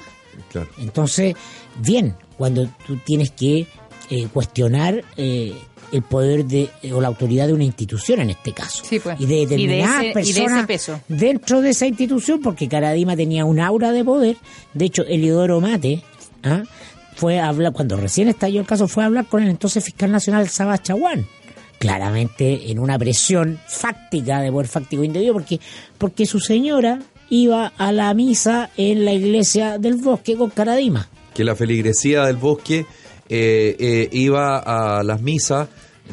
Claro. 0.51 0.69
Entonces, 0.79 1.35
bien, 1.79 2.17
cuando 2.37 2.67
tú 2.87 2.97
tienes 3.05 3.31
que 3.31 3.67
eh, 4.11 4.27
cuestionar 4.33 5.05
eh, 5.17 5.55
el 5.93 6.03
poder 6.03 6.45
de 6.45 6.71
eh, 6.83 6.93
o 6.93 7.01
la 7.01 7.09
autoridad 7.09 7.47
de 7.47 7.53
una 7.53 7.65
institución 7.65 8.21
en 8.21 8.31
este 8.31 8.53
caso. 8.53 8.85
Sí, 8.85 9.01
pues. 9.01 9.21
Y 9.21 9.27
de 9.27 9.35
Y 9.35 9.39
de 9.39 9.47
determinadas 9.47 10.03
y 10.03 10.05
de 10.05 10.11
ese 10.11 10.41
personas 10.41 10.67
peso. 10.67 11.01
dentro 11.09 11.61
de 11.61 11.71
esa 11.71 11.87
institución, 11.87 12.41
porque 12.41 12.69
Caradima 12.69 13.17
tenía 13.17 13.45
un 13.45 13.61
aura 13.61 13.93
de 13.93 14.05
poder. 14.05 14.37
De 14.75 14.85
hecho, 14.87 15.03
Eliodoro 15.03 15.61
Mate 15.61 16.03
¿ah? 16.43 16.63
fue 17.17 17.39
a 17.39 17.49
hablar, 17.49 17.73
cuando 17.73 17.97
recién 17.97 18.29
estalló 18.29 18.61
el 18.61 18.67
caso, 18.67 18.89
fue 18.89 19.03
a 19.03 19.07
hablar 19.07 19.27
con 19.27 19.43
el 19.43 19.49
entonces 19.51 19.85
fiscal 19.85 20.11
nacional 20.11 20.49
Sabas 20.49 20.83
Chaguán. 20.83 21.27
Claramente 21.79 22.71
en 22.71 22.79
una 22.79 22.99
presión 22.99 23.59
fáctica, 23.67 24.41
de 24.41 24.53
poder 24.53 24.69
fáctico 24.69 25.03
indebido, 25.03 25.33
porque, 25.33 25.61
porque 25.97 26.27
su 26.27 26.39
señora 26.39 26.99
iba 27.31 27.73
a 27.79 27.91
la 27.91 28.13
misa 28.13 28.71
en 28.77 29.05
la 29.05 29.13
iglesia 29.13 29.79
del 29.79 29.95
bosque 29.97 30.37
con 30.37 30.51
Caradima. 30.51 31.09
que 31.33 31.43
la 31.43 31.55
feligresía 31.57 32.25
del 32.27 32.37
bosque 32.37 32.85
eh, 33.31 33.77
eh, 33.79 34.09
iba 34.13 34.59
a 34.59 35.03
las 35.05 35.23
misas 35.23 35.69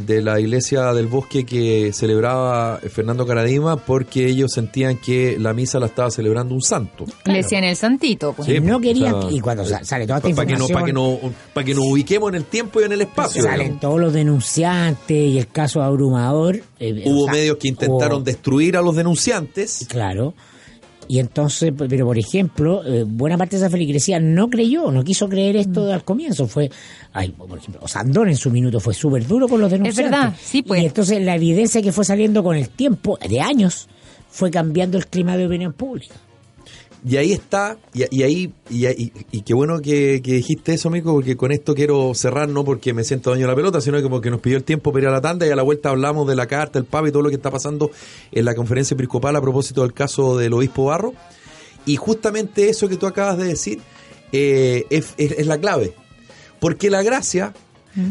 de 0.05 0.21
la 0.21 0.39
iglesia 0.39 0.93
del 0.93 1.07
bosque 1.07 1.45
que 1.45 1.91
celebraba 1.93 2.79
Fernando 2.89 3.25
Caradima 3.25 3.77
porque 3.77 4.27
ellos 4.27 4.51
sentían 4.53 4.97
que 4.97 5.37
la 5.39 5.53
misa 5.53 5.79
la 5.79 5.87
estaba 5.87 6.11
celebrando 6.11 6.53
un 6.53 6.61
santo. 6.61 7.05
Le 7.25 7.37
decían 7.37 7.63
el 7.63 7.75
santito. 7.75 8.33
Pues. 8.33 8.47
Sí, 8.47 8.59
no 8.59 8.79
querían, 8.79 9.13
o 9.15 9.21
sea, 9.23 9.31
y 9.31 9.39
cuando 9.39 9.65
sa- 9.65 9.83
sale 9.83 10.05
toda 10.05 10.19
esta 10.19 10.29
Para 10.35 10.45
que, 10.47 10.53
no, 10.53 10.65
información, 10.65 10.73
para 10.73 10.85
que, 10.85 10.93
no, 10.93 11.33
para 11.53 11.65
que 11.65 11.73
nos 11.75 11.83
ubiquemos 11.85 12.29
en 12.29 12.35
el 12.35 12.43
tiempo 12.45 12.81
y 12.81 12.83
en 12.83 12.91
el 12.91 13.01
espacio. 13.01 13.41
salen 13.43 13.59
digamos. 13.59 13.81
todos 13.81 13.99
los 13.99 14.13
denunciantes 14.13 15.17
y 15.17 15.37
el 15.39 15.47
caso 15.47 15.81
abrumador. 15.81 16.61
eh, 16.79 17.03
Hubo 17.05 17.21
o 17.21 17.25
sea, 17.25 17.33
medios 17.33 17.57
que 17.57 17.67
intentaron 17.67 18.17
hubo- 18.19 18.25
destruir 18.25 18.77
a 18.77 18.81
los 18.81 18.95
denunciantes. 18.95 19.85
Claro. 19.89 20.33
Y 21.07 21.19
entonces, 21.19 21.73
pero 21.77 22.05
por 22.05 22.17
ejemplo, 22.17 22.83
eh, 22.85 23.03
buena 23.07 23.37
parte 23.37 23.55
de 23.55 23.63
esa 23.63 23.69
feligresía 23.69 24.19
no 24.19 24.49
creyó, 24.49 24.91
no 24.91 25.03
quiso 25.03 25.29
creer 25.29 25.55
esto 25.55 25.91
al 25.91 26.03
comienzo. 26.03 26.47
Fue, 26.47 26.69
ay, 27.13 27.29
por 27.29 27.57
ejemplo, 27.57 27.87
Sandón 27.87 28.27
en 28.29 28.35
su 28.35 28.51
minuto 28.51 28.79
fue 28.79 28.93
súper 28.93 29.25
duro 29.25 29.47
con 29.47 29.61
los 29.61 29.71
denunciantes. 29.71 30.11
verdad, 30.11 30.33
sí, 30.41 30.63
pues. 30.63 30.81
Y 30.81 30.85
entonces 30.85 31.21
la 31.21 31.35
evidencia 31.35 31.81
que 31.81 31.91
fue 31.91 32.03
saliendo 32.03 32.43
con 32.43 32.55
el 32.55 32.69
tiempo, 32.69 33.17
de 33.27 33.39
años, 33.39 33.87
fue 34.29 34.51
cambiando 34.51 34.97
el 34.97 35.07
clima 35.07 35.37
de 35.37 35.47
opinión 35.47 35.73
pública. 35.73 36.15
Y 37.05 37.17
ahí 37.17 37.31
está, 37.31 37.77
y, 37.93 38.03
y 38.15 38.23
ahí, 38.23 38.53
y, 38.69 38.87
y- 38.87 39.11
y 39.31 39.41
qué 39.41 39.53
bueno 39.53 39.79
que, 39.81 40.21
que 40.23 40.33
dijiste 40.33 40.73
eso, 40.73 40.89
Mico, 40.89 41.13
porque 41.13 41.37
con 41.37 41.51
esto 41.51 41.75
quiero 41.75 42.13
cerrar, 42.15 42.49
no 42.49 42.65
porque 42.65 42.93
me 42.93 43.03
siento 43.03 43.29
dueño 43.29 43.43
de 43.45 43.51
la 43.51 43.55
pelota, 43.55 43.81
sino 43.81 44.01
que 44.01 44.09
porque 44.09 44.29
nos 44.31 44.41
pidió 44.41 44.57
el 44.57 44.63
tiempo 44.63 44.91
para 44.91 45.03
ir 45.03 45.09
a 45.09 45.11
la 45.11 45.21
tanda 45.21 45.45
y 45.45 45.49
a 45.51 45.55
la 45.55 45.61
vuelta 45.63 45.89
hablamos 45.89 46.27
de 46.27 46.35
la 46.35 46.47
carta, 46.47 46.79
el 46.79 46.85
Papa 46.85 47.07
y 47.07 47.11
todo 47.11 47.21
lo 47.21 47.29
que 47.29 47.35
está 47.35 47.51
pasando 47.51 47.91
en 48.31 48.45
la 48.45 48.55
conferencia 48.55 48.95
episcopal 48.95 49.35
a 49.35 49.41
propósito 49.41 49.83
del 49.83 49.93
caso 49.93 50.37
del 50.37 50.53
obispo 50.53 50.85
Barro. 50.85 51.13
Y 51.85 51.95
justamente 51.97 52.67
eso 52.67 52.89
que 52.89 52.97
tú 52.97 53.05
acabas 53.07 53.37
de 53.37 53.45
decir 53.45 53.79
eh, 54.31 54.85
es, 54.89 55.13
es- 55.17 55.33
es 55.37 55.47
la 55.47 55.57
clave. 55.59 55.93
Porque 56.59 56.89
la 56.89 57.03
gracia, 57.03 57.53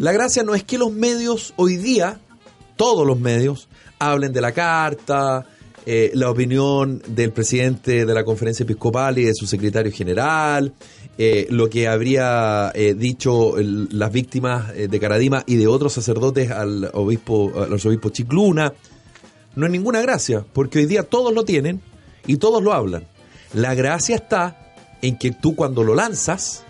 la 0.01 0.13
gracia 0.13 0.43
no 0.45 0.55
es 0.55 0.63
que 0.63 0.79
los 0.79 0.93
medios 0.93 1.53
hoy 1.57 1.77
día, 1.77 2.19
todos 2.77 3.07
los 3.07 3.19
medios, 3.21 3.69
hablen 3.99 4.33
de 4.33 4.41
la 4.41 4.53
carta, 4.53 5.45
eh, 5.87 6.11
la 6.15 6.31
opinión 6.31 7.01
del 7.07 7.31
presidente 7.33 8.05
de 8.05 8.13
la 8.15 8.25
conferencia 8.25 8.65
episcopal 8.65 9.19
y 9.19 9.25
de 9.25 9.35
su 9.35 9.47
secretario 9.47 9.93
general, 9.93 10.75
eh, 11.17 11.47
lo 11.51 11.71
que 11.71 11.87
habría 11.89 12.71
eh, 12.75 12.95
dicho 12.95 13.57
el- 13.57 13.89
las 13.93 14.13
víctimas 14.13 14.75
de 14.75 15.01
Caradima 15.01 15.45
y 15.47 15.55
de 15.57 15.67
otros 15.69 15.93
sacerdotes 15.93 16.51
al 16.51 16.91
obispo, 16.93 17.53
al 17.57 17.73
arzobispo 17.73 18.11
Chicluna. 18.11 18.73
No 19.55 19.65
es 19.67 19.73
ninguna 19.73 20.03
gracia, 20.03 20.45
porque 20.53 20.81
hoy 20.81 20.87
día 20.87 21.05
todos 21.05 21.33
lo 21.33 21.45
tienen 21.45 21.81
y 22.27 22.37
todos 22.37 22.63
lo 22.63 22.73
hablan. 22.75 23.05
La 23.55 23.75
gracia 23.75 24.17
está 24.17 24.75
en 25.01 25.17
que 25.17 25.31
tú 25.31 25.55
cuando 25.57 25.83
lo 25.85 25.95
lanzas, 25.95 26.65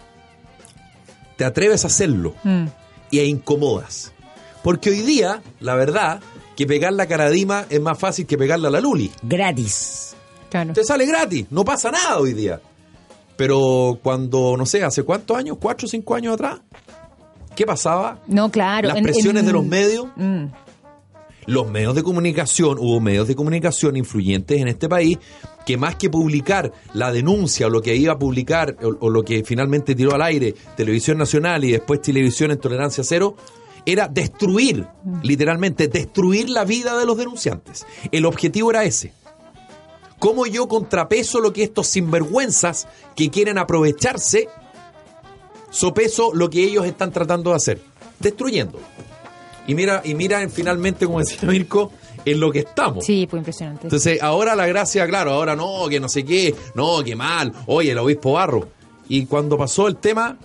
te 1.36 1.44
atreves 1.44 1.84
a 1.84 1.88
hacerlo 1.88 2.34
Mm. 2.44 2.66
y 3.10 3.18
e 3.18 3.26
incomodas. 3.26 4.12
Porque 4.62 4.90
hoy 4.90 5.00
día, 5.00 5.42
la 5.60 5.74
verdad, 5.74 6.20
que 6.56 6.66
pegarle 6.66 7.02
a 7.02 7.06
Caradima 7.06 7.66
es 7.68 7.80
más 7.80 7.98
fácil 7.98 8.26
que 8.26 8.36
pegarle 8.38 8.68
a 8.68 8.70
la 8.70 8.80
Luli. 8.80 9.10
Gratis. 9.22 10.14
Claro. 10.50 10.72
Te 10.72 10.84
sale 10.84 11.04
gratis, 11.06 11.46
no 11.50 11.64
pasa 11.64 11.90
nada 11.90 12.18
hoy 12.18 12.32
día. 12.32 12.60
Pero 13.36 13.98
cuando, 14.02 14.56
no 14.56 14.64
sé, 14.64 14.82
hace 14.82 15.02
cuántos 15.02 15.36
años, 15.36 15.58
cuatro 15.60 15.86
o 15.86 15.88
cinco 15.90 16.14
años 16.14 16.34
atrás, 16.34 16.60
¿qué 17.54 17.66
pasaba? 17.66 18.20
No, 18.26 18.50
claro. 18.50 18.88
Las 18.88 18.96
en- 18.96 19.04
presiones 19.04 19.40
en- 19.40 19.46
de 19.46 19.52
los 19.52 19.64
medios, 19.64 20.06
Mm. 20.16 20.44
los 21.46 21.70
medios 21.70 21.94
de 21.94 22.02
comunicación, 22.02 22.78
hubo 22.78 22.98
medios 23.00 23.28
de 23.28 23.36
comunicación 23.36 23.96
influyentes 23.96 24.58
en 24.60 24.68
este 24.68 24.88
país 24.88 25.18
que 25.66 25.76
más 25.76 25.96
que 25.96 26.08
publicar 26.08 26.72
la 26.94 27.12
denuncia 27.12 27.66
o 27.66 27.70
lo 27.70 27.82
que 27.82 27.94
iba 27.94 28.14
a 28.14 28.18
publicar 28.18 28.76
o, 28.82 29.06
o 29.06 29.10
lo 29.10 29.22
que 29.22 29.44
finalmente 29.44 29.94
tiró 29.94 30.14
al 30.14 30.22
aire 30.22 30.54
Televisión 30.76 31.18
Nacional 31.18 31.64
y 31.64 31.72
después 31.72 32.00
Televisión 32.00 32.52
en 32.52 32.58
Tolerancia 32.58 33.04
Cero, 33.04 33.36
era 33.86 34.08
destruir, 34.08 34.86
literalmente, 35.22 35.88
destruir 35.88 36.50
la 36.50 36.64
vida 36.64 36.98
de 36.98 37.06
los 37.06 37.16
denunciantes. 37.16 37.86
El 38.12 38.26
objetivo 38.26 38.70
era 38.70 38.84
ese. 38.84 39.12
¿Cómo 40.18 40.44
yo 40.46 40.66
contrapeso 40.66 41.40
lo 41.40 41.52
que 41.52 41.62
estos 41.62 41.86
sinvergüenzas 41.86 42.88
que 43.14 43.30
quieren 43.30 43.58
aprovecharse, 43.58 44.48
sopeso 45.70 46.32
lo 46.34 46.48
que 46.50 46.64
ellos 46.64 46.86
están 46.86 47.12
tratando 47.12 47.50
de 47.50 47.56
hacer? 47.56 47.80
Destruyendo. 48.18 48.80
Y 49.66 49.74
mira, 49.74 50.00
y 50.04 50.14
mira 50.14 50.42
en- 50.42 50.50
finalmente, 50.50 51.06
como 51.06 51.18
decía 51.20 51.38
Mirko, 51.48 51.92
en 52.24 52.40
lo 52.40 52.50
que 52.50 52.60
estamos. 52.60 53.04
Sí, 53.04 53.26
fue 53.28 53.38
impresionante. 53.40 53.86
Entonces, 53.86 54.22
ahora 54.22 54.56
la 54.56 54.66
gracia, 54.66 55.06
claro, 55.06 55.32
ahora 55.32 55.54
no, 55.54 55.88
que 55.88 56.00
no 56.00 56.08
sé 56.08 56.24
qué, 56.24 56.54
no, 56.74 57.02
que 57.04 57.14
mal, 57.14 57.52
oye, 57.66 57.92
el 57.92 57.98
obispo 57.98 58.32
Barro. 58.32 58.68
Y 59.08 59.26
cuando 59.26 59.56
pasó 59.58 59.86
el 59.86 59.96
tema, 59.96 60.36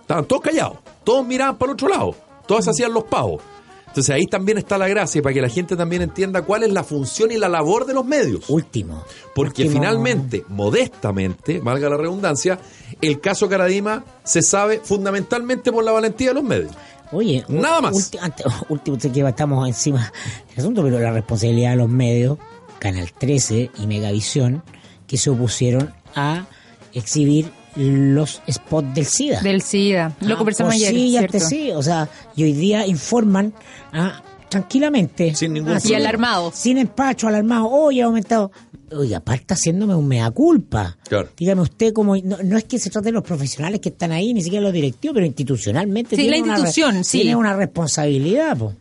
estaban 0.00 0.24
todos 0.24 0.42
callados, 0.42 0.78
todos 1.04 1.26
miraban 1.26 1.56
para 1.58 1.70
el 1.72 1.74
otro 1.74 1.88
lado, 1.88 2.14
todos 2.52 2.68
hacían 2.68 2.92
los 2.92 3.04
pavos. 3.04 3.40
Entonces 3.86 4.14
ahí 4.14 4.26
también 4.26 4.56
está 4.58 4.78
la 4.78 4.88
gracia, 4.88 5.20
para 5.22 5.34
que 5.34 5.40
la 5.42 5.48
gente 5.50 5.76
también 5.76 6.00
entienda 6.02 6.42
cuál 6.42 6.62
es 6.62 6.72
la 6.72 6.82
función 6.82 7.30
y 7.30 7.36
la 7.36 7.48
labor 7.48 7.84
de 7.86 7.92
los 7.94 8.04
medios. 8.06 8.48
Último. 8.48 9.04
Porque 9.34 9.62
Último. 9.64 9.80
finalmente, 9.82 10.44
modestamente, 10.48 11.60
valga 11.60 11.88
la 11.90 11.96
redundancia, 11.98 12.58
el 13.00 13.20
caso 13.20 13.48
Caradima 13.48 14.04
se 14.24 14.40
sabe 14.42 14.80
fundamentalmente 14.82 15.70
por 15.72 15.84
la 15.84 15.92
valentía 15.92 16.28
de 16.28 16.34
los 16.34 16.44
medios. 16.44 16.72
Oye, 17.12 17.44
Nada 17.48 17.82
más. 17.82 18.10
ante- 18.20 18.44
último, 18.70 18.98
sé 18.98 19.12
que 19.12 19.20
estamos 19.20 19.68
encima 19.68 20.10
del 20.50 20.58
asunto, 20.60 20.82
pero 20.82 20.98
la 20.98 21.12
responsabilidad 21.12 21.70
de 21.72 21.76
los 21.76 21.88
medios, 21.90 22.38
Canal 22.78 23.12
13 23.12 23.70
y 23.78 23.86
Megavisión, 23.86 24.62
que 25.06 25.18
se 25.18 25.28
opusieron 25.28 25.92
a 26.14 26.46
exhibir 26.94 27.50
los 27.76 28.42
spots 28.50 28.94
del 28.94 29.06
SIDA. 29.06 29.40
Del 29.40 29.62
SIDA. 29.62 30.14
Lo 30.20 30.34
Ah, 30.34 30.38
conversamos 30.38 30.74
ayer, 30.74 31.30
de 31.30 31.40
sí, 31.40 31.70
o 31.70 31.82
sea, 31.82 32.08
y 32.36 32.44
hoy 32.44 32.52
día 32.52 32.86
informan 32.86 33.52
ah, 33.92 34.22
tranquilamente. 34.48 35.34
Sin 35.34 35.54
ningún 35.54 35.72
Ah. 35.72 35.80
Y 35.82 35.94
alarmados. 35.94 36.54
Sin 36.54 36.78
empacho, 36.78 37.28
alarmado. 37.28 37.68
Oye, 37.70 38.02
ha 38.02 38.06
aumentado. 38.06 38.50
Oiga, 38.94 39.18
aparte 39.18 39.54
haciéndome 39.54 39.94
un 39.94 40.06
mea 40.06 40.30
culpa. 40.30 40.98
Claro. 41.08 41.30
Dígame 41.34 41.62
usted, 41.62 41.94
como 41.94 42.14
no, 42.16 42.36
no 42.44 42.58
es 42.58 42.64
que 42.64 42.78
se 42.78 42.90
trate 42.90 43.06
de 43.06 43.12
los 43.12 43.22
profesionales 43.24 43.80
que 43.80 43.88
están 43.88 44.12
ahí, 44.12 44.34
ni 44.34 44.42
siquiera 44.42 44.62
los 44.62 44.72
directivos, 44.74 45.14
pero 45.14 45.24
institucionalmente. 45.24 46.14
Sí, 46.14 46.22
tiene 46.22 46.36
la 46.38 46.42
una 46.42 46.52
institución, 46.58 47.02
sí. 47.04 47.20
Tiene 47.22 47.36
una 47.36 47.56
responsabilidad, 47.56 48.58
po. 48.58 48.74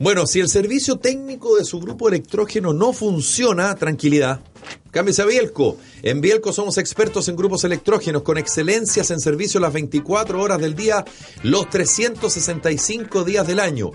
Bueno, 0.00 0.26
si 0.26 0.38
el 0.38 0.48
servicio 0.48 0.96
técnico 0.98 1.56
de 1.56 1.64
su 1.64 1.80
grupo 1.80 2.08
electrógeno 2.08 2.72
no 2.72 2.92
funciona, 2.92 3.74
tranquilidad. 3.74 4.40
Cámbiese 4.90 5.22
a 5.22 5.26
Bielco. 5.26 5.76
En 6.02 6.20
Bielco 6.20 6.52
somos 6.52 6.78
expertos 6.78 7.28
en 7.28 7.36
grupos 7.36 7.64
electrógenos 7.64 8.22
con 8.22 8.38
excelencias 8.38 9.10
en 9.10 9.20
servicio 9.20 9.60
las 9.60 9.72
24 9.72 10.40
horas 10.40 10.60
del 10.60 10.74
día, 10.74 11.04
los 11.42 11.68
365 11.68 13.24
días 13.24 13.46
del 13.46 13.60
año. 13.60 13.90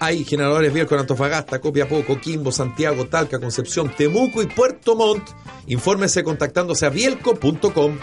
Hay 0.00 0.24
generadores 0.24 0.72
Bielco 0.72 0.94
en 0.94 1.00
Antofagasta, 1.02 1.60
Copiapó, 1.60 2.04
Coquimbo, 2.04 2.50
Santiago, 2.50 3.06
Talca, 3.06 3.38
Concepción, 3.38 3.94
Temuco 3.96 4.42
y 4.42 4.46
Puerto 4.46 4.96
Montt. 4.96 5.28
Infórmese 5.66 6.24
contactándose 6.24 6.86
a 6.86 6.90
bielco.com. 6.90 7.98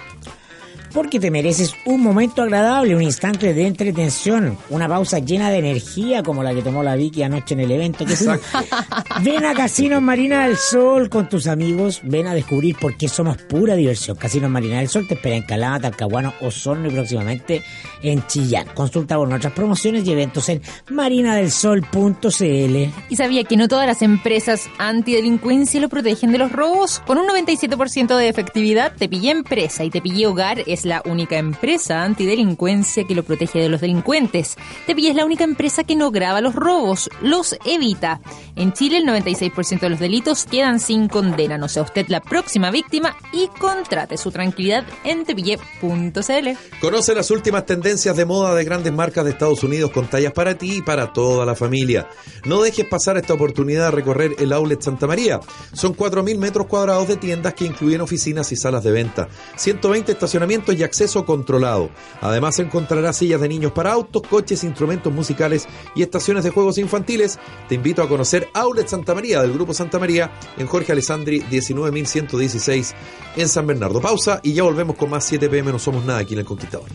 Porque 0.94 1.20
te 1.20 1.32
mereces 1.32 1.74
un 1.86 2.02
momento 2.02 2.42
agradable, 2.42 2.96
un 2.96 3.02
instante 3.02 3.54
de 3.54 3.68
entretención, 3.68 4.58
una 4.70 4.88
pausa 4.88 5.20
llena 5.20 5.50
de 5.50 5.60
energía 5.60 6.24
como 6.24 6.44
la 6.44 6.54
que 6.54 6.62
tomó 6.62 6.84
la 6.84 6.96
Vicky 6.96 7.24
anoche 7.24 7.54
en 7.54 7.62
el 7.62 7.72
evento. 7.72 8.06
Que 8.06 8.16
ven 9.24 9.46
a 9.46 9.54
Casinos 9.54 10.02
Marina 10.02 10.48
del 10.48 10.58
Sol 10.58 11.10
con 11.10 11.30
tus 11.30 11.48
amigos, 11.48 12.02
ven 12.04 12.28
a 12.28 12.34
descubrir 12.34 12.76
por 12.78 12.98
qué 12.98 13.08
somos 13.08 13.38
pura 13.38 13.76
diversión. 13.76 14.18
Casinos 14.18 14.50
Marina 14.50 14.80
del 14.80 14.90
Sol 14.90 15.08
te 15.08 15.14
espera 15.14 15.36
en 15.36 15.44
Calama, 15.44 15.80
Talcahuano, 15.80 16.34
Osorno 16.42 16.90
y 16.90 16.92
próximamente 16.92 17.64
en 18.02 18.26
Chillán. 18.28 18.68
Consulta 18.74 19.16
por 19.16 19.28
nuestras 19.28 19.54
promociones 19.54 20.08
y 20.08 20.12
eventos 20.12 20.50
en 20.50 20.62
marinadelsol.cl. 20.90 22.90
¿Y 23.10 23.16
sabía 23.16 23.44
que 23.44 23.58
no 23.58 23.68
todas 23.68 23.88
las 23.88 24.02
empresas 24.02 24.68
antidelincuencia 24.78 25.80
lo 25.80 25.90
protegen 25.90 26.32
de 26.32 26.38
los 26.38 26.52
robos? 26.52 27.02
Con 27.06 27.18
un 27.18 27.28
97% 27.28 28.18
de 28.18 28.30
efectividad, 28.30 28.94
Tepillé 28.98 29.32
Empresa 29.32 29.84
y 29.84 29.90
Tepillé 29.90 30.28
Hogar 30.28 30.64
es 30.66 30.79
la 30.86 31.02
única 31.06 31.38
empresa 31.38 32.04
antidelincuencia 32.04 33.06
que 33.06 33.16
lo 33.16 33.24
protege 33.24 33.60
de 33.60 33.70
los 33.70 33.82
delincuentes. 33.82 34.58
Tepillé 34.86 35.10
es 35.10 35.16
la 35.16 35.26
única 35.26 35.44
empresa 35.44 35.84
que 35.84 35.96
no 35.96 36.12
graba 36.12 36.42
los 36.42 36.56
robos, 36.56 37.10
los 37.22 37.58
evita. 37.66 38.22
En 38.56 38.74
Chile 38.74 38.98
el 38.98 39.06
96% 39.06 39.80
de 39.80 39.90
los 39.90 40.00
delitos 40.00 40.46
quedan 40.46 40.80
sin 40.80 41.08
condena. 41.08 41.58
No 41.58 41.68
sea 41.68 41.84
usted 41.84 42.08
la 42.10 42.22
próxima 42.22 42.72
víctima 42.72 43.16
y 43.32 43.48
contrate 43.60 44.18
su 44.18 44.32
tranquilidad 44.32 44.86
en 45.04 45.26
tepillé.cl. 45.26 46.50
Conoce 46.82 47.16
las 47.16 47.32
últimas 47.32 47.66
tendencias 47.66 48.16
de 48.16 48.26
moda 48.26 48.56
de 48.56 48.64
grandes 48.64 48.94
marcas 48.94 49.26
de 49.26 49.32
Estados 49.32 49.64
Unidos 49.64 49.92
con 49.92 50.08
tallas 50.08 50.34
para 50.34 50.58
ti 50.58 50.78
y 50.78 50.82
para 50.82 51.14
toda 51.14 51.46
la 51.46 51.56
familia. 51.56 52.08
No 52.46 52.62
dejes 52.62 52.86
pasar 52.86 53.18
esta 53.18 53.34
oportunidad 53.34 53.86
de 53.86 53.92
recorrer 53.92 54.36
el 54.40 54.54
Outlet 54.54 54.82
Santa 54.82 55.08
María. 55.08 55.40
Son 55.74 55.96
4.000 55.96 56.38
metros 56.38 56.68
cuadrados 56.68 57.08
de 57.08 57.18
tiendas 57.18 57.54
que 57.54 57.66
incluyen 57.66 58.02
oficinas 58.02 58.52
y 58.52 58.56
salas 58.56 58.84
de 58.84 58.92
venta, 58.92 59.28
120 59.56 60.12
estacionamientos 60.12 60.69
y 60.72 60.84
acceso 60.84 61.26
controlado. 61.26 61.90
Además 62.22 62.60
encontrarás 62.60 63.18
sillas 63.18 63.42
de 63.42 63.50
niños 63.50 63.72
para 63.72 63.92
autos, 63.92 64.24
coches, 64.30 64.64
instrumentos 64.64 65.14
musicales 65.14 65.68
y 65.96 66.02
estaciones 66.02 66.44
de 66.44 66.52
juegos 66.52 66.78
infantiles. 66.78 67.40
Te 67.68 67.76
invito 67.76 68.02
a 68.02 68.10
conocer 68.10 68.48
Outlet 68.54 68.88
Santa 68.88 69.14
María 69.14 69.42
del 69.42 69.54
Grupo 69.54 69.74
Santa 69.74 70.00
María 70.00 70.32
en 70.58 70.68
Jorge 70.68 70.92
Alessandri 70.92 71.42
19.116 71.42 72.94
en 73.36 73.48
San 73.48 73.68
Bernardo. 73.68 74.02
Pausa 74.02 74.40
y 74.44 74.54
ya 74.54 74.64
volvemos 74.64 74.96
con 74.96 75.10
más 75.10 75.26
7 75.26 75.50
pm 75.50 75.72
No 75.72 75.80
Somos 75.80 76.06
Nada 76.06 76.20
aquí 76.20 76.34
en 76.34 76.40
El 76.40 76.46
Conquistador. 76.46 76.90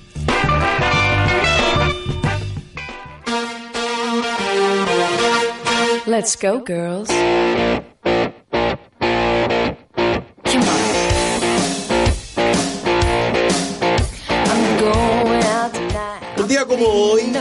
Let's 6.07 6.37
go, 6.37 6.61
girls. 6.61 7.09
Día 16.65 16.77
como 16.77 16.87
hoy, 16.87 17.33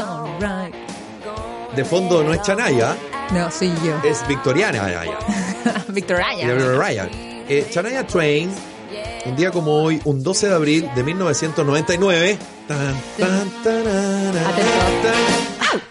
de 1.75 1.86
fondo 1.86 2.23
no 2.23 2.33
es 2.33 2.41
Chanaya, 2.41 2.95
No, 3.31 3.49
soy 3.49 3.69
yo. 3.83 3.97
es 4.03 4.25
Victoriana. 4.27 4.86
Victoria. 5.89 6.53
Ryan. 6.77 7.09
Eh, 7.47 7.67
Shania 7.71 8.05
Twain, 8.05 8.51
un 9.25 9.36
día 9.36 9.51
como 9.51 9.83
hoy, 9.83 10.01
un 10.05 10.21
12 10.21 10.49
de 10.49 10.53
abril 10.55 10.89
de 10.95 11.03
1999. 11.03 12.38
Tan, 12.67 12.95
tan, 13.17 13.49
tarara, 13.63 14.41
tan. 15.03 15.81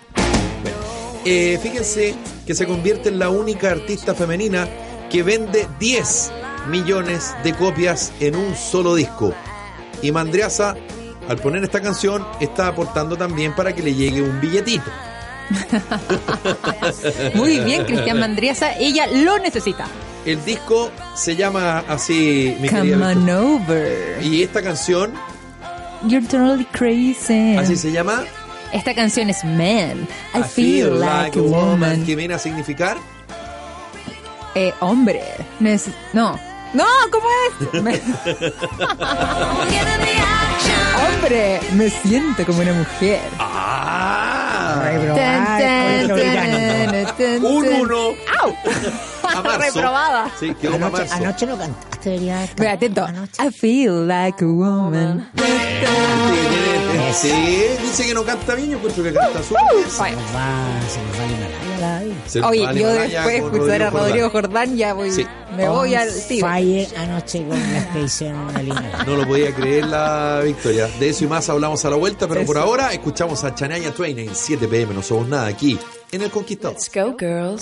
Bueno, 0.62 0.76
eh, 1.24 1.58
fíjense 1.62 2.14
que 2.46 2.54
se 2.54 2.66
convierte 2.66 3.08
en 3.08 3.18
la 3.18 3.30
única 3.30 3.70
artista 3.70 4.14
femenina 4.14 4.68
que 5.10 5.22
vende 5.22 5.68
10 5.78 6.30
millones 6.68 7.34
de 7.44 7.54
copias 7.54 8.12
en 8.20 8.36
un 8.36 8.54
solo 8.56 8.94
disco. 8.94 9.32
Y 10.00 10.10
Mandriasa, 10.12 10.76
al 11.28 11.36
poner 11.38 11.62
esta 11.64 11.80
canción, 11.80 12.26
está 12.40 12.68
aportando 12.68 13.16
también 13.16 13.54
para 13.54 13.74
que 13.74 13.82
le 13.82 13.94
llegue 13.94 14.22
un 14.22 14.40
billetito. 14.40 14.84
Muy 17.34 17.60
bien, 17.60 17.84
Cristian 17.84 18.18
Mandriasa. 18.18 18.72
Ella 18.78 19.06
lo 19.06 19.38
necesita. 19.38 19.86
El 20.24 20.44
disco 20.44 20.90
se 21.14 21.36
llama 21.36 21.84
así, 21.88 22.56
mi 22.60 22.68
Come 22.68 22.94
on 22.94 23.28
over. 23.28 24.18
Y 24.22 24.42
esta 24.42 24.62
canción, 24.62 25.12
You're 26.06 26.26
totally 26.26 26.64
crazy. 26.66 27.56
así 27.56 27.76
se 27.76 27.90
llama 27.92 28.24
Esta 28.72 28.94
canción 28.94 29.30
es 29.30 29.44
Man. 29.44 30.06
I, 30.34 30.42
feel, 30.44 30.98
like, 31.00 31.38
a 31.38 31.42
woman. 31.42 32.04
que 32.04 32.16
viene 32.16 32.34
a 32.34 32.38
significar 32.38 32.96
Eh, 34.54 34.72
hombre. 34.80 35.22
Neces- 35.60 35.94
no. 36.12 36.38
No, 36.72 36.86
¿cómo 37.10 37.26
es? 37.48 37.82
Me- 41.22 41.58
hombre, 41.58 41.60
me 41.74 41.88
siento 41.90 42.44
como 42.44 42.60
una 42.60 42.72
mujer. 42.72 43.20
¡Ah! 43.38 44.82
Reprobar, 44.84 46.06
colegio 46.08 46.14
británico. 46.16 47.46
Un 47.48 47.68
uno 47.68 48.14
¡Au! 48.42 48.56
A 49.34 49.42
marzo. 49.42 49.58
Reprobada. 49.74 50.30
Sí, 50.38 50.54
quedó 50.54 50.72
para 50.72 50.86
Anoche, 50.86 51.02
marzo. 51.02 51.14
anoche 51.14 51.46
no 51.46 51.58
cantaste, 51.58 52.10
deberías 52.10 52.54
Ve, 52.56 52.68
atento. 52.68 53.04
Anoche. 53.04 53.42
I 53.46 53.50
feel 53.50 54.06
like 54.06 54.44
a 54.44 54.48
woman. 54.48 55.30
Sí, 57.14 57.30
dice 57.82 58.06
que 58.06 58.14
no 58.14 58.24
canta 58.24 58.54
bien, 58.54 58.70
yo 58.70 58.76
encuentro 58.78 59.04
que 59.04 59.12
canta. 59.12 59.42
Se 59.42 59.52
nos 59.52 59.62
va, 59.62 59.68
se 60.88 61.02
nos 61.02 61.18
va 61.20 61.26
la. 61.80 62.02
Se 62.26 62.40
nos 62.40 62.50
Oye, 62.50 62.60
yo 62.74 62.88
después 62.92 63.26
de 63.26 63.36
escuchar 63.36 63.82
a. 63.82 63.90
Rodrigo 63.90 64.30
Jordán 64.30 64.76
ya 64.76 64.94
voy, 64.94 65.10
Sí. 65.10 65.26
me 65.54 65.68
voy 65.68 65.94
al 65.94 66.08
tiro. 66.26 66.46
Fire 66.48 66.88
anoche 66.96 67.46
con 67.46 67.60
la 67.60 67.78
expedición 67.78 68.56
al 68.56 68.66
Himalaya. 68.66 69.04
No 69.04 69.16
lo 69.16 69.26
podía 69.26 69.54
creer 69.54 69.86
la 69.86 70.40
victoria. 70.42 70.88
De 70.98 71.10
eso 71.10 71.24
y 71.24 71.26
más 71.26 71.48
hablamos 71.50 71.84
a 71.84 71.90
la 71.90 71.96
vuelta, 71.96 72.26
pero 72.26 72.46
por 72.46 72.56
Eso. 72.56 72.64
ahora 72.64 72.92
escuchamos 72.94 73.44
a 73.44 73.54
Chanaya 73.54 73.92
Twain 73.92 74.18
en 74.18 74.34
7 74.34 74.66
pm, 74.66 74.94
no 74.94 75.02
somos 75.02 75.28
nada 75.28 75.48
aquí, 75.48 75.78
en 76.12 76.22
El 76.22 76.30
Conquistador. 76.30 76.76
Let's 76.78 76.90
go, 76.94 77.14
girls. 77.18 77.60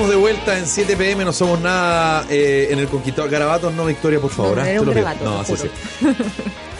Estamos 0.00 0.16
de 0.16 0.22
vuelta 0.22 0.58
en 0.58 0.66
7 0.66 0.96
pm, 0.96 1.26
no 1.26 1.32
somos 1.34 1.60
nada 1.60 2.24
eh, 2.30 2.68
en 2.70 2.78
el 2.78 2.88
Conquistador. 2.88 3.30
Garabatos, 3.30 3.74
no, 3.74 3.84
Victoria, 3.84 4.18
por 4.18 4.30
favor. 4.30 4.56
No, 4.56 4.64
Te 4.64 4.80
un 4.80 4.94
No, 5.22 5.40
así 5.40 5.58
sí. 5.58 5.68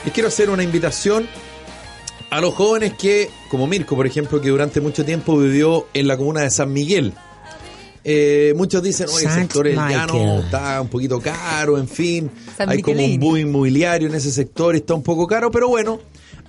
Les 0.07 0.15
quiero 0.15 0.29
hacer 0.29 0.49
una 0.49 0.63
invitación 0.63 1.29
a 2.31 2.41
los 2.41 2.55
jóvenes 2.55 2.95
que, 2.95 3.29
como 3.51 3.67
Mirko, 3.67 3.95
por 3.95 4.07
ejemplo, 4.07 4.41
que 4.41 4.49
durante 4.49 4.81
mucho 4.81 5.05
tiempo 5.05 5.37
vivió 5.37 5.87
en 5.93 6.09
la 6.09 6.17
comuna 6.17 6.41
de 6.41 6.49
San 6.49 6.73
Miguel. 6.73 7.13
Eh, 8.05 8.55
muchos 8.57 8.83
dicen, 8.83 9.09
oye, 9.15 9.27
el 9.27 9.33
sector 9.33 9.67
del 9.67 9.77
llano 9.77 10.41
está 10.41 10.81
un 10.81 10.89
poquito 10.89 11.21
caro, 11.21 11.77
en 11.77 11.89
fin. 11.89 12.31
San 12.57 12.71
hay 12.71 12.81
como 12.81 13.05
un 13.05 13.21
boom 13.21 13.37
inmobiliario 13.37 14.09
en 14.09 14.15
ese 14.15 14.31
sector 14.31 14.75
está 14.77 14.95
un 14.95 15.03
poco 15.03 15.27
caro, 15.27 15.51
pero 15.51 15.69
bueno, 15.69 16.01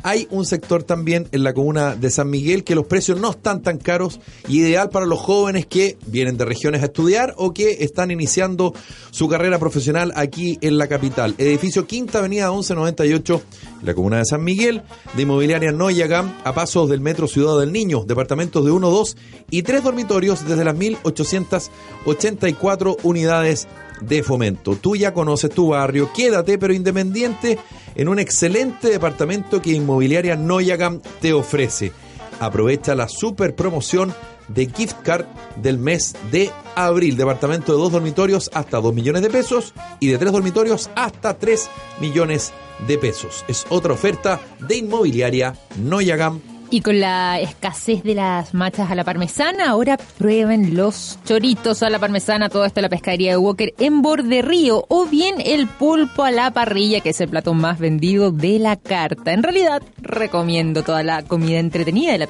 hay 0.03 0.27
un 0.31 0.45
sector 0.45 0.83
también 0.83 1.27
en 1.31 1.43
la 1.43 1.53
comuna 1.53 1.95
de 1.95 2.09
San 2.09 2.29
Miguel 2.29 2.63
que 2.63 2.75
los 2.75 2.85
precios 2.85 3.19
no 3.19 3.31
están 3.31 3.61
tan 3.61 3.77
caros 3.77 4.19
y 4.47 4.59
ideal 4.59 4.89
para 4.89 5.05
los 5.05 5.19
jóvenes 5.19 5.65
que 5.65 5.97
vienen 6.07 6.37
de 6.37 6.45
regiones 6.45 6.81
a 6.81 6.85
estudiar 6.85 7.33
o 7.37 7.53
que 7.53 7.83
están 7.83 8.11
iniciando 8.11 8.73
su 9.11 9.27
carrera 9.27 9.59
profesional 9.59 10.11
aquí 10.15 10.57
en 10.61 10.77
la 10.77 10.87
capital. 10.87 11.35
Edificio 11.37 11.87
Quinta 11.87 12.19
Avenida 12.19 12.49
1198, 12.51 13.41
en 13.70 13.70
la 13.83 13.93
comuna 13.93 14.17
de 14.17 14.25
San 14.25 14.43
Miguel, 14.43 14.81
de 15.13 15.23
Inmobiliaria 15.23 15.71
Noyagam, 15.71 16.35
a 16.43 16.53
pasos 16.53 16.89
del 16.89 16.99
Metro 17.01 17.27
Ciudad 17.27 17.59
del 17.59 17.71
Niño, 17.71 18.03
departamentos 18.05 18.63
de 18.63 18.71
1, 18.71 18.89
2 18.89 19.17
y 19.49 19.63
3 19.63 19.83
dormitorios 19.83 20.47
desde 20.47 20.63
las 20.63 20.75
1.800 20.75 21.69
584 22.03 22.97
unidades 23.03 23.67
de 24.01 24.23
fomento. 24.23 24.75
Tú 24.75 24.95
ya 24.95 25.13
conoces 25.13 25.51
tu 25.51 25.69
barrio, 25.69 26.11
quédate 26.13 26.57
pero 26.57 26.73
independiente 26.73 27.59
en 27.95 28.07
un 28.07 28.19
excelente 28.19 28.89
departamento 28.89 29.61
que 29.61 29.73
Inmobiliaria 29.73 30.35
Noyagam 30.35 31.01
te 31.19 31.33
ofrece. 31.33 31.91
Aprovecha 32.39 32.95
la 32.95 33.07
super 33.07 33.55
promoción 33.55 34.13
de 34.53 34.67
gift 34.67 35.01
card 35.03 35.25
del 35.55 35.77
mes 35.77 36.15
de 36.31 36.51
abril. 36.75 37.17
Departamento 37.17 37.73
de 37.73 37.79
dos 37.79 37.91
dormitorios 37.91 38.49
hasta 38.53 38.79
2 38.79 38.93
millones 38.93 39.21
de 39.21 39.29
pesos 39.29 39.73
y 39.99 40.07
de 40.07 40.17
tres 40.17 40.31
dormitorios 40.31 40.89
hasta 40.95 41.37
3 41.37 41.69
millones 41.99 42.53
de 42.87 42.97
pesos. 42.97 43.45
Es 43.47 43.65
otra 43.69 43.93
oferta 43.93 44.39
de 44.59 44.77
Inmobiliaria 44.77 45.55
Noyagam 45.77 46.50
Y 46.73 46.79
con 46.79 47.01
la 47.01 47.37
escasez 47.41 48.01
de 48.01 48.15
las 48.15 48.53
machas 48.53 48.89
a 48.89 48.95
la 48.95 49.03
parmesana, 49.03 49.71
ahora 49.71 49.97
prueben 50.17 50.73
los 50.77 51.19
choritos 51.25 51.83
a 51.83 51.89
la 51.89 51.99
parmesana, 51.99 52.47
todo 52.47 52.63
esto 52.63 52.79
en 52.79 52.83
la 52.83 52.89
pescadería 52.89 53.31
de 53.31 53.37
Walker 53.37 53.73
en 53.77 54.01
Borde 54.01 54.41
Río, 54.41 54.85
o 54.87 55.05
bien 55.05 55.35
el 55.43 55.67
pulpo 55.67 56.23
a 56.23 56.31
la 56.31 56.51
parrilla, 56.51 57.01
que 57.01 57.09
es 57.09 57.19
el 57.19 57.27
plato 57.27 57.53
más 57.53 57.77
vendido 57.77 58.31
de 58.31 58.57
la 58.57 58.77
carta. 58.77 59.33
En 59.33 59.43
realidad, 59.43 59.83
recomiendo 60.01 60.81
toda 60.81 61.03
la 61.03 61.23
comida 61.23 61.59
entretenida 61.59 62.13
de 62.13 62.19
la 62.19 62.27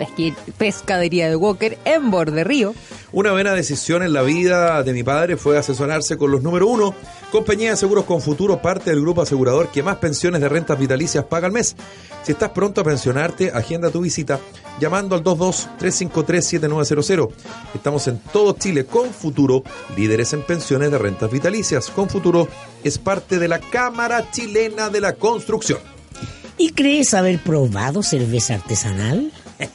pescadería 0.58 1.30
de 1.30 1.36
Walker 1.36 1.77
en 1.86 2.10
Borde 2.10 2.43
Río. 2.43 2.73
Una 3.12 3.34
buena 3.34 3.54
decisión 3.54 4.01
en 4.01 4.13
la 4.13 4.23
vida 4.23 4.82
de 4.82 4.93
mi 4.93 5.04
padre 5.04 5.38
fue 5.38 5.58
asesorarse 5.58 6.17
con 6.17 6.32
los 6.32 6.41
número 6.41 6.65
uno, 6.65 6.95
compañía 7.32 7.69
de 7.69 7.77
seguros 7.77 8.06
con 8.06 8.21
futuro, 8.21 8.60
parte 8.60 8.89
del 8.89 9.01
grupo 9.01 9.21
asegurador 9.21 9.67
que 9.67 9.84
más 9.84 9.97
pensiones 9.97 10.41
de 10.41 10.49
rentas 10.49 10.80
vitalicias 10.80 11.25
paga 11.25 11.45
al 11.45 11.54
mes. 11.54 11.75
Si 12.23 12.32
estás 12.32 12.51
pronto 12.51 12.82
a 12.82 12.84
pensionarte, 12.84 13.51
agenda 13.51 13.89
tu 13.89 14.01
visita 14.01 14.31
llamando 14.80 15.15
al 15.15 15.24
22-353-7900. 15.24 17.30
Estamos 17.74 18.08
en 18.08 18.20
todo 18.32 18.54
Chile 18.54 18.86
con 18.86 19.10
futuro, 19.12 19.63
líderes 19.96 20.34
en 20.34 20.44
pensiones 20.44 20.91
de 20.91 20.98
rentas 20.98 21.32
vitalicias. 21.32 21.89
Con 21.89 22.10
futuro 22.10 22.50
es 22.84 22.98
parte 22.98 23.39
de 23.39 23.48
la 23.48 23.60
Cámara 23.60 24.30
Chilena 24.32 24.89
de 24.89 25.00
la 25.02 25.13
Construcción. 25.13 25.80
¿Y 26.58 26.72
crees 26.72 27.13
haber 27.13 27.41
probado 27.41 28.04
cerveza 28.04 28.56
artesanal? 28.56 29.32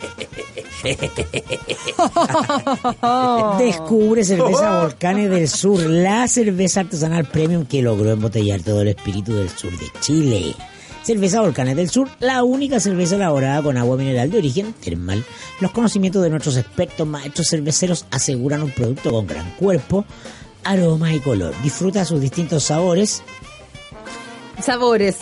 Descubre 3.58 4.24
cerveza 4.24 4.80
Volcanes 4.82 5.30
del 5.30 5.48
Sur, 5.48 5.80
la 5.80 6.28
cerveza 6.28 6.80
artesanal 6.80 7.24
premium 7.26 7.64
que 7.66 7.82
logró 7.82 8.12
embotellar 8.12 8.62
todo 8.62 8.82
el 8.82 8.88
espíritu 8.88 9.34
del 9.34 9.50
sur 9.50 9.72
de 9.72 9.86
Chile. 10.00 10.54
Cerveza 11.06 11.40
Volcanes 11.40 11.76
del 11.76 11.88
Sur, 11.88 12.08
la 12.18 12.42
única 12.42 12.80
cerveza 12.80 13.14
elaborada 13.14 13.62
con 13.62 13.76
agua 13.76 13.96
mineral 13.96 14.28
de 14.28 14.38
origen 14.38 14.72
termal. 14.72 15.24
Los 15.60 15.70
conocimientos 15.70 16.20
de 16.20 16.30
nuestros 16.30 16.56
expertos 16.56 17.06
maestros 17.06 17.46
cerveceros 17.48 18.06
aseguran 18.10 18.64
un 18.64 18.72
producto 18.72 19.12
con 19.12 19.24
gran 19.24 19.48
cuerpo, 19.52 20.04
aroma 20.64 21.14
y 21.14 21.20
color. 21.20 21.54
Disfruta 21.62 22.04
sus 22.04 22.20
distintos 22.20 22.64
sabores 22.64 23.22
Sabores 24.60 25.16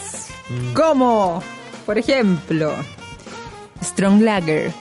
como, 0.72 1.42
por 1.84 1.98
ejemplo, 1.98 2.72
Strong 3.82 4.22
Lager, 4.22 4.72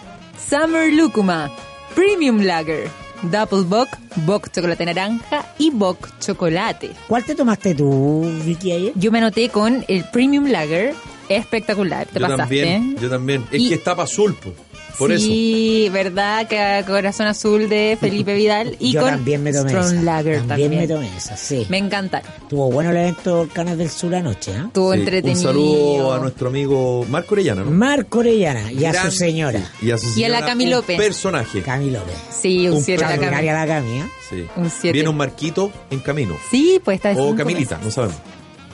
Summer 0.50 0.94
Lúcuma, 0.94 1.52
Premium 1.96 2.44
Lager, 2.44 2.90
Double 3.24 3.64
Bock, 3.64 3.90
Bock 4.26 4.50
chocolate 4.52 4.86
naranja 4.86 5.46
y 5.58 5.72
Bock 5.72 6.10
chocolate. 6.20 6.92
¿Cuál 7.08 7.24
te 7.24 7.36
tomaste 7.36 7.74
tú, 7.76 8.30
Vicky, 8.46 8.72
ayer? 8.72 8.92
Yo 8.96 9.12
me 9.12 9.18
anoté 9.20 9.50
con 9.50 9.84
el 9.88 10.04
Premium 10.12 10.46
Lager, 10.48 10.94
espectacular, 11.30 12.06
te 12.08 12.20
yo 12.20 12.28
pasaste. 12.28 12.42
también, 12.44 12.98
yo 12.98 13.10
también. 13.10 13.44
Es 13.52 13.62
Y- 13.62 13.70
que 13.70 13.76
está 13.76 13.96
pa' 13.96 14.04
azul, 14.04 14.36
po. 14.36 14.54
Por 14.98 15.12
eso. 15.12 15.26
sí, 15.26 15.90
verdad, 15.92 16.48
que 16.48 16.60
a 16.60 16.86
Corazón 16.86 17.28
Azul 17.28 17.68
de 17.70 17.98
Felipe 18.00 18.34
Vidal 18.36 18.76
y 18.80 18.92
Yo 18.92 19.02
con 19.02 19.10
también 19.12 19.44
me 19.44 19.52
tomé 19.54 19.70
Strong 19.70 19.86
esa. 19.94 20.02
Lager 20.04 20.38
también, 20.40 20.48
también. 20.72 20.82
me 20.82 20.88
tomé 20.88 21.18
esa, 21.18 21.36
sí. 21.38 21.66
Me 21.70 21.78
encantaron. 21.78 22.30
Tuvo 22.50 22.72
bueno 22.72 22.92
el 22.92 22.98
evento 22.98 23.38
Volcanes 23.38 23.78
del 23.78 23.90
Sur 23.90 24.16
anoche, 24.16 24.52
¿eh? 24.52 24.62
Estuvo 24.68 24.94
Sí, 24.94 25.00
entretenido. 25.00 25.40
Un 25.40 25.44
saludo 25.46 26.14
a 26.14 26.20
nuestro 26.20 26.48
amigo 26.50 27.06
Marco 27.10 27.34
Orellana, 27.36 27.64
¿no? 27.64 27.72
Marco 27.72 28.20
Orellana 28.20 28.72
y 28.72 28.86
a 28.86 28.92
Gran- 28.92 29.12
su 29.12 29.18
señora, 29.18 29.60
Y 29.82 29.92
a, 29.92 29.98
su 29.98 30.08
Y 30.20 30.24
a 30.24 30.30
la 30.30 30.38
señora, 30.38 30.46
Cami 30.46 30.66
López. 30.68 30.98
Personaje. 30.98 31.62
Cami 31.62 31.90
López. 31.92 32.16
Sí, 32.42 32.68
un 32.68 32.76
Un 32.78 32.84
7 32.84 33.02
la 33.02 33.08
Cami. 33.08 33.14
Extraordinaria 33.24 33.54
la 33.54 33.68
Cami, 33.68 33.98
¿eh? 34.00 34.04
Sí. 34.30 34.46
Un 34.56 34.70
siete. 34.70 34.94
Viene 34.94 35.10
un 35.10 35.18
Marquito 35.18 35.72
en 35.92 36.00
camino. 36.00 36.38
Sí, 36.50 36.80
pues 36.84 36.96
está 36.96 37.12
O 37.22 37.36
Camilita, 37.36 37.76
meses. 37.78 37.86
no 37.86 37.92
sabemos. 37.92 38.18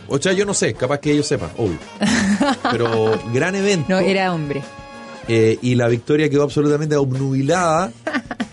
O 0.08 0.18
sea, 0.18 0.34
yo 0.34 0.44
no 0.46 0.54
sé, 0.56 0.74
capaz 0.74 1.00
que 1.00 1.12
ellos 1.12 1.28
sepan, 1.28 1.50
obvio. 1.58 1.78
Pero 2.72 3.20
gran 3.34 3.56
evento. 3.56 3.86
No, 3.90 4.00
era 4.00 4.34
hombre. 4.34 4.62
Eh, 5.30 5.58
y 5.62 5.76
la 5.76 5.88
victoria 5.88 6.30
quedó 6.30 6.44
absolutamente 6.44 6.96
obnubilada 6.98 7.92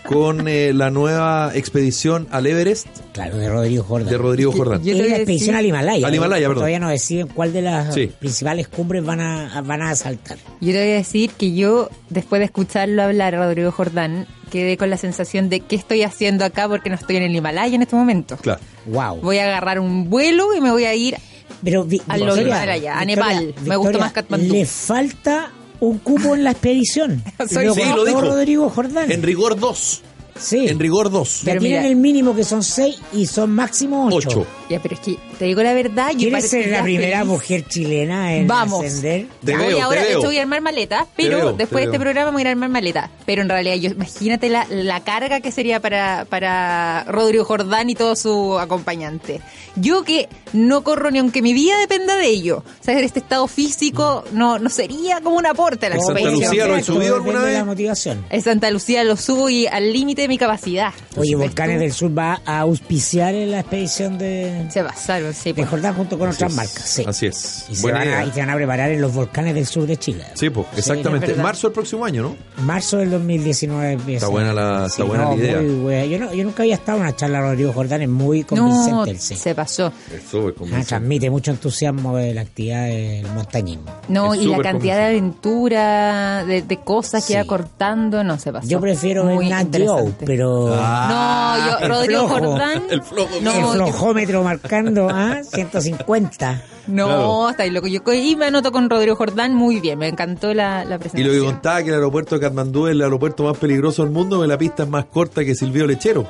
con 0.03 0.47
eh, 0.47 0.71
la 0.73 0.89
nueva 0.89 1.51
expedición 1.53 2.27
al 2.31 2.47
Everest 2.47 2.87
Claro, 3.11 3.37
de 3.37 3.49
Rodrigo 3.49 3.83
Jordán. 3.83 4.09
de 4.09 4.17
Rodrigo 4.17 4.51
Jordán. 4.53 4.81
Voy 4.81 4.93
la 4.93 5.17
expedición 5.17 5.55
al 5.57 5.65
Himalaya. 5.65 6.07
Al 6.07 6.15
Himalaya, 6.15 6.47
perdón. 6.47 6.55
Todavía 6.61 6.79
no 6.79 6.89
deciden 6.89 7.27
cuál 7.27 7.51
de 7.51 7.61
las 7.63 7.93
Sí. 7.93 8.11
principales 8.19 8.67
cumbres 8.69 9.03
van 9.03 9.19
a, 9.19 9.61
van 9.61 9.81
a 9.81 9.89
asaltar. 9.89 10.37
Yo 10.61 10.71
te 10.71 10.79
voy 10.81 10.91
a 10.91 10.95
decir 10.95 11.31
que 11.31 11.53
yo, 11.53 11.89
después 12.09 12.39
de 12.39 12.45
escucharlo 12.45 13.03
hablar 13.03 13.35
a 13.35 13.45
Rodrigo 13.47 13.71
Jordán, 13.71 14.27
quedé 14.49 14.77
con 14.77 14.89
la 14.89 14.97
sensación 14.97 15.49
de 15.49 15.59
qué 15.59 15.75
estoy 15.75 16.03
haciendo 16.03 16.45
acá 16.45 16.69
porque 16.69 16.89
no 16.89 16.95
estoy 16.95 17.17
en 17.17 17.23
el 17.23 17.35
Himalaya 17.35 17.75
en 17.75 17.81
este 17.81 17.95
momento. 17.97 18.37
Claro. 18.37 18.61
Wow. 18.85 19.17
Voy 19.21 19.39
a 19.39 19.43
agarrar 19.43 19.79
un 19.81 20.09
vuelo 20.09 20.55
y 20.55 20.61
me 20.61 20.71
voy 20.71 20.85
a 20.85 20.95
ir. 20.95 21.17
Pero 21.63 21.83
Vi- 21.83 22.01
A 22.07 22.15
Victoria, 22.15 22.35
lo 22.35 22.47
Himalaya, 22.47 22.99
a 22.99 23.03
Victoria, 23.05 23.39
Nepal. 23.41 23.55
Me 23.65 23.75
gusta 23.75 23.97
más 23.97 24.11
Katmandú. 24.13 24.53
Le 24.53 24.65
falta 24.65 25.51
un 25.79 25.97
cupo 25.99 26.35
en 26.35 26.43
la 26.43 26.51
expedición. 26.51 27.23
Soy- 27.49 27.65
Lo 27.65 27.73
Sí, 27.73 27.81
lo 27.95 28.05
dijo. 28.05 28.21
Rodrigo 28.21 28.69
Jordán. 28.69 29.11
En 29.11 29.21
rigor 29.23 29.59
2. 29.59 30.01
sí. 30.39 30.67
En 30.67 30.79
rigor 30.79 31.09
2. 31.09 31.41
Ya 31.41 31.45
Pero 31.53 31.61
tienen 31.61 31.79
mira- 31.81 31.89
el 31.89 31.95
mínimo 31.95 32.35
que 32.35 32.43
son 32.43 32.63
seis 32.63 32.99
y 33.13 33.25
son 33.27 33.51
máximo 33.51 34.07
ocho. 34.07 34.29
8. 34.29 34.47
Ya, 34.69 34.79
pero 34.81 34.95
es 34.95 35.01
que 35.01 35.17
te 35.39 35.45
digo 35.45 35.63
la 35.63 35.73
verdad. 35.73 36.11
Yo 36.11 36.17
¿Quieres 36.29 36.49
ser 36.49 36.67
la 36.69 36.83
primera 36.83 37.19
feliz. 37.19 37.31
mujer 37.31 37.65
chilena 37.67 38.35
en 38.35 38.47
Vamos. 38.47 38.83
ascender? 38.83 39.27
Te 39.45 39.51
Ya, 39.53 39.57
veo, 39.57 39.75
te 39.77 39.81
ahora, 39.81 40.01
de 40.01 40.07
veo. 40.09 40.17
hecho 40.19 40.27
voy 40.27 40.37
a 40.37 40.41
armar 40.41 40.61
maletas, 40.61 41.05
pero 41.15 41.37
veo, 41.37 41.51
te 41.53 41.57
después 41.59 41.81
de 41.83 41.85
este 41.91 41.99
programa 41.99 42.31
voy 42.31 42.39
a 42.39 42.41
ir 42.41 42.47
a 42.47 42.51
armar 42.51 42.69
maletas. 42.69 43.09
Pero 43.25 43.41
en 43.43 43.49
realidad, 43.49 43.75
yo 43.75 43.91
imagínate 43.91 44.49
la, 44.49 44.65
la 44.69 44.99
carga 45.03 45.39
que 45.39 45.51
sería 45.51 45.79
para, 45.79 46.25
para 46.29 47.05
Rodrigo 47.07 47.45
Jordán 47.45 47.89
y 47.89 47.95
todo 47.95 48.15
su 48.15 48.57
acompañante. 48.59 49.41
Yo 49.75 50.03
que 50.03 50.27
no 50.53 50.83
corro 50.83 51.11
ni 51.11 51.19
aunque 51.19 51.41
mi 51.41 51.53
vida 51.53 51.77
dependa 51.79 52.15
de 52.15 52.27
ello. 52.27 52.63
O 52.81 52.83
sea, 52.83 52.99
este 52.99 53.19
estado 53.19 53.47
físico 53.47 54.23
no, 54.31 54.59
no 54.59 54.69
sería 54.69 55.21
como 55.21 55.37
un 55.37 55.45
aporte 55.45 55.85
a 55.85 55.89
la 55.89 55.95
En 55.95 56.01
Santa 56.01 56.19
expedición. 56.19 56.49
Lucía 56.49 56.67
lo 56.67 56.75
he 56.77 56.81
Todo 56.83 56.95
subido 56.95 57.15
alguna 57.15 57.39
de 57.43 57.53
la 57.53 57.59
vez? 57.59 57.65
motivación. 57.67 58.25
En 58.29 58.41
Santa 58.41 58.69
Lucía 58.71 59.03
lo 59.03 59.15
subo 59.17 59.49
y 59.49 59.67
al 59.67 59.93
límite 59.93 60.23
de 60.23 60.27
mi 60.27 60.37
capacidad. 60.37 60.93
Oye, 61.15 61.35
¿Ves 61.35 61.47
Volcanes 61.47 61.75
tú? 61.77 61.81
del 61.83 61.93
Sur 61.93 62.17
va 62.17 62.41
a 62.45 62.59
auspiciar 62.59 63.35
en 63.35 63.51
la 63.51 63.59
expedición 63.59 64.17
de, 64.17 64.56
Se 64.69 64.83
pasaron, 64.83 65.33
sí. 65.33 65.49
de 65.49 65.55
pues. 65.55 65.69
Jordán 65.69 65.93
junto 65.95 66.17
con 66.19 66.29
Así 66.29 66.37
otras 66.37 66.51
es, 66.51 66.57
marcas. 66.57 66.83
Sí. 66.89 67.03
Así 67.07 67.25
es. 67.27 67.65
Y 67.69 67.75
se, 67.75 67.81
Buena 67.81 67.99
van 67.99 68.07
a, 68.07 68.11
idea. 68.11 68.25
y 68.25 68.31
se 68.31 68.39
van 68.39 68.49
a 68.49 68.55
preparar 68.55 68.91
en 68.91 69.01
los 69.01 69.13
volcanes 69.13 69.53
del 69.55 69.65
sur 69.65 69.85
de 69.87 69.97
Chile. 69.97 70.23
Sí, 70.33 70.49
pues, 70.49 70.67
exactamente. 70.75 71.27
verdad. 71.27 71.43
Marzo 71.43 71.67
del 71.67 71.73
próximo 71.73 72.05
año, 72.05 72.23
¿no? 72.23 72.35
Marzo 72.63 72.97
del 72.97 73.11
2019 73.11 73.91
empieza. 73.93 74.25
Está 74.25 74.27
buena 74.31 74.53
la- 74.53 74.85
está 74.87 75.03
buena 75.03 75.29
la 75.29 75.35
idea. 75.35 75.61
muy 75.61 75.75
buena. 75.81 76.05
Yo, 76.05 76.19
no, 76.19 76.33
yo 76.33 76.43
nunca 76.43 76.63
había 76.63 76.75
estado 76.75 76.97
en 76.97 77.03
una 77.03 77.15
charla 77.15 77.39
de 77.41 77.43
Rodrigo 77.49 77.73
Jordán, 77.73 78.01
es 78.01 78.09
muy 78.09 78.43
convincente 78.43 78.91
No, 78.91 79.05
el 79.05 79.19
sí. 79.19 79.35
se 79.35 79.55
pasó. 79.55 79.91
Es 80.13 80.23
súper 80.29 80.53
Ah, 80.53 80.57
convincente. 80.57 80.87
transmite 80.87 81.29
mucho 81.29 81.51
entusiasmo 81.51 82.17
de 82.17 82.33
la 82.33 82.41
actividad 82.41 82.85
del 82.85 83.27
montañismo. 83.33 83.85
No, 84.09 84.33
Es 84.33 84.41
y 84.41 84.45
la 84.45 84.57
súper 84.57 84.71
cantidad 84.71 84.95
de 84.97 85.03
aventura, 85.05 86.43
de, 86.45 86.61
de 86.61 86.77
cosas 86.77 87.23
Sí. 87.23 87.33
que 87.33 87.39
va 87.39 87.45
cortando, 87.45 88.23
no 88.23 88.37
se 88.39 88.51
pasó. 88.51 88.67
Yo 88.67 88.79
prefiero 88.79 89.25
ver 89.25 89.35
Muy 89.35 89.49
Nat 89.49 89.67
Geo, 89.73 89.81
interesante. 89.99 90.25
pero 90.25 90.69
Ah, 90.79 91.57
No, 91.59 91.71
yo, 91.71 91.77
el 91.85 91.89
Rodrigo 91.89 92.27
flojo. 92.27 92.45
Jordán. 92.51 92.83
El 92.89 93.01
flojo. 93.01 93.29
No, 93.41 93.51
el 93.51 93.65
flojómetro 93.75 94.43
marcando 94.47 95.09
¿ah? 95.09 95.41
150. 95.43 96.61
No, 96.87 97.05
Claro. 97.05 97.49
está 97.49 97.63
ahí 97.63 97.69
loco. 97.71 97.87
Yo 97.87 98.01
y 98.13 98.35
me 98.37 98.45
anoto 98.45 98.71
con 98.71 98.89
Rodrigo 98.89 99.15
Jordán 99.15 99.53
muy 99.53 99.79
bien. 99.81 99.99
Me 99.99 100.07
encantó 100.07 100.53
la, 100.53 100.85
la 100.85 100.95
Y 100.95 100.99
presentación. 100.99 101.27
lo 101.27 101.33
que 101.45 101.51
contaba 101.51 101.81
que 101.83 101.89
el 101.89 101.95
aeropuerto 101.95 102.35
de 102.35 102.41
Katmandú 102.41 102.87
es 102.87 102.91
el 102.93 103.01
aeropuerto 103.01 103.43
más 103.43 103.57
peligroso 103.57 104.03
del 104.03 104.11
mundo, 104.11 104.39
que 104.41 104.47
la 104.47 104.57
pista 104.57 104.83
es 104.83 104.89
más 104.89 105.05
corta 105.05 105.43
que 105.43 105.53
Silvio 105.53 105.85
Lechero. 105.85 106.25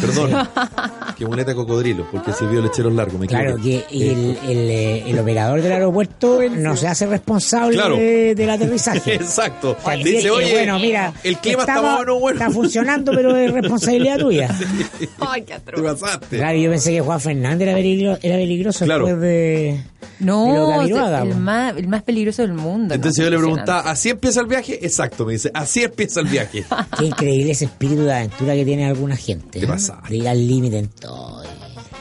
Perdón. 0.00 0.48
que 1.18 1.26
muleta 1.26 1.50
de 1.50 1.54
cocodrilo, 1.56 2.06
porque 2.10 2.32
Silvio 2.32 2.60
Lechero 2.62 2.88
es 2.88 2.94
largo, 2.94 3.18
me 3.18 3.26
Claro 3.26 3.56
que 3.56 3.84
el, 3.90 4.36
el, 4.48 4.70
eh, 4.70 5.04
el 5.10 5.18
operador 5.18 5.60
del 5.62 5.72
aeropuerto 5.72 6.40
no 6.50 6.76
se 6.76 6.88
hace 6.88 7.06
responsable 7.06 7.76
Claro. 7.76 7.96
de- 7.96 8.34
del 8.34 8.50
aterrizaje. 8.50 9.14
Exacto. 9.14 9.76
O 9.80 9.84
sea, 9.84 9.96
Dice, 9.96 10.22
que, 10.22 10.30
oye, 10.30 10.52
bueno, 10.52 10.78
mira, 10.78 11.12
el 11.22 11.36
clima 11.38 11.60
está 11.62 11.72
estamos- 11.74 11.90
más 11.90 11.96
o 11.96 12.04
menos 12.04 12.20
bueno. 12.20 12.40
Está 12.40 12.50
funcionando, 12.52 13.12
pero 13.14 13.36
es 13.36 13.52
responsabilidad 13.52 14.18
tuya. 14.18 14.48
Ay, 15.20 15.42
qué 15.42 15.46
Te 15.46 15.54
atroz. 15.54 16.00
pasaste. 16.00 16.36
Claro, 16.38 16.58
yo 16.58 16.70
pensé 16.70 16.92
que 16.92 17.00
Juan 17.00 17.20
Fernández 17.20 17.68
era, 17.68 17.76
peligro- 17.78 18.18
era 18.22 18.36
peligroso 18.36 18.84
Claro. 18.84 19.06
después 19.06 19.22
de, 19.22 19.80
No, 20.20 20.82
el, 20.82 21.34
más, 21.36 21.76
el 21.76 21.88
más 21.88 22.02
peligroso 22.02 22.42
del 22.42 22.54
mundo. 22.54 22.94
Entonces 22.94 23.18
¿no? 23.18 23.24
yo 23.24 23.30
le 23.30 23.38
preguntaba, 23.38 23.90
¿así 23.90 24.10
empieza 24.10 24.40
el 24.40 24.46
viaje? 24.46 24.78
Exacto, 24.84 25.26
me 25.26 25.32
dice, 25.32 25.50
así 25.54 25.82
empieza 25.82 26.20
el 26.20 26.26
viaje. 26.26 26.64
Qué 26.98 27.06
increíble 27.06 27.52
ese 27.52 27.66
espíritu 27.66 28.02
de 28.02 28.14
aventura 28.14 28.54
que 28.54 28.64
tiene 28.64 28.86
alguna 28.86 29.16
gente. 29.16 29.58
¿Qué 29.58 29.64
¿eh? 29.64 29.68
pasa? 29.68 30.00
De 30.08 30.16
ir 30.16 30.28
al 30.28 30.46
límite 30.46 30.78
en 30.78 30.88
todo. 30.88 31.42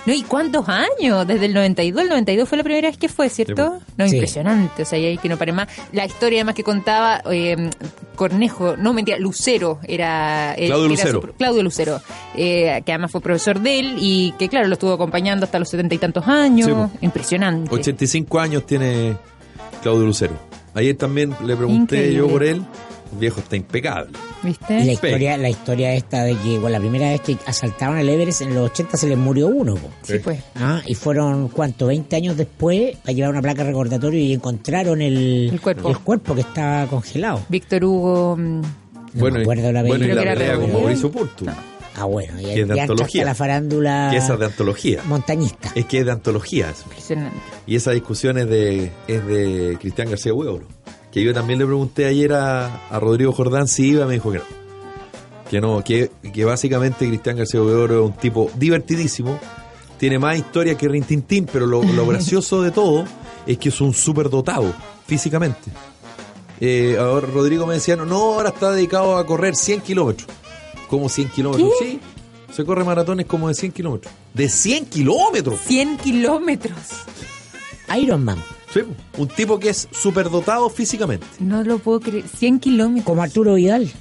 No, 0.06 0.14
¿y 0.14 0.24
cuántos 0.24 0.68
años? 0.68 1.28
Desde 1.28 1.46
el 1.46 1.54
92, 1.54 2.02
el 2.04 2.10
92 2.10 2.50
fue 2.50 2.58
la 2.58 2.64
primera 2.64 2.88
vez 2.90 2.98
que 2.98 3.08
fue, 3.08 3.30
¿cierto? 3.30 3.78
Sí, 3.80 3.94
No, 3.98 4.08
Sí. 4.08 4.16
impresionante, 4.16 4.82
o 4.82 4.86
sea, 4.86 4.98
y 4.98 5.06
ahí 5.06 5.18
que 5.18 5.30
no 5.30 5.38
pare 5.38 5.52
más. 5.52 5.68
La 5.92 6.06
historia 6.06 6.40
además 6.40 6.56
que 6.56 6.64
contaba, 6.64 7.22
eh, 7.32 7.70
Cornejo, 8.16 8.76
no 8.78 8.94
mentira, 8.94 9.18
Lucero 9.20 9.80
era... 9.88 10.54
eh, 10.58 10.68
Claudio 10.68 10.86
era 10.86 10.90
Lucero. 10.90 11.22
su- 11.22 11.28
Claudio 11.34 11.64
Lucero, 11.64 12.02
eh, 12.36 12.82
que 12.86 12.92
además 12.92 13.12
fue 13.12 13.22
profesor 13.22 13.60
de 13.60 13.80
él 13.80 13.96
y 14.00 14.34
que 14.40 14.50
claro, 14.50 14.68
lo 14.68 14.74
estuvo 14.74 14.94
acompañando 14.94 15.46
hasta 15.46 15.60
los 15.60 15.70
setenta 15.70 15.96
y 15.96 15.98
tantos 15.98 16.28
años. 16.28 16.68
Sí, 16.68 16.74
po. 16.74 16.90
Impresionante. 17.02 17.74
85 17.74 18.40
años 18.40 18.66
tiene 18.66 19.16
Claudio 19.82 20.06
Lucero. 20.06 20.34
Ayer 20.74 20.96
también 20.96 21.36
le 21.46 21.56
pregunté 21.56 21.96
Increíble. 21.98 22.18
yo 22.18 22.28
por 22.28 22.44
él. 22.44 22.62
El 23.12 23.18
viejo 23.20 23.40
está 23.42 23.56
impecable. 23.56 24.12
Y 24.44 24.46
la 24.46 24.50
¿Viste? 24.50 24.92
historia, 24.94 25.38
la 25.38 25.50
historia 25.50 25.94
esta 25.94 26.24
de 26.24 26.36
que 26.38 26.58
bueno, 26.60 26.70
la 26.70 26.80
primera 26.80 27.10
vez 27.10 27.22
que 27.22 27.38
asaltaron 27.46 27.98
el 27.98 28.08
Everest 28.10 28.42
en 28.42 28.54
los 28.56 28.72
80 28.72 28.98
se 28.98 29.08
les 29.08 29.18
murió 29.18 29.48
uno. 29.48 29.76
po. 29.76 29.90
Sí, 30.04 30.20
pues. 30.24 30.40
Ah, 30.56 30.82
y 30.86 30.96
fueron, 30.96 31.50
¿cuánto? 31.50 31.88
20 31.88 32.16
años 32.16 32.38
después 32.38 32.96
para 32.98 33.14
llevar 33.14 33.32
una 33.32 33.42
placa 33.42 33.64
recordatorio 33.64 34.20
y 34.20 34.34
encontraron 34.34 35.02
el, 35.02 35.50
El 35.52 35.62
cuerpo. 35.62 35.90
el 35.90 35.98
cuerpo 36.00 36.36
que 36.36 36.42
estaba 36.42 36.88
congelado. 36.88 37.42
Víctor 37.50 37.84
Hugo... 37.86 38.38
mm, 38.38 38.62
No 39.16 39.30
me 39.32 39.42
acuerdo 39.42 39.72
la 39.72 39.82
bueno, 39.84 40.06
y 40.06 40.08
película. 40.08 40.26
la 40.26 40.34
pelea 40.40 40.56
con. 40.58 40.72
Mauricio 40.74 41.12
Purtu. 41.12 41.46
Ah, 41.98 42.06
bueno, 42.06 42.40
y, 42.40 42.46
Que 42.46 42.62
es 42.62 42.68
de 42.70 42.80
antología. 42.82 43.22
a 43.24 43.26
la 43.26 43.36
farándula 43.36 44.08
Que 44.12 44.18
esa 44.18 44.34
es 44.36 44.40
de 44.40 44.46
antología. 44.46 45.02
montañista. 45.06 45.72
Es 45.76 45.86
que 45.86 46.00
es 46.00 46.06
de 46.06 46.12
antología. 46.14 46.70
eso. 46.70 46.84
Impresionante. 46.86 47.38
Y 47.68 47.76
esa 47.76 47.92
discusión 47.92 48.38
es 48.38 48.48
de, 48.48 48.92
es 49.10 49.26
de 49.28 49.78
Cristian 49.80 50.10
García 50.10 50.34
Huevo. 50.34 50.62
Que 51.12 51.24
yo 51.24 51.34
también 51.34 51.60
le 51.60 51.66
pregunté 51.66 52.06
ayer 52.06 52.34
a, 52.34 52.88
a 52.90 53.00
Rodrigo 53.00 53.34
Jordán 53.34 53.68
si 53.68 53.90
iba, 53.90 54.06
me 54.06 54.14
dijo 54.14 54.32
que 54.32 54.40
no. 54.40 54.46
Que 55.50 55.60
no, 55.60 55.84
que, 55.84 56.12
que 56.34 56.46
básicamente 56.46 57.08
Cristian 57.08 57.36
García 57.36 57.62
Huevo 57.62 57.86
es 57.86 57.92
un 57.92 58.14
tipo 58.14 58.50
divertidísimo. 58.56 59.38
Tiene 59.98 60.18
más 60.18 60.38
historia 60.38 60.76
que 60.76 60.88
Rintintín, 60.88 61.48
pero 61.52 61.66
lo, 61.68 61.84
lo 61.84 62.08
gracioso 62.08 62.62
de 62.62 62.72
todo 62.72 63.06
es 63.46 63.58
que 63.58 63.70
es 63.70 63.82
un 63.82 63.94
súper 63.94 64.30
dotado 64.30 64.74
físicamente. 65.06 65.70
Eh, 66.62 66.96
ahora 67.00 67.28
Rodrigo 67.28 67.66
me 67.66 67.74
decía, 67.74 67.96
no, 67.96 68.06
no, 68.06 68.36
ahora 68.36 68.50
está 68.50 68.72
dedicado 68.72 69.18
a 69.18 69.26
correr 69.26 69.56
100 69.56 69.82
kilómetros. 69.82 70.30
¿Cómo 70.90 71.10
100 71.10 71.30
kilómetros? 71.30 71.72
Sí, 71.80 72.00
se 72.52 72.64
corre 72.64 72.84
maratones 72.84 73.26
como 73.26 73.48
de 73.48 73.56
100 73.56 73.72
kilómetros. 73.72 74.14
¿De 74.34 74.48
100 74.48 74.86
kilómetros? 74.86 75.60
100 75.62 75.98
kilómetros. 75.98 76.78
Iron 77.98 78.24
Man, 78.24 78.38
Sí, 78.74 78.82
un 79.18 79.28
tipo 79.28 79.60
que 79.60 79.70
es 79.70 79.88
superdotado 79.92 80.70
físicamente, 80.70 81.26
No 81.40 81.64
lo 81.64 81.80
puedo 81.80 82.00
creer. 82.00 82.24
100 82.28 82.60
kilómetros. 82.60 83.06
como 83.06 83.22
Arturo 83.22 83.56
Vidal, 83.56 83.92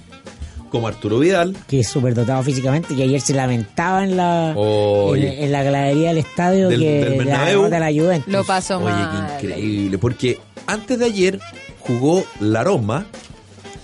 como 0.70 0.86
Arturo 0.86 1.18
Vidal. 1.18 1.56
que 1.66 1.80
es 1.80 1.88
súper 1.88 2.14
dotado 2.14 2.42
físicamente, 2.44 2.94
que 2.94 3.02
ayer 3.02 3.20
se 3.20 3.34
lamentaba 3.34 4.04
en 4.04 4.16
la, 4.16 4.52
Oye. 4.56 5.38
en, 5.38 5.44
en 5.44 5.52
la 5.52 5.62
galería 5.64 6.08
del 6.10 6.18
estadio 6.18 6.68
Del- 6.68 6.80
que 6.80 6.90
del 7.04 7.10
la 7.18 7.24
Bernabéu. 7.24 7.62
de 7.68 7.80
la 7.80 7.88
Juventus. 7.92 8.32
Lo 8.32 8.44
pasó 8.44 8.76
Oye, 8.78 8.84
mal. 8.92 9.36
qué 9.40 9.46
increíble, 9.48 9.98
porque 9.98 10.38
antes 10.68 10.98
de 11.00 11.04
ayer 11.06 11.40
jugó 11.80 12.24
la 12.38 12.62
Roma 12.62 13.06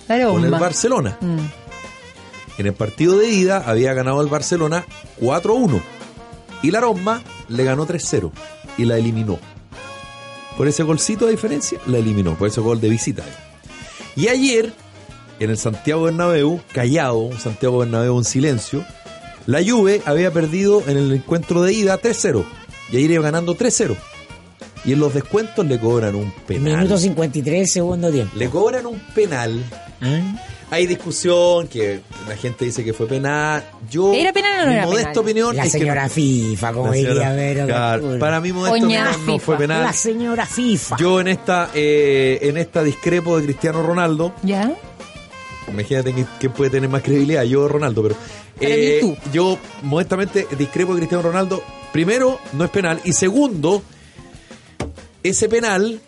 con 0.07 0.45
el. 0.45 0.51
Barcelona. 0.51 1.17
Mm. 1.19 1.37
En 2.59 2.65
el 2.65 2.73
partido 2.73 3.17
de 3.17 3.29
ida 3.29 3.63
había 3.67 3.93
ganado 3.93 4.21
el 4.21 4.27
Barcelona 4.29 4.85
4-1 5.21 5.81
y 6.63 6.71
la 6.71 6.79
Roma 6.79 7.21
le 7.49 7.63
ganó 7.65 7.85
3-0 7.85 8.31
y 8.77 8.85
la 8.85 8.97
eliminó. 8.97 9.37
Por 10.57 10.67
ese 10.67 10.83
golcito 10.83 11.25
de 11.25 11.31
diferencia, 11.31 11.79
la 11.85 11.99
eliminó, 11.99 12.35
por 12.35 12.47
ese 12.47 12.61
gol 12.61 12.81
de 12.81 12.89
visita. 12.89 13.23
Y 14.15 14.27
ayer, 14.27 14.73
en 15.39 15.51
el 15.51 15.57
Santiago 15.57 16.03
Bernabéu, 16.03 16.59
callado, 16.73 17.19
un 17.19 17.39
Santiago 17.39 17.77
Bernabéu 17.77 18.17
en 18.17 18.23
silencio, 18.23 18.83
la 19.45 19.63
Juve 19.63 20.01
había 20.05 20.31
perdido 20.31 20.81
en 20.87 20.97
el 20.97 21.11
encuentro 21.11 21.61
de 21.61 21.73
ida 21.73 22.01
3-0 22.01 22.43
y 22.91 22.97
ayer 22.97 23.11
iba 23.11 23.23
ganando 23.23 23.55
3-0. 23.55 23.95
Y 24.83 24.93
en 24.93 24.99
los 24.99 25.13
descuentos 25.13 25.65
le 25.65 25.79
cobran 25.79 26.15
un 26.15 26.31
penal. 26.47 26.77
Minuto 26.77 26.97
53, 26.97 27.71
segundo 27.71 28.11
tiempo. 28.11 28.35
Le 28.35 28.49
cobran 28.49 28.85
un 28.85 28.99
penal. 29.13 29.63
¿Ah? 30.01 30.21
Hay 30.69 30.85
discusión, 30.85 31.67
que 31.69 32.01
la 32.27 32.35
gente 32.35 32.65
dice 32.65 32.83
que 32.83 32.91
fue 32.93 33.07
penal. 33.07 33.63
Yo, 33.89 34.13
¿Era 34.13 34.33
penal 34.33 34.59
o 34.59 34.61
no 34.63 34.67
mi 34.67 34.73
era 34.75 34.85
modesta 34.85 35.09
penal? 35.11 35.23
opinión 35.23 35.55
La 35.55 35.63
es 35.63 35.71
señora. 35.71 36.09
FIFA, 36.09 36.73
como 36.73 36.87
La 36.87 36.91
diría 36.93 37.09
señora- 37.13 37.33
Vero 37.33 37.65
Claro, 37.67 38.19
para 38.19 38.41
mi 38.41 38.51
modesta 38.51 38.73
Oña 38.85 39.03
opinión 39.11 39.25
no 39.25 39.39
fue 39.39 39.57
penal. 39.57 39.83
La 39.83 39.93
señora 39.93 40.45
FIFA. 40.45 40.97
Yo 40.97 41.21
en 41.21 41.29
esta 41.29 41.69
eh, 41.73 42.39
en 42.41 42.57
esta 42.57 42.83
discrepo 42.83 43.37
de 43.37 43.45
Cristiano 43.45 43.81
Ronaldo. 43.81 44.33
¿Ya? 44.43 44.73
Imagínate 45.71 46.13
que, 46.13 46.25
que 46.39 46.49
puede 46.49 46.69
tener 46.69 46.89
más 46.89 47.01
credibilidad, 47.01 47.43
yo 47.43 47.61
o 47.61 47.67
Ronaldo, 47.69 48.01
pero 48.03 48.15
eh, 48.59 48.99
mí 49.03 49.09
tú. 49.13 49.17
yo 49.31 49.57
modestamente 49.83 50.47
discrepo 50.57 50.93
de 50.95 50.99
Cristiano 50.99 51.21
Ronaldo. 51.21 51.63
Primero, 51.93 52.39
no 52.53 52.65
es 52.65 52.69
penal. 52.71 52.99
Y 53.05 53.13
segundo, 53.13 53.83
ese 55.23 55.47
penal, 55.49 55.99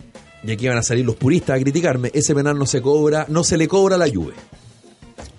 y 0.43 0.51
aquí 0.51 0.67
van 0.67 0.77
a 0.77 0.83
salir 0.83 1.05
los 1.05 1.15
puristas 1.15 1.57
a 1.57 1.61
criticarme, 1.61 2.11
ese 2.13 2.33
penal 2.35 2.57
no 2.57 2.65
se 2.65 2.81
cobra, 2.81 3.25
no 3.29 3.43
se 3.43 3.57
le 3.57 3.67
cobra 3.67 3.95
a 3.95 3.99
la 3.99 4.09
Juve. 4.09 4.33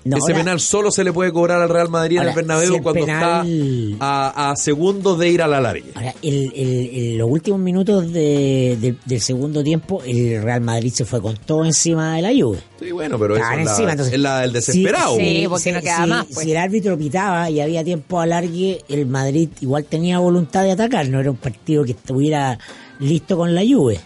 No, 0.03 0.17
Ese 0.17 0.33
ahora- 0.33 0.37
penal 0.45 0.61
solo 0.61 0.91
se 0.91 1.05
le 1.05 1.13
puede 1.13 1.31
cobrar 1.31 1.61
al 1.61 1.69
Real 1.69 1.91
Madrid 1.91 2.17
en 2.17 2.23
el 2.23 2.29
Ahora, 2.31 2.37
Bernabéu 2.37 2.69
si 2.71 2.77
el 2.77 2.83
cuando 2.83 3.05
penal- 3.05 3.93
está 3.93 3.97
a, 4.01 4.51
a 4.51 4.57
segundos 4.57 5.19
de 5.19 5.29
ir 5.29 5.43
a 5.43 5.47
la 5.47 5.61
larga. 5.61 5.85
Ahora, 5.95 6.15
el, 6.23 6.53
el- 6.57 6.91
el- 6.95 7.19
los 7.19 7.31
últimos 7.31 7.61
minutos 7.61 8.11
de- 8.11 8.79
de- 8.81 8.95
del 9.05 9.21
segundo 9.21 9.63
tiempo, 9.63 10.03
el 10.07 10.43
Real 10.43 10.63
Madrid 10.63 10.91
se 10.91 11.05
fue 11.05 11.21
con 11.21 11.37
todo 11.37 11.67
encima 11.67 12.17
de 12.17 12.23
la 12.23 12.31
Juve. 12.31 12.61
Sí, 12.81 12.91
bueno, 12.93 13.19
pero 13.19 13.37
eso 13.37 13.45
es, 13.45 13.59
encima, 13.69 13.87
la, 13.89 13.93
entonces, 13.93 14.15
es 14.15 14.21
la 14.21 14.41
del 14.41 14.53
desesperado. 14.55 15.17
Sí, 15.17 15.45
porque 15.51 15.63
si- 15.65 15.73
no 15.73 15.81
queda 15.83 16.07
más, 16.07 16.27
pues. 16.33 16.47
Si 16.47 16.51
el 16.51 16.57
árbitro 16.57 16.97
pitaba 16.97 17.51
y 17.51 17.61
había 17.61 17.85
tiempo 17.85 18.21
alargue, 18.21 18.83
el 18.89 19.05
Madrid 19.05 19.51
igual 19.61 19.85
tenía 19.85 20.19
voluntad 20.19 20.63
de 20.63 20.73
atacar, 20.73 21.07
no 21.11 21.21
era 21.21 21.31
un 21.31 21.37
partido 21.37 21.85
que 21.85 21.93
estuviera 21.93 22.59
listo 23.01 23.37
con 23.37 23.55
la 23.55 23.61
Juve. 23.63 24.01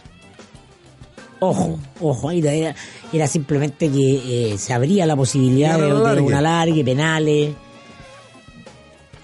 Ojo, 1.50 1.78
ojo, 2.00 2.28
ahí 2.28 2.40
era, 2.46 2.74
era 3.12 3.26
simplemente 3.26 3.90
que 3.90 4.52
eh, 4.52 4.58
se 4.58 4.72
abría 4.72 5.06
la 5.06 5.16
posibilidad 5.16 5.78
de, 5.78 5.86
de 5.86 6.20
un 6.20 6.34
alargue, 6.34 6.84
penales. 6.84 7.52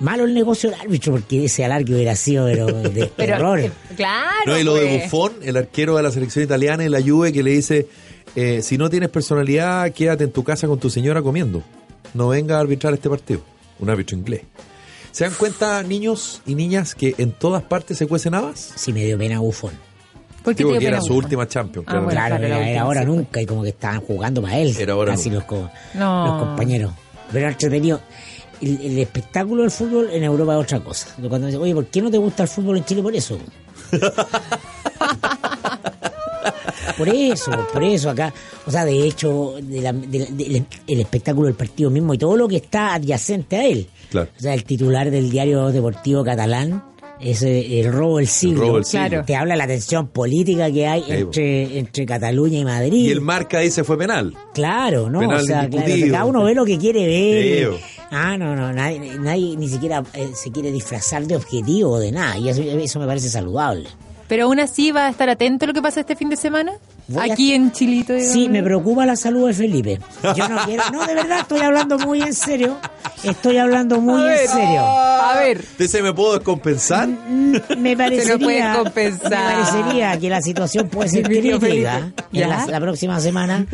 Malo 0.01 0.25
el 0.25 0.33
negocio 0.33 0.71
del 0.71 0.81
árbitro, 0.81 1.13
porque 1.13 1.45
ese 1.45 1.63
alargue 1.65 1.95
hubiera 1.95 2.17
sido 2.17 2.47
pero, 2.47 2.67
de 2.67 3.07
Pero, 3.17 3.35
terror. 3.35 3.61
eh, 3.61 3.71
claro. 3.97 4.31
No, 4.47 4.59
y 4.59 4.65
lo 4.65 4.75
de 4.75 4.87
pues. 4.87 5.03
Buffon, 5.05 5.33
el 5.43 5.57
arquero 5.59 5.97
de 5.97 6.03
la 6.03 6.11
selección 6.11 6.43
italiana 6.45 6.85
en 6.85 6.91
la 6.91 7.03
Juve, 7.03 7.33
que 7.33 7.43
le 7.43 7.51
dice, 7.51 7.87
eh, 8.35 8.63
si 8.63 8.79
no 8.79 8.89
tienes 8.89 9.11
personalidad, 9.11 9.93
quédate 9.93 10.25
en 10.25 10.33
tu 10.33 10.43
casa 10.43 10.67
con 10.67 10.79
tu 10.79 10.89
señora 10.89 11.21
comiendo. 11.21 11.63
No 12.15 12.29
venga 12.29 12.57
a 12.57 12.61
arbitrar 12.61 12.95
este 12.95 13.11
partido. 13.11 13.43
Un 13.79 13.91
árbitro 13.91 14.17
inglés. 14.17 14.43
¿Se 15.13 15.25
dan 15.25 15.35
cuenta, 15.35 15.83
niños 15.83 16.41
y 16.47 16.55
niñas, 16.55 16.95
que 16.95 17.15
en 17.19 17.33
todas 17.33 17.63
partes 17.63 17.99
se 17.99 18.07
cuecen 18.07 18.35
habas? 18.35 18.73
Sí 18.77 18.93
me 18.95 19.05
dio 19.05 19.19
pena 19.19 19.41
Buffon. 19.41 19.73
¿Por 20.43 20.55
qué 20.55 20.59
Digo 20.65 20.71
te 20.71 20.79
dio 20.79 20.81
que 20.81 20.87
era 20.95 21.01
su 21.01 21.15
última 21.15 21.47
Champions. 21.47 21.87
Ah, 21.89 21.95
bueno. 21.95 22.09
Claro, 22.11 22.37
claro, 22.37 22.49
la 22.49 22.57
era, 22.61 22.71
era 22.71 22.83
ahora 22.83 23.05
nunca 23.05 23.41
y 23.43 23.47
como 23.47 23.63
que 23.63 23.69
estaban 23.71 24.01
jugando 24.01 24.43
para 24.43 24.59
él. 24.59 24.75
Era 24.79 24.93
ahora 24.95 25.13
Casi 25.13 25.31
los, 25.31 25.45
co- 25.45 25.71
No. 25.95 26.27
los 26.27 26.39
compañeros. 26.47 26.93
Pero 27.33 27.49
entretenido. 27.49 28.01
El, 28.61 28.79
el 28.83 28.99
espectáculo 28.99 29.63
del 29.63 29.71
fútbol 29.71 30.11
en 30.13 30.23
Europa 30.23 30.55
es 30.55 30.61
otra 30.65 30.81
cosa. 30.81 31.07
Cuando 31.29 31.47
dice, 31.47 31.59
oye, 31.59 31.75
¿por 31.75 31.87
qué 31.87 32.03
no 32.03 32.11
te 32.11 32.19
gusta 32.19 32.43
el 32.43 32.49
fútbol 32.49 32.77
en 32.79 32.85
Chile? 32.85 33.03
Por 33.03 33.15
eso. 33.15 33.39
por 36.99 37.09
eso, 37.09 37.51
por 37.73 37.83
eso 37.83 38.11
acá. 38.11 38.33
O 38.67 38.71
sea, 38.71 38.85
de 38.85 39.07
hecho, 39.07 39.55
de 39.63 39.81
la- 39.81 39.93
de 39.93 40.27
del- 40.31 40.67
el 40.87 41.01
espectáculo 41.01 41.47
del 41.47 41.57
partido 41.57 41.91
mismo 41.91 42.15
y 42.15 42.19
todo 42.19 42.37
lo 42.37 42.49
que 42.49 42.57
está 42.57 42.95
adyacente 42.95 43.57
a 43.57 43.67
él. 43.67 43.89
Claro. 44.11 44.29
O 44.37 44.41
sea, 44.41 44.55
el 44.55 44.65
titular 44.65 45.11
del 45.11 45.31
diario 45.31 45.69
deportivo 45.71 46.25
catalán 46.25 46.83
es 47.23 47.43
el 47.43 47.93
robo 47.93 48.19
del 48.19 48.27
siglo. 48.27 48.61
robo 48.63 48.75
del 48.77 48.85
siglo. 48.85 49.09
Claro. 49.09 49.25
Te 49.25 49.37
habla 49.37 49.55
de 49.55 49.59
la 49.59 49.67
tensión 49.67 50.09
política 50.09 50.71
que 50.71 50.87
hay 50.87 51.05
entre, 51.09 51.79
entre 51.79 52.07
Cataluña 52.07 52.59
y 52.59 52.65
Madrid. 52.65 53.07
Y 53.07 53.11
el 53.11 53.21
marca 53.21 53.61
dice 53.61 53.85
fue 53.85 53.99
penal. 53.99 54.35
Claro, 54.55 55.11
¿no? 55.11 55.21
Penal 55.21 55.41
o 55.41 55.45
sea, 55.45 55.69
claro, 55.69 55.93
cada 56.11 56.25
uno 56.25 56.45
ve 56.45 56.55
lo 56.55 56.65
que 56.65 56.79
quiere 56.79 57.07
ver. 57.07 57.73
Sí. 57.75 57.85
Ah, 58.11 58.37
no, 58.37 58.57
no, 58.57 58.73
nadie, 58.73 59.19
nadie 59.19 59.57
ni 59.57 59.69
siquiera 59.69 60.03
eh, 60.15 60.31
se 60.35 60.51
quiere 60.51 60.73
disfrazar 60.73 61.27
de 61.27 61.37
objetivo 61.37 61.93
o 61.93 61.99
de 61.99 62.11
nada. 62.11 62.39
Y 62.39 62.49
eso, 62.49 62.63
eso 62.63 62.99
me 62.99 63.07
parece 63.07 63.29
saludable. 63.29 63.89
Pero 64.27 64.45
aún 64.45 64.61
así 64.61 64.93
va 64.93 65.07
a 65.07 65.11
estar 65.11 65.29
atento 65.29 65.65
a 65.65 65.69
lo 65.69 65.75
que 65.75 65.83
pasa 65.83 66.01
este 66.01 66.17
fin 66.17 66.29
de 66.29 66.37
semana. 66.37 66.73
Voy 67.11 67.29
a- 67.29 67.33
Aquí 67.33 67.53
en 67.53 67.73
Chilito. 67.73 68.13
Sí, 68.19 68.25
digamos. 68.33 68.51
me 68.53 68.63
preocupa 68.63 69.05
la 69.07 69.17
salud 69.17 69.49
de 69.49 69.55
Felipe. 69.55 70.01
Yo 70.37 70.49
no 70.49 70.59
quiero, 70.65 70.83
no, 70.93 71.07
de 71.07 71.15
verdad, 71.15 71.41
estoy 71.41 71.61
hablando 71.61 71.99
muy 71.99 72.23
en 72.23 72.35
serio. 72.35 72.77
Estoy 73.25 73.59
hablando 73.59 74.01
muy 74.01 74.23
ver, 74.23 74.41
en 74.43 74.49
serio. 74.49 74.81
A 74.81 75.35
ver. 75.39 75.65
¿Dice, 75.79 76.03
me 76.03 76.13
puedo 76.15 76.35
descompensar? 76.35 77.09
Mm, 77.09 77.57
Me 77.79 77.97
parecería, 77.97 78.39
puede 78.39 78.73
compensar. 78.83 79.31
me 79.31 79.65
parecería 79.65 80.19
que 80.19 80.31
la 80.31 80.41
situación 80.41 80.89
puede 80.89 81.09
ser 81.11 81.23
crítica 81.25 81.67
en 81.67 81.83
la, 81.85 82.13
¿Ya? 82.33 82.67
la 82.67 82.81
próxima 82.81 83.21
semana. 83.21 83.67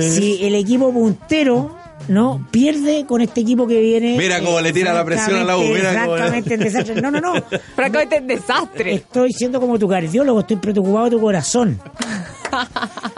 Si 0.00 0.38
el 0.44 0.54
equipo 0.56 0.92
puntero 0.92 1.76
no 2.08 2.46
pierde 2.50 3.06
con 3.06 3.20
este 3.22 3.40
equipo 3.40 3.66
que 3.66 3.80
viene. 3.80 4.16
Mira 4.18 4.40
cómo 4.40 4.60
le 4.60 4.72
tira 4.72 4.92
la 4.92 5.04
presión 5.04 5.36
a 5.36 5.44
la 5.44 5.56
U, 5.56 5.62
mira 5.62 5.92
Francamente, 5.92 6.54
en 6.54 6.60
desastre. 6.60 7.00
No, 7.00 7.10
no, 7.10 7.20
no. 7.20 7.32
Francamente 7.74 8.16
es 8.18 8.26
desastre. 8.26 8.94
Estoy 8.94 9.32
siendo 9.32 9.60
como 9.60 9.78
tu 9.78 9.88
cardiólogo, 9.88 10.40
estoy 10.40 10.56
preocupado 10.56 11.04
de 11.06 11.10
tu 11.12 11.20
corazón. 11.20 11.80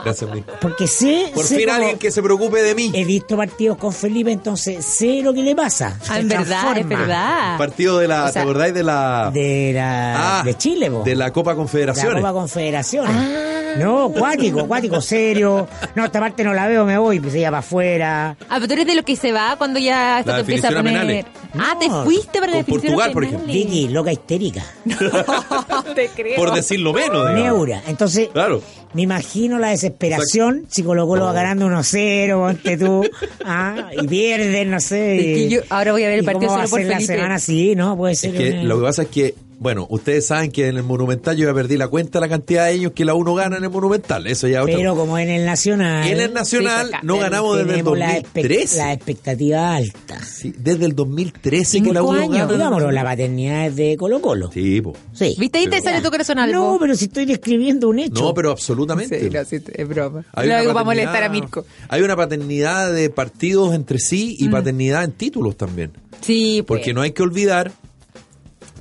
Gracias, 0.05 0.31
Nico. 0.35 0.53
Porque 0.61 0.87
sé. 0.87 1.31
Por 1.35 1.45
sé 1.45 1.57
fin 1.59 1.71
alguien 1.71 1.99
que 1.99 2.11
se 2.11 2.23
preocupe 2.23 2.63
de 2.63 2.75
mí. 2.75 2.91
He 2.95 3.05
visto 3.05 3.37
partidos 3.37 3.79
con 3.79 3.93
Felipe, 3.93 4.31
entonces 4.33 4.85
sé 4.85 5.21
lo 5.23 5.33
que 5.33 5.43
le 5.43 5.55
pasa. 5.55 5.99
Ah, 6.09 6.19
en 6.19 6.29
verdad, 6.29 6.77
es 6.79 6.89
verdad. 6.89 7.59
Partido 7.59 7.99
de 7.99 8.09
la, 8.09 8.25
O 8.25 8.25
sea, 8.25 8.33
¿te 8.33 8.39
acordáis 8.41 8.75
de 8.75 8.83
la... 8.83 9.31
De, 9.33 9.73
la, 9.75 10.39
Ah, 10.39 10.43
de 10.45 10.57
Chile, 10.57 10.91
po. 10.91 11.03
De 11.05 11.15
la 11.15 11.33
Copa 11.33 11.51
De 11.51 11.55
la 11.55 11.59
Confederaciones. 11.59 12.15
Copa 12.17 12.33
Confederaciones. 12.33 13.11
Ah. 13.15 13.58
No, 13.79 14.11
cuático, 14.11 14.67
cuático, 14.67 15.01
serio. 15.01 15.67
No, 15.95 16.05
esta 16.05 16.21
parte 16.21 16.45
no 16.45 16.53
la 16.55 16.67
veo, 16.69 16.85
me 16.85 16.99
voy, 16.99 17.21
pues 17.21 17.35
ella 17.35 17.49
para 17.49 17.59
afuera. 17.59 18.37
Ah, 18.49 18.55
pero 18.57 18.67
tú 18.69 18.73
eres 18.75 18.87
de 18.87 18.95
lo 18.95 19.03
que 19.05 19.17
se 19.17 19.33
va 19.33 19.57
cuando 19.57 19.79
ya 19.79 20.19
esto 20.21 20.31
La 20.31 20.37
te 20.37 20.41
empieza 20.43 20.69
a 20.69 20.71
poner. 20.73 20.85
penales. 20.93 21.27
Ah, 21.55 21.77
te 21.79 21.89
fuiste 21.89 22.41
para 22.41 22.53
la 22.53 22.59
con 22.59 22.67
definición 22.67 22.95
Portugal, 22.95 23.13
por 23.13 23.27
penales. 23.27 23.47
Vicky, 23.55 23.89
loca 23.89 24.13
histérica. 24.13 24.65
No 24.85 25.83
te 25.95 26.09
creo. 26.09 26.37
Por 26.37 26.53
decirlo 26.55 26.93
menos, 26.93 27.29
digamos. 27.29 27.35
Neura. 27.35 27.83
Entonces, 27.87 28.29
Claro. 28.33 28.63
me 28.95 29.03
imagino 29.03 29.59
la 29.59 29.69
desesperación 29.71 30.65
si 30.69 30.83
Colo 30.83 31.07
Colo 31.07 31.25
va 31.25 31.33
ganando 31.33 31.67
1-0, 31.67 32.37
ponte 32.39 32.77
tú, 32.77 33.03
ah, 33.45 33.91
y 34.01 34.07
pierden, 34.07 34.71
no 34.71 34.81
sé. 34.81 35.17
Es 35.19 35.37
que 35.37 35.49
yo 35.49 35.61
ahora 35.71 35.93
voy 35.93 36.05
a 36.05 36.09
ver 36.09 36.19
el 36.19 36.23
¿y 36.25 36.27
partido 36.27 36.49
cómo 36.49 36.59
va 36.59 36.65
a 36.65 36.67
solo 36.67 36.71
por 36.71 36.81
ser 36.81 36.89
la 36.89 36.95
Felipe. 36.97 37.15
semana 37.15 37.35
así? 37.37 37.75
No, 37.77 37.97
puede 37.97 38.15
ser. 38.15 38.35
Es 38.35 38.41
que 38.41 38.51
una- 38.53 38.63
lo 38.65 38.77
que 38.79 38.83
pasa 38.85 39.03
es 39.03 39.09
que, 39.09 39.35
bueno, 39.59 39.87
ustedes 39.91 40.27
saben 40.27 40.51
que 40.53 40.69
en 40.69 40.77
el 40.77 40.83
Monumental 40.85 41.37
yo 41.37 41.47
ya 41.49 41.55
perdí 41.55 41.77
la 41.77 41.89
cuenta 41.89 42.19
de 42.19 42.27
la 42.27 42.29
cantidad 42.29 42.67
de 42.67 42.73
años 42.75 42.93
que 42.93 43.05
la 43.05 43.15
uno 43.15 43.35
gana 43.35 43.57
en 43.57 43.65
el 43.65 43.71
Monumental. 43.71 44.27
Eso 44.27 44.47
ya 44.49 44.63
otra 44.63 44.77
Pero 44.77 44.95
como 44.97 45.19
en 45.19 45.29
el 45.29 45.45
Nacional. 45.45 46.07
Y 46.07 46.13
en 46.13 46.21
el 46.21 46.33
Nacional 46.33 46.87
Sí, 46.89 46.95
acá, 46.95 47.01
no 47.03 47.19
ganamos 47.19 47.57
desde 47.57 47.63
el 47.71 47.77
tenemos 47.79 47.99
la, 47.99 48.19
espe- 48.19 48.23
2013. 48.23 48.77
la 48.79 48.93
expectativa 48.93 49.75
alta. 49.77 50.21
Sí, 50.25 50.55
desde 50.57 50.85
el 50.85 50.95
2013 50.95 51.83
que 51.83 51.93
la 51.93 52.03
uno 52.03 52.21
años. 52.21 52.31
gana. 52.39 52.53
Digámoslo, 52.53 52.91
la 52.93 53.03
paternidad 53.05 53.67
es 53.67 53.77
de 53.77 53.97
Colo 53.97 54.21
Colo. 54.21 54.51
Sí, 54.53 54.81
po. 54.81 54.95
Sí. 55.13 55.35
¿Viste 55.39 55.59
ahí 55.59 55.67
te 55.69 55.81
sale 55.81 56.01
tu 56.03 56.11
corazón 56.11 56.39
algo? 56.39 56.73
No, 56.75 56.79
pero 56.79 56.95
si 56.95 57.07
estoy 57.07 57.25
describiendo 57.25 57.89
un 57.89 57.99
hecho. 57.99 58.23
No, 58.23 58.35
pero 58.35 58.53
absolutamente. 58.53 59.21
Sí, 59.21 59.31
no, 59.31 59.45
sí, 59.45 59.59
es 59.75 59.89
broma. 59.89 60.25
Hay 60.35 60.49
Lo 60.49 60.59
digo 60.61 60.73
para 60.73 60.85
paternidad- 60.85 60.85
molestar 60.85 61.23
a 61.25 61.29
Mirko. 61.29 61.65
Hay 61.89 62.03
una 62.03 62.17
paternidad 62.17 62.93
de 62.93 63.11
partidos 63.11 63.75
entre 63.75 63.99
sí 63.99 64.37
Mm. 64.41 64.45
y 64.45 64.49
paternidad 64.51 65.05
en 65.05 65.13
títulos 65.13 65.57
también. 65.57 65.91
Sí, 66.21 66.63
pues. 66.67 66.79
Porque 66.81 66.95
no 66.95 67.01
hay 67.03 67.13
que 67.13 67.23
olvidar 67.23 67.73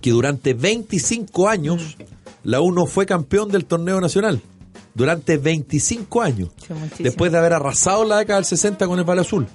que 0.08 0.14
durante 0.14 0.54
25 0.54 1.50
años 1.50 1.98
la 2.46 2.62
UNO 2.62 2.86
fue 2.86 3.06
campeón 3.06 3.50
del 3.50 3.66
torneo 3.66 4.00
nacional. 4.00 4.42
Durante 4.94 5.36
25 5.38 6.22
años. 6.22 6.50
Sí. 6.96 7.04
Después 7.04 7.30
de 7.34 7.38
haber 7.38 7.52
arrasado 7.52 8.06
la 8.06 8.20
década 8.20 8.40
del 8.40 8.46
60 8.46 8.88
con 8.88 8.98
el 9.00 9.04
Palo 9.06 9.20
Azul. 9.20 9.48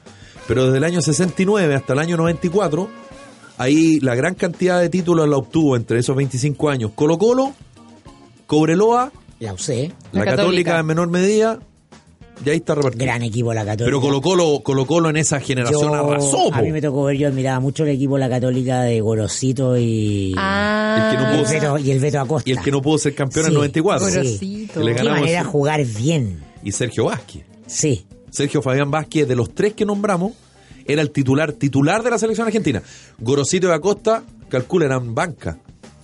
Pero 0.46 0.66
desde 0.66 0.76
el 0.76 0.84
año 0.84 1.00
69 1.00 1.74
hasta 1.74 1.94
el 1.94 2.00
año 2.00 2.18
94, 2.18 2.86
ahí 3.56 3.98
la 4.00 4.14
gran 4.14 4.34
cantidad 4.34 4.78
de 4.78 4.90
títulos 4.90 5.26
la 5.26 5.38
obtuvo 5.38 5.74
entre 5.74 5.98
esos 6.00 6.14
25 6.14 6.68
años. 6.68 6.90
Colo 6.94 7.16
Colo, 7.16 7.54
Cobreloa, 8.46 9.10
La 9.40 9.54
UC. 9.54 9.68
la, 9.68 9.74
La 10.12 10.24
Católica. 10.24 10.36
Católica 10.36 10.78
en 10.80 10.86
menor 10.86 11.08
medida, 11.08 11.60
y 12.44 12.50
ahí 12.50 12.56
está 12.56 12.74
repartido. 12.74 13.04
Gran 13.04 13.22
equipo 13.22 13.52
la 13.54 13.64
Católica. 13.64 13.84
Pero 13.84 14.00
Colo 14.00 14.20
Colo, 14.20 14.60
Colo 14.62 14.86
Colo 14.86 15.10
en 15.10 15.16
esa 15.16 15.40
generación 15.40 15.80
Yo- 15.90 15.94
arrasó. 15.94 16.50
po. 16.50 16.54
A 16.54 16.62
mí 16.62 16.72
me 16.72 16.80
tocó 16.80 17.04
ver, 17.04 17.16
yo 17.16 17.28
admiraba 17.28 17.60
mucho 17.60 17.84
el 17.84 17.90
equipo 17.90 18.18
la 18.18 18.28
Católica 18.28 18.82
de 18.82 19.00
Gorosito 19.00 19.76
y, 19.78 20.34
Ah, 20.36 21.10
El 21.10 21.16
que 21.16 21.22
no 21.22 21.30
y, 21.30 21.36
pudo 21.38 21.46
el, 21.52 21.60
Beto, 21.60 21.78
y 21.78 21.90
el 21.90 22.00
Beto 22.00 22.20
Acosta. 22.20 22.48
Y 22.50 22.52
el 22.52 22.60
que 22.60 22.70
no 22.70 22.82
pudo 22.82 22.98
ser 22.98 23.14
campeón 23.14 23.46
en 23.46 23.50
Sí. 23.52 23.56
94. 23.56 24.06
Sí. 24.08 24.16
Gorosito. 24.16 24.72
Que 24.80 24.84
le 24.86 24.92
Qué 24.92 24.98
ganamos 24.98 25.20
manera 25.20 25.38
de 25.38 25.38
así. 25.38 25.48
jugar 25.50 25.84
bien. 25.84 26.40
Y 26.64 26.72
Sergio 26.72 27.04
Vázquez. 27.06 27.44
Sí. 27.66 28.06
Sergio 28.30 28.62
Fabián 28.62 28.90
Vázquez, 28.90 29.28
de 29.28 29.36
los 29.36 29.54
tres 29.54 29.74
que 29.74 29.84
nombramos, 29.84 30.32
era 30.86 31.02
el 31.02 31.10
titular 31.10 31.52
titular 31.52 32.02
de 32.02 32.10
la 32.10 32.18
selección 32.18 32.46
argentina. 32.46 32.82
Gorosito 33.18 33.68
y 33.68 33.70
Acosta, 33.70 34.24
calcula, 34.48 34.86
eran 34.86 35.14
banca. 35.14 35.58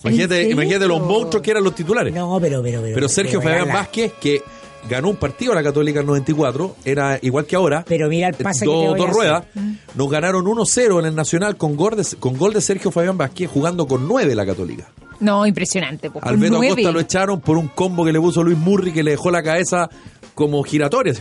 Imagínate, 0.05 0.49
imagínate 0.51 0.87
los 0.87 1.01
monstruos 1.01 1.43
que 1.43 1.51
eran 1.51 1.65
los 1.65 1.75
titulares. 1.75 2.15
No, 2.15 2.39
pero, 2.41 2.63
pero, 2.63 2.81
pero. 2.81 2.95
pero 2.95 3.09
Sergio 3.09 3.41
pero 3.41 3.51
Fabián 3.51 3.69
la- 3.69 3.75
Vázquez, 3.75 4.13
que 4.21 4.41
ganó 4.89 5.11
un 5.11 5.17
partido 5.17 5.53
a 5.53 5.55
la 5.55 5.63
Católica 5.63 6.01
en 6.01 6.07
94, 6.07 6.77
era 6.85 7.19
igual 7.23 7.47
que 7.47 7.57
ahora. 7.57 7.85
Pero 7.87 8.09
mira 8.09 8.29
el 8.29 8.35
pase 8.35 8.65
que 8.65 8.71
te 8.71 8.77
voy 8.77 8.87
a 8.87 8.97
dos 8.97 9.11
ruedas. 9.11 9.45
hacer. 9.51 9.63
Nos 9.95 10.11
ganaron 10.11 10.45
1-0 10.45 11.01
en 11.01 11.07
el 11.07 11.15
Nacional 11.15 11.57
con 11.57 11.77
gol, 11.77 11.97
de, 11.97 12.07
con 12.19 12.37
gol 12.37 12.53
de 12.53 12.61
Sergio 12.61 12.91
Fabián 12.91 13.17
Vázquez 13.17 13.51
jugando 13.51 13.87
con 13.87 14.07
9 14.07 14.35
la 14.35 14.47
Católica. 14.47 14.89
No, 15.21 15.47
impresionante. 15.47 16.11
Al 16.21 16.37
Beto. 16.37 16.57
Acosta 16.63 16.93
lo 16.93 17.01
echaron 17.01 17.41
por 17.41 17.57
un 17.59 17.69
combo 17.69 18.05
que 18.05 18.13
le 18.13 18.21
puso 18.21 18.43
Luis 18.43 18.57
Murri 18.57 18.93
que 18.93 19.03
le 19.03 19.13
dejó 19.13 19.31
la 19.31 19.43
cabeza 19.43 19.89
como 20.35 20.63
giratoria. 20.63 21.15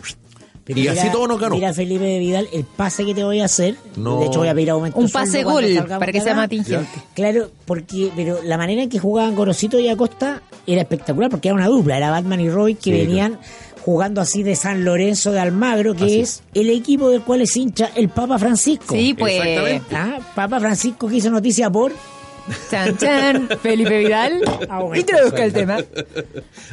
Pero 0.67 0.79
y 0.79 0.81
mira- 0.83 0.91
así 0.93 1.09
todo 1.11 1.27
nos 1.27 1.39
ganó. 1.39 1.55
Mira, 1.55 1.73
Felipe 1.73 2.19
Vidal, 2.19 2.47
el 2.53 2.63
pase 2.65 3.05
que 3.05 3.15
te 3.15 3.23
voy 3.23 3.39
a 3.39 3.45
hacer. 3.45 3.75
No. 3.95 4.19
De 4.19 4.25
hecho, 4.27 4.39
voy 4.39 4.49
a 4.49 4.53
pedir 4.53 4.69
aumento. 4.69 4.99
Un 4.99 5.09
pase 5.09 5.43
gol, 5.43 5.63
para 5.87 6.11
que 6.11 6.21
sea 6.21 6.35
más 6.35 6.49
tingente. 6.49 6.87
Claro, 7.15 7.49
porque 7.65 8.11
pero 8.15 8.39
la 8.43 8.57
manera 8.57 8.83
en 8.83 8.89
que 8.89 8.99
jugaban 8.99 9.35
Gorosito 9.35 9.79
y 9.79 9.87
Acosta 9.87 10.41
era 10.67 10.81
espectacular, 10.81 11.29
porque 11.29 11.47
era 11.47 11.55
una 11.55 11.67
dupla, 11.67 11.97
era 11.97 12.11
Batman 12.11 12.41
y 12.41 12.49
Robin 12.49 12.75
que 12.75 12.91
Sí, 12.91 13.05
venían 13.05 13.39
jugando 13.85 14.19
así 14.19 14.43
de 14.43 14.57
San 14.57 14.83
Lorenzo 14.83 15.31
de 15.31 15.39
Almagro, 15.39 15.95
que 15.95 16.03
Así. 16.03 16.19
es 16.19 16.43
el 16.53 16.69
equipo 16.69 17.09
del 17.09 17.21
cual 17.21 17.41
es 17.43 17.55
hincha 17.55 17.89
el 17.95 18.09
Papa 18.09 18.37
Francisco. 18.37 18.93
Sí, 18.93 19.13
pues. 19.17 19.35
Exactamente. 19.35 19.95
Ah, 19.95 20.19
Papa 20.35 20.59
Francisco 20.59 21.07
que 21.07 21.15
hizo 21.15 21.29
noticia 21.29 21.69
por 21.69 21.93
Chan, 22.69 22.97
chan. 22.97 23.49
Felipe 23.61 23.97
Vidal. 23.99 24.41
Introduzca 24.95 25.37
el 25.43 25.47
el 25.47 25.53
tema. 25.53 25.77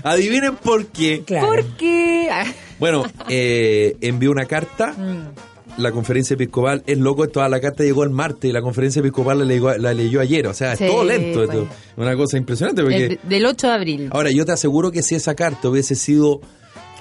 Adivinen 0.03 0.57
por 0.57 0.87
qué. 0.87 1.23
claro. 1.25 1.47
Porque. 1.49 2.29
ah, 2.33 2.45
Bueno, 2.79 3.05
eh, 3.29 3.97
envió 4.01 4.31
una 4.31 4.47
carta. 4.47 4.93
Mm. 4.93 5.81
La 5.81 5.91
conferencia 5.91 6.35
episcopal 6.35 6.85
es 6.87 6.99
loco, 6.99 7.27
toda 7.29 7.49
la 7.49 7.61
carta 7.61 7.83
llegó 7.83 8.05
el 8.05 8.11
martes 8.11 8.49
y 8.49 8.53
la 8.53 8.63
conferencia 8.63 9.01
episcopal 9.01 9.41
la 9.41 9.45
leyó, 9.45 9.77
la 9.77 9.93
leyó 9.93 10.21
ayer. 10.21 10.47
O 10.47 10.55
sea, 10.55 10.77
Sí, 10.77 10.85
es 10.85 10.91
todo 10.91 11.03
lento. 11.05 11.45
pues. 11.47 11.51
esto. 11.59 11.69
Una 11.97 12.17
cosa 12.17 12.37
impresionante. 12.39 12.83
Porque, 12.83 13.07
el- 13.07 13.19
del 13.25 13.45
8 13.47 13.67
de 13.67 13.73
abril. 13.73 14.09
Ahora, 14.13 14.31
yo 14.31 14.45
te 14.45 14.53
aseguro 14.53 14.93
que 14.93 15.03
si 15.03 15.17
esa 15.17 15.35
carta 15.35 15.69
hubiese 15.69 15.97
sido 15.97 16.41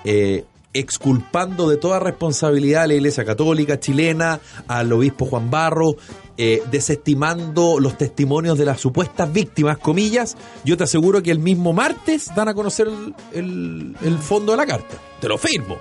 eh, 0.06 0.44
exculpando 0.74 1.70
de 1.70 1.78
toda 1.78 2.00
responsabilidad 2.00 2.84
a 2.84 2.88
la 2.88 2.96
Iglesia 2.96 3.24
Católica 3.26 3.80
chilena, 3.80 4.40
al 4.68 4.92
obispo 4.92 5.26
Juan 5.26 5.52
Barro, 5.52 5.96
eh, 6.38 6.64
desestimando 6.72 7.80
los 7.80 7.96
testimonios 7.98 8.58
de 8.58 8.66
las 8.66 8.82
supuestas 8.82 9.32
víctimas, 9.32 9.78
comillas, 9.78 10.36
yo 10.66 10.76
te 10.76 10.84
aseguro 10.86 11.22
que 11.22 11.30
el 11.30 11.38
mismo 11.40 11.74
martes 11.74 12.32
dan 12.36 12.48
a 12.48 12.54
conocer 12.56 12.88
el, 12.88 13.14
el- 13.40 13.96
el 14.04 14.18
fondo 14.18 14.54
de 14.54 14.58
la 14.58 14.66
carta. 14.66 14.98
Te 15.22 15.28
lo 15.28 15.38
firmo. 15.38 15.78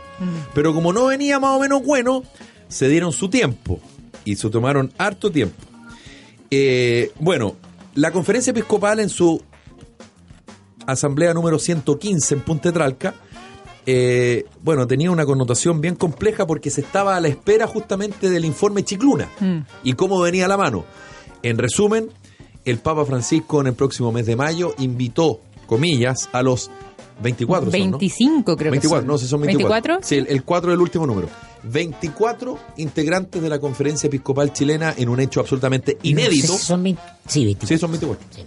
Pero 0.54 0.74
como 0.74 0.92
no 0.92 1.06
venía 1.06 1.40
más 1.40 1.56
o 1.56 1.60
menos 1.60 1.82
bueno, 1.84 2.22
se 2.68 2.88
dieron 2.88 3.12
su 3.12 3.28
tiempo 3.30 3.80
y 4.26 4.36
se 4.36 4.50
tomaron 4.50 4.92
harto 4.98 5.30
tiempo. 5.32 5.56
Eh, 6.50 7.12
bueno, 7.18 7.56
la 7.94 8.10
conferencia 8.10 8.50
episcopal 8.50 9.00
en 9.00 9.08
su 9.08 9.42
asamblea 10.86 11.32
número 11.34 11.58
115 11.58 12.34
en 12.34 12.40
Punta 12.42 12.72
Tralca, 12.72 13.14
eh, 13.86 14.44
bueno, 14.62 14.86
tenía 14.86 15.10
una 15.10 15.24
connotación 15.26 15.80
bien 15.80 15.96
compleja 15.96 16.46
porque 16.46 16.70
se 16.70 16.80
estaba 16.82 17.16
a 17.16 17.20
la 17.20 17.28
espera 17.28 17.66
justamente 17.66 18.30
del 18.30 18.44
informe 18.44 18.84
Chicluna 18.84 19.28
Mm. 19.40 19.58
y 19.84 19.92
cómo 19.94 20.20
venía 20.20 20.46
la 20.48 20.56
mano. 20.56 20.84
En 21.42 21.58
resumen, 21.58 22.08
el 22.64 22.78
Papa 22.78 23.04
Francisco 23.04 23.60
en 23.60 23.66
el 23.68 23.74
próximo 23.74 24.12
mes 24.12 24.26
de 24.26 24.36
mayo 24.36 24.74
invitó, 24.78 25.40
comillas, 25.66 26.28
a 26.32 26.42
los 26.42 26.70
24, 27.22 27.70
son, 27.70 27.80
¿no? 27.90 27.98
25 27.98 28.56
creo 28.56 28.70
24, 28.70 28.80
que 28.80 29.00
son. 29.02 29.06
no, 29.06 29.18
si 29.18 29.26
son 29.26 29.40
24. 29.40 29.94
¿24? 29.96 30.02
Sí, 30.02 30.16
el, 30.16 30.26
el 30.28 30.44
4 30.44 30.70
del 30.70 30.80
último 30.80 31.06
número. 31.06 31.28
24 31.64 32.58
integrantes 32.78 33.40
de 33.42 33.48
la 33.48 33.58
conferencia 33.60 34.06
episcopal 34.08 34.52
chilena 34.52 34.94
en 34.96 35.08
un 35.08 35.20
hecho 35.20 35.40
absolutamente 35.40 35.98
inédito. 36.02 36.48
No 36.48 36.54
sé 36.54 36.58
si 36.60 36.66
son 36.66 36.82
20 36.82 37.02
sí, 37.28 37.44
24. 37.44 37.68
Sí, 37.68 37.80
son 37.80 37.90
24. 37.90 38.26
Sí. 38.30 38.42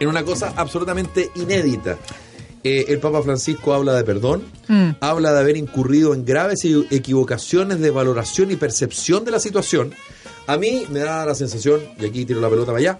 En 0.00 0.08
una 0.08 0.24
cosa 0.24 0.52
absolutamente 0.56 1.30
inédita. 1.36 1.96
Eh, 2.64 2.86
el 2.88 2.98
Papa 2.98 3.22
Francisco 3.22 3.74
habla 3.74 3.92
de 3.94 4.04
perdón, 4.04 4.42
Mm. 4.68 4.90
habla 5.00 5.32
de 5.34 5.40
haber 5.40 5.56
incurrido 5.58 6.14
en 6.14 6.24
graves 6.24 6.64
e- 6.64 6.86
equivocaciones 6.90 7.78
de 7.80 7.90
valoración 7.90 8.50
y 8.50 8.56
percepción 8.56 9.24
de 9.24 9.30
la 9.32 9.38
situación. 9.38 9.92
A 10.46 10.56
mí 10.56 10.84
me 10.90 11.00
da 11.00 11.26
la 11.26 11.34
sensación, 11.34 11.80
y 12.00 12.06
aquí 12.06 12.24
tiro 12.24 12.40
la 12.40 12.48
pelota 12.48 12.66
para 12.72 12.78
allá, 12.78 12.98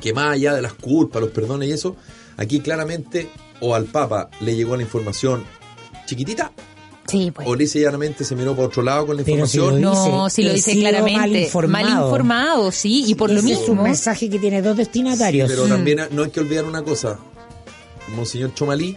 que 0.00 0.12
más 0.14 0.32
allá 0.34 0.54
de 0.54 0.62
las 0.62 0.72
culpas, 0.72 1.20
los 1.22 1.30
perdones 1.30 1.68
y 1.68 1.72
eso, 1.72 1.96
aquí 2.38 2.60
claramente 2.60 3.28
o 3.60 3.74
al 3.74 3.84
Papa 3.84 4.30
le 4.40 4.56
llegó 4.56 4.74
la 4.76 4.82
información 4.82 5.44
chiquitita 6.06 6.50
Sí, 7.06 7.30
pues. 7.30 7.46
o 7.46 7.54
y 7.56 7.66
llanamente 7.66 8.24
se 8.24 8.34
miró 8.34 8.54
por 8.56 8.66
otro 8.66 8.82
lado 8.82 9.06
con 9.06 9.16
la 9.18 9.22
Pero 9.22 9.46
si 9.46 9.58
información. 9.58 9.82
lo 9.82 9.94
No, 9.94 10.24
dice, 10.24 10.34
sí 10.36 10.42
lo 10.48 10.52
dice 10.54 10.78
claramente. 10.78 11.18
mal 11.20 11.36
informado. 11.36 12.06
informado, 12.06 12.72
sí, 12.72 13.04
y 13.06 13.14
por 13.16 13.28
lo 13.30 13.40
es 13.40 13.44
un 13.44 13.50
mismo. 13.50 13.82
mensaje 13.82 14.30
que 14.30 14.38
tiene 14.38 14.62
dos 14.62 14.76
destinatarios. 14.78 15.48
Pero 15.50 15.66
Mm. 15.66 15.68
también 15.68 16.00
no 16.10 16.22
hay 16.24 16.30
que 16.30 16.40
olvidar 16.40 16.64
una 16.64 16.82
cosa. 16.82 17.18
Monseñor 18.12 18.54
Chomalí 18.54 18.96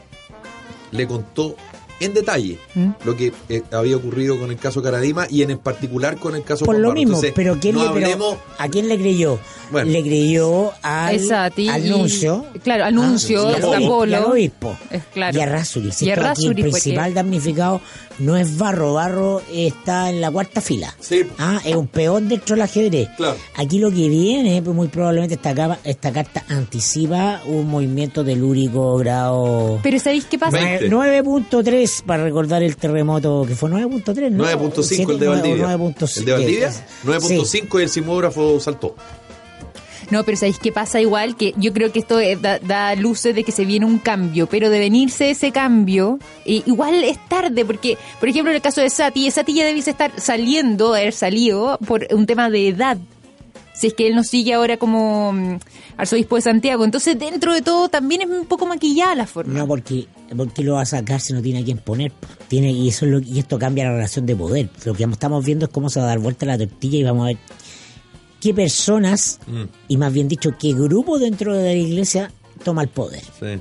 le 0.91 1.07
contó 1.07 1.55
en 1.99 2.13
detalle 2.13 2.57
¿Mm? 2.75 2.89
lo 3.05 3.15
que 3.15 3.31
eh, 3.49 3.63
había 3.71 3.95
ocurrido 3.95 4.37
con 4.37 4.51
el 4.51 4.57
caso 4.57 4.81
Caradima 4.83 5.27
y 5.29 5.43
en 5.43 5.57
particular 5.57 6.17
con 6.17 6.35
el 6.35 6.43
caso 6.43 6.65
Por 6.65 6.75
Juan 6.75 6.81
lo 6.81 6.91
mismo, 6.93 7.11
Entonces, 7.15 7.31
pero, 7.35 7.57
¿quién 7.59 7.75
no 7.75 7.83
le, 7.85 7.89
pero 7.93 8.07
hablemos- 8.07 8.37
¿a 8.57 8.67
quién 8.67 8.89
le 8.89 8.97
creyó? 8.97 9.39
Bueno. 9.71 9.91
Le 9.91 10.01
creyó 10.01 10.71
al, 10.81 11.15
Exacto, 11.15 11.61
y- 11.61 11.69
al 11.69 11.89
nuncio. 11.89 12.45
Claro, 12.63 12.85
al 12.85 12.95
nuncio, 12.95 13.47
Ah, 13.47 13.57
y 13.59 13.63
obispo, 13.63 14.05
y 14.05 14.13
al 14.13 14.23
obispo. 14.25 14.77
Es 14.91 15.03
claro. 15.13 15.37
Y 15.37 15.41
a 15.41 15.45
Rasuri. 15.45 15.91
Si 15.91 16.05
Y 16.05 16.09
a 16.11 16.13
el 16.13 16.55
principal 16.55 17.13
damnificado 17.13 17.81
no 18.19 18.37
es 18.37 18.57
Barro. 18.57 18.93
Barro 18.93 19.41
está 19.51 20.09
en 20.09 20.21
la 20.21 20.31
cuarta 20.31 20.61
fila. 20.61 20.95
Sí. 20.99 21.23
Ah, 21.37 21.59
es 21.65 21.75
un 21.75 21.87
peón 21.87 22.29
dentro 22.29 22.55
del 22.55 22.61
ajedrez. 22.63 23.09
Claro. 23.17 23.35
Aquí 23.55 23.79
lo 23.79 23.89
que 23.91 24.07
viene, 24.09 24.61
pues, 24.61 24.75
muy 24.75 24.87
probablemente 24.87 25.35
esta, 25.35 25.53
capa- 25.53 25.79
esta 25.83 26.11
carta 26.11 26.43
anticipa 26.49 27.41
un 27.45 27.67
movimiento 27.67 28.23
telúrico 28.23 28.97
grado... 28.97 29.79
Pero 29.83 29.99
¿sabéis 29.99 30.25
qué 30.25 30.37
pasa? 30.39 30.57
Veinte. 30.57 30.89
9.3 30.89 32.03
para 32.03 32.23
recordar 32.23 32.63
el 32.63 32.75
terremoto 32.77 33.45
que 33.47 33.55
fue 33.55 33.69
9.3, 33.69 34.31
¿no? 34.31 34.43
9.5 34.45 35.11
el 35.11 35.19
de 35.19 35.27
Valdivia. 35.27 35.65
9.5. 35.77 36.17
El 36.19 36.25
de 36.25 36.31
Valdivia, 36.31 36.71
Sí. 36.71 36.81
9.5 37.05 37.79
y 37.79 37.83
el 37.83 37.89
simógrafo 37.89 38.59
saltó. 38.59 38.95
No, 40.11 40.23
pero 40.23 40.37
¿sabéis 40.37 40.59
qué 40.59 40.71
pasa 40.71 41.01
igual? 41.01 41.35
Que 41.35 41.53
yo 41.57 41.73
creo 41.73 41.91
que 41.91 41.99
esto 41.99 42.19
eh, 42.19 42.37
da, 42.37 42.95
luces 42.95 43.33
de 43.35 43.43
que 43.43 43.51
se 43.51 43.65
viene 43.65 43.85
un 43.85 43.97
cambio, 43.99 44.47
pero 44.47 44.69
de 44.69 44.79
venirse 44.79 45.29
ese 45.31 45.51
cambio, 45.51 46.19
eh, 46.45 46.61
igual 46.65 47.03
es 47.03 47.17
tarde, 47.27 47.65
porque, 47.65 47.97
por 48.19 48.29
ejemplo, 48.29 48.51
en 48.51 48.55
el 48.57 48.61
caso 48.61 48.81
de 48.81 48.89
Sati, 48.89 49.29
Sati 49.31 49.53
ya 49.53 49.65
debiese 49.65 49.91
estar 49.91 50.11
saliendo, 50.19 50.93
haber 50.93 51.13
salido 51.13 51.77
por 51.87 52.07
un 52.11 52.25
tema 52.25 52.49
de 52.49 52.67
edad. 52.69 52.97
Si 53.73 53.87
es 53.87 53.93
que 53.93 54.07
él 54.07 54.15
nos 54.15 54.27
sigue 54.27 54.53
ahora 54.53 54.77
como 54.77 55.33
mm, 55.33 55.57
arzobispo 55.97 56.37
de 56.37 56.41
Santiago. 56.43 56.85
Entonces, 56.85 57.19
dentro 57.19 57.53
de 57.53 57.61
todo, 57.61 57.89
también 57.89 58.21
es 58.21 58.27
un 58.29 58.45
poco 58.45 58.65
maquillada 58.65 59.15
la 59.15 59.27
forma. 59.27 59.53
No, 59.59 59.67
porque, 59.67 60.05
porque 60.37 60.63
lo 60.63 60.75
va 60.75 60.81
a 60.83 60.85
sacar 60.85 61.19
si 61.19 61.33
no 61.33 61.41
tiene 61.41 61.59
a 61.59 61.63
quién 61.65 61.79
poner. 61.79 62.11
po. 62.13 62.25
Tiene, 62.47 62.71
y 62.71 62.87
eso 62.87 63.05
es 63.05 63.11
lo- 63.11 63.19
y 63.19 63.37
esto 63.37 63.59
cambia 63.59 63.83
la 63.83 63.91
relación 63.91 64.25
de 64.25 64.33
poder. 64.33 64.69
Lo 64.85 64.93
que 64.93 65.03
estamos 65.03 65.43
viendo 65.43 65.65
es 65.65 65.71
cómo 65.71 65.89
se 65.89 65.99
va 65.99 66.05
a 66.05 66.09
dar 66.09 66.19
vuelta 66.19 66.45
la 66.45 66.57
tortilla 66.57 66.99
y 66.99 67.03
vamos 67.03 67.23
a 67.23 67.27
ver 67.27 67.37
qué 68.45 68.53
personas, 68.53 69.39
Mm, 69.47 69.63
y 69.87 69.97
más 69.97 70.13
bien 70.13 70.27
dicho, 70.27 70.51
qué 70.59 70.73
grupo 70.73 71.17
dentro 71.19 71.55
de 71.55 71.63
la 71.63 71.73
iglesia 71.73 72.31
toma 72.63 72.83
el 72.83 72.89
poder. 72.89 73.21
sí. 73.39 73.59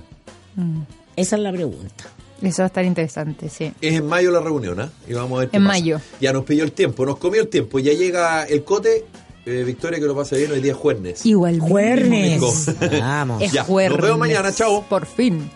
Esa 1.17 1.37
es 1.37 1.43
la 1.43 1.53
pregunta. 1.53 2.05
Eso 2.43 2.59
va 2.63 2.65
a 2.65 2.67
estar 2.67 2.85
interesante, 2.85 3.49
sí. 3.49 3.73
Es 3.81 3.95
en 3.95 4.07
mayo 4.07 4.31
la 4.31 4.41
reunión, 4.41 4.79
¿ah? 4.81 4.91
Y 5.09 5.13
vamos 5.15 5.37
a 5.37 5.41
ver 5.41 5.49
qué 5.51 5.57
En 5.57 5.65
pasa. 5.65 5.73
mayo. 5.79 6.01
Ya 6.21 6.33
nos 6.33 6.45
pilló 6.45 6.65
el 6.65 6.73
tiempo, 6.73 7.07
nos 7.07 7.17
comió 7.19 7.41
el 7.41 7.49
tiempo. 7.49 7.79
Ya 7.79 7.93
llega 7.93 8.45
el 8.45 8.63
cote. 8.65 9.05
Eh, 9.47 9.63
Victoria, 9.65 9.99
que 10.01 10.07
lo 10.07 10.15
pase 10.17 10.37
bien 10.39 10.51
hoy 10.53 10.61
día 10.61 10.73
es 10.73 10.79
jueves. 10.79 11.25
Igual. 11.27 11.61
Juernes. 11.61 12.41
Domingo. 12.41 13.01
Vamos. 13.01 13.43
Es 13.43 13.53
Ya, 13.53 13.61
nos 13.61 13.69
jueves. 13.69 14.01
vemos 14.01 14.19
mañana, 14.19 14.53
chao. 14.53 14.85
Por 14.89 15.07
fin. 15.07 15.51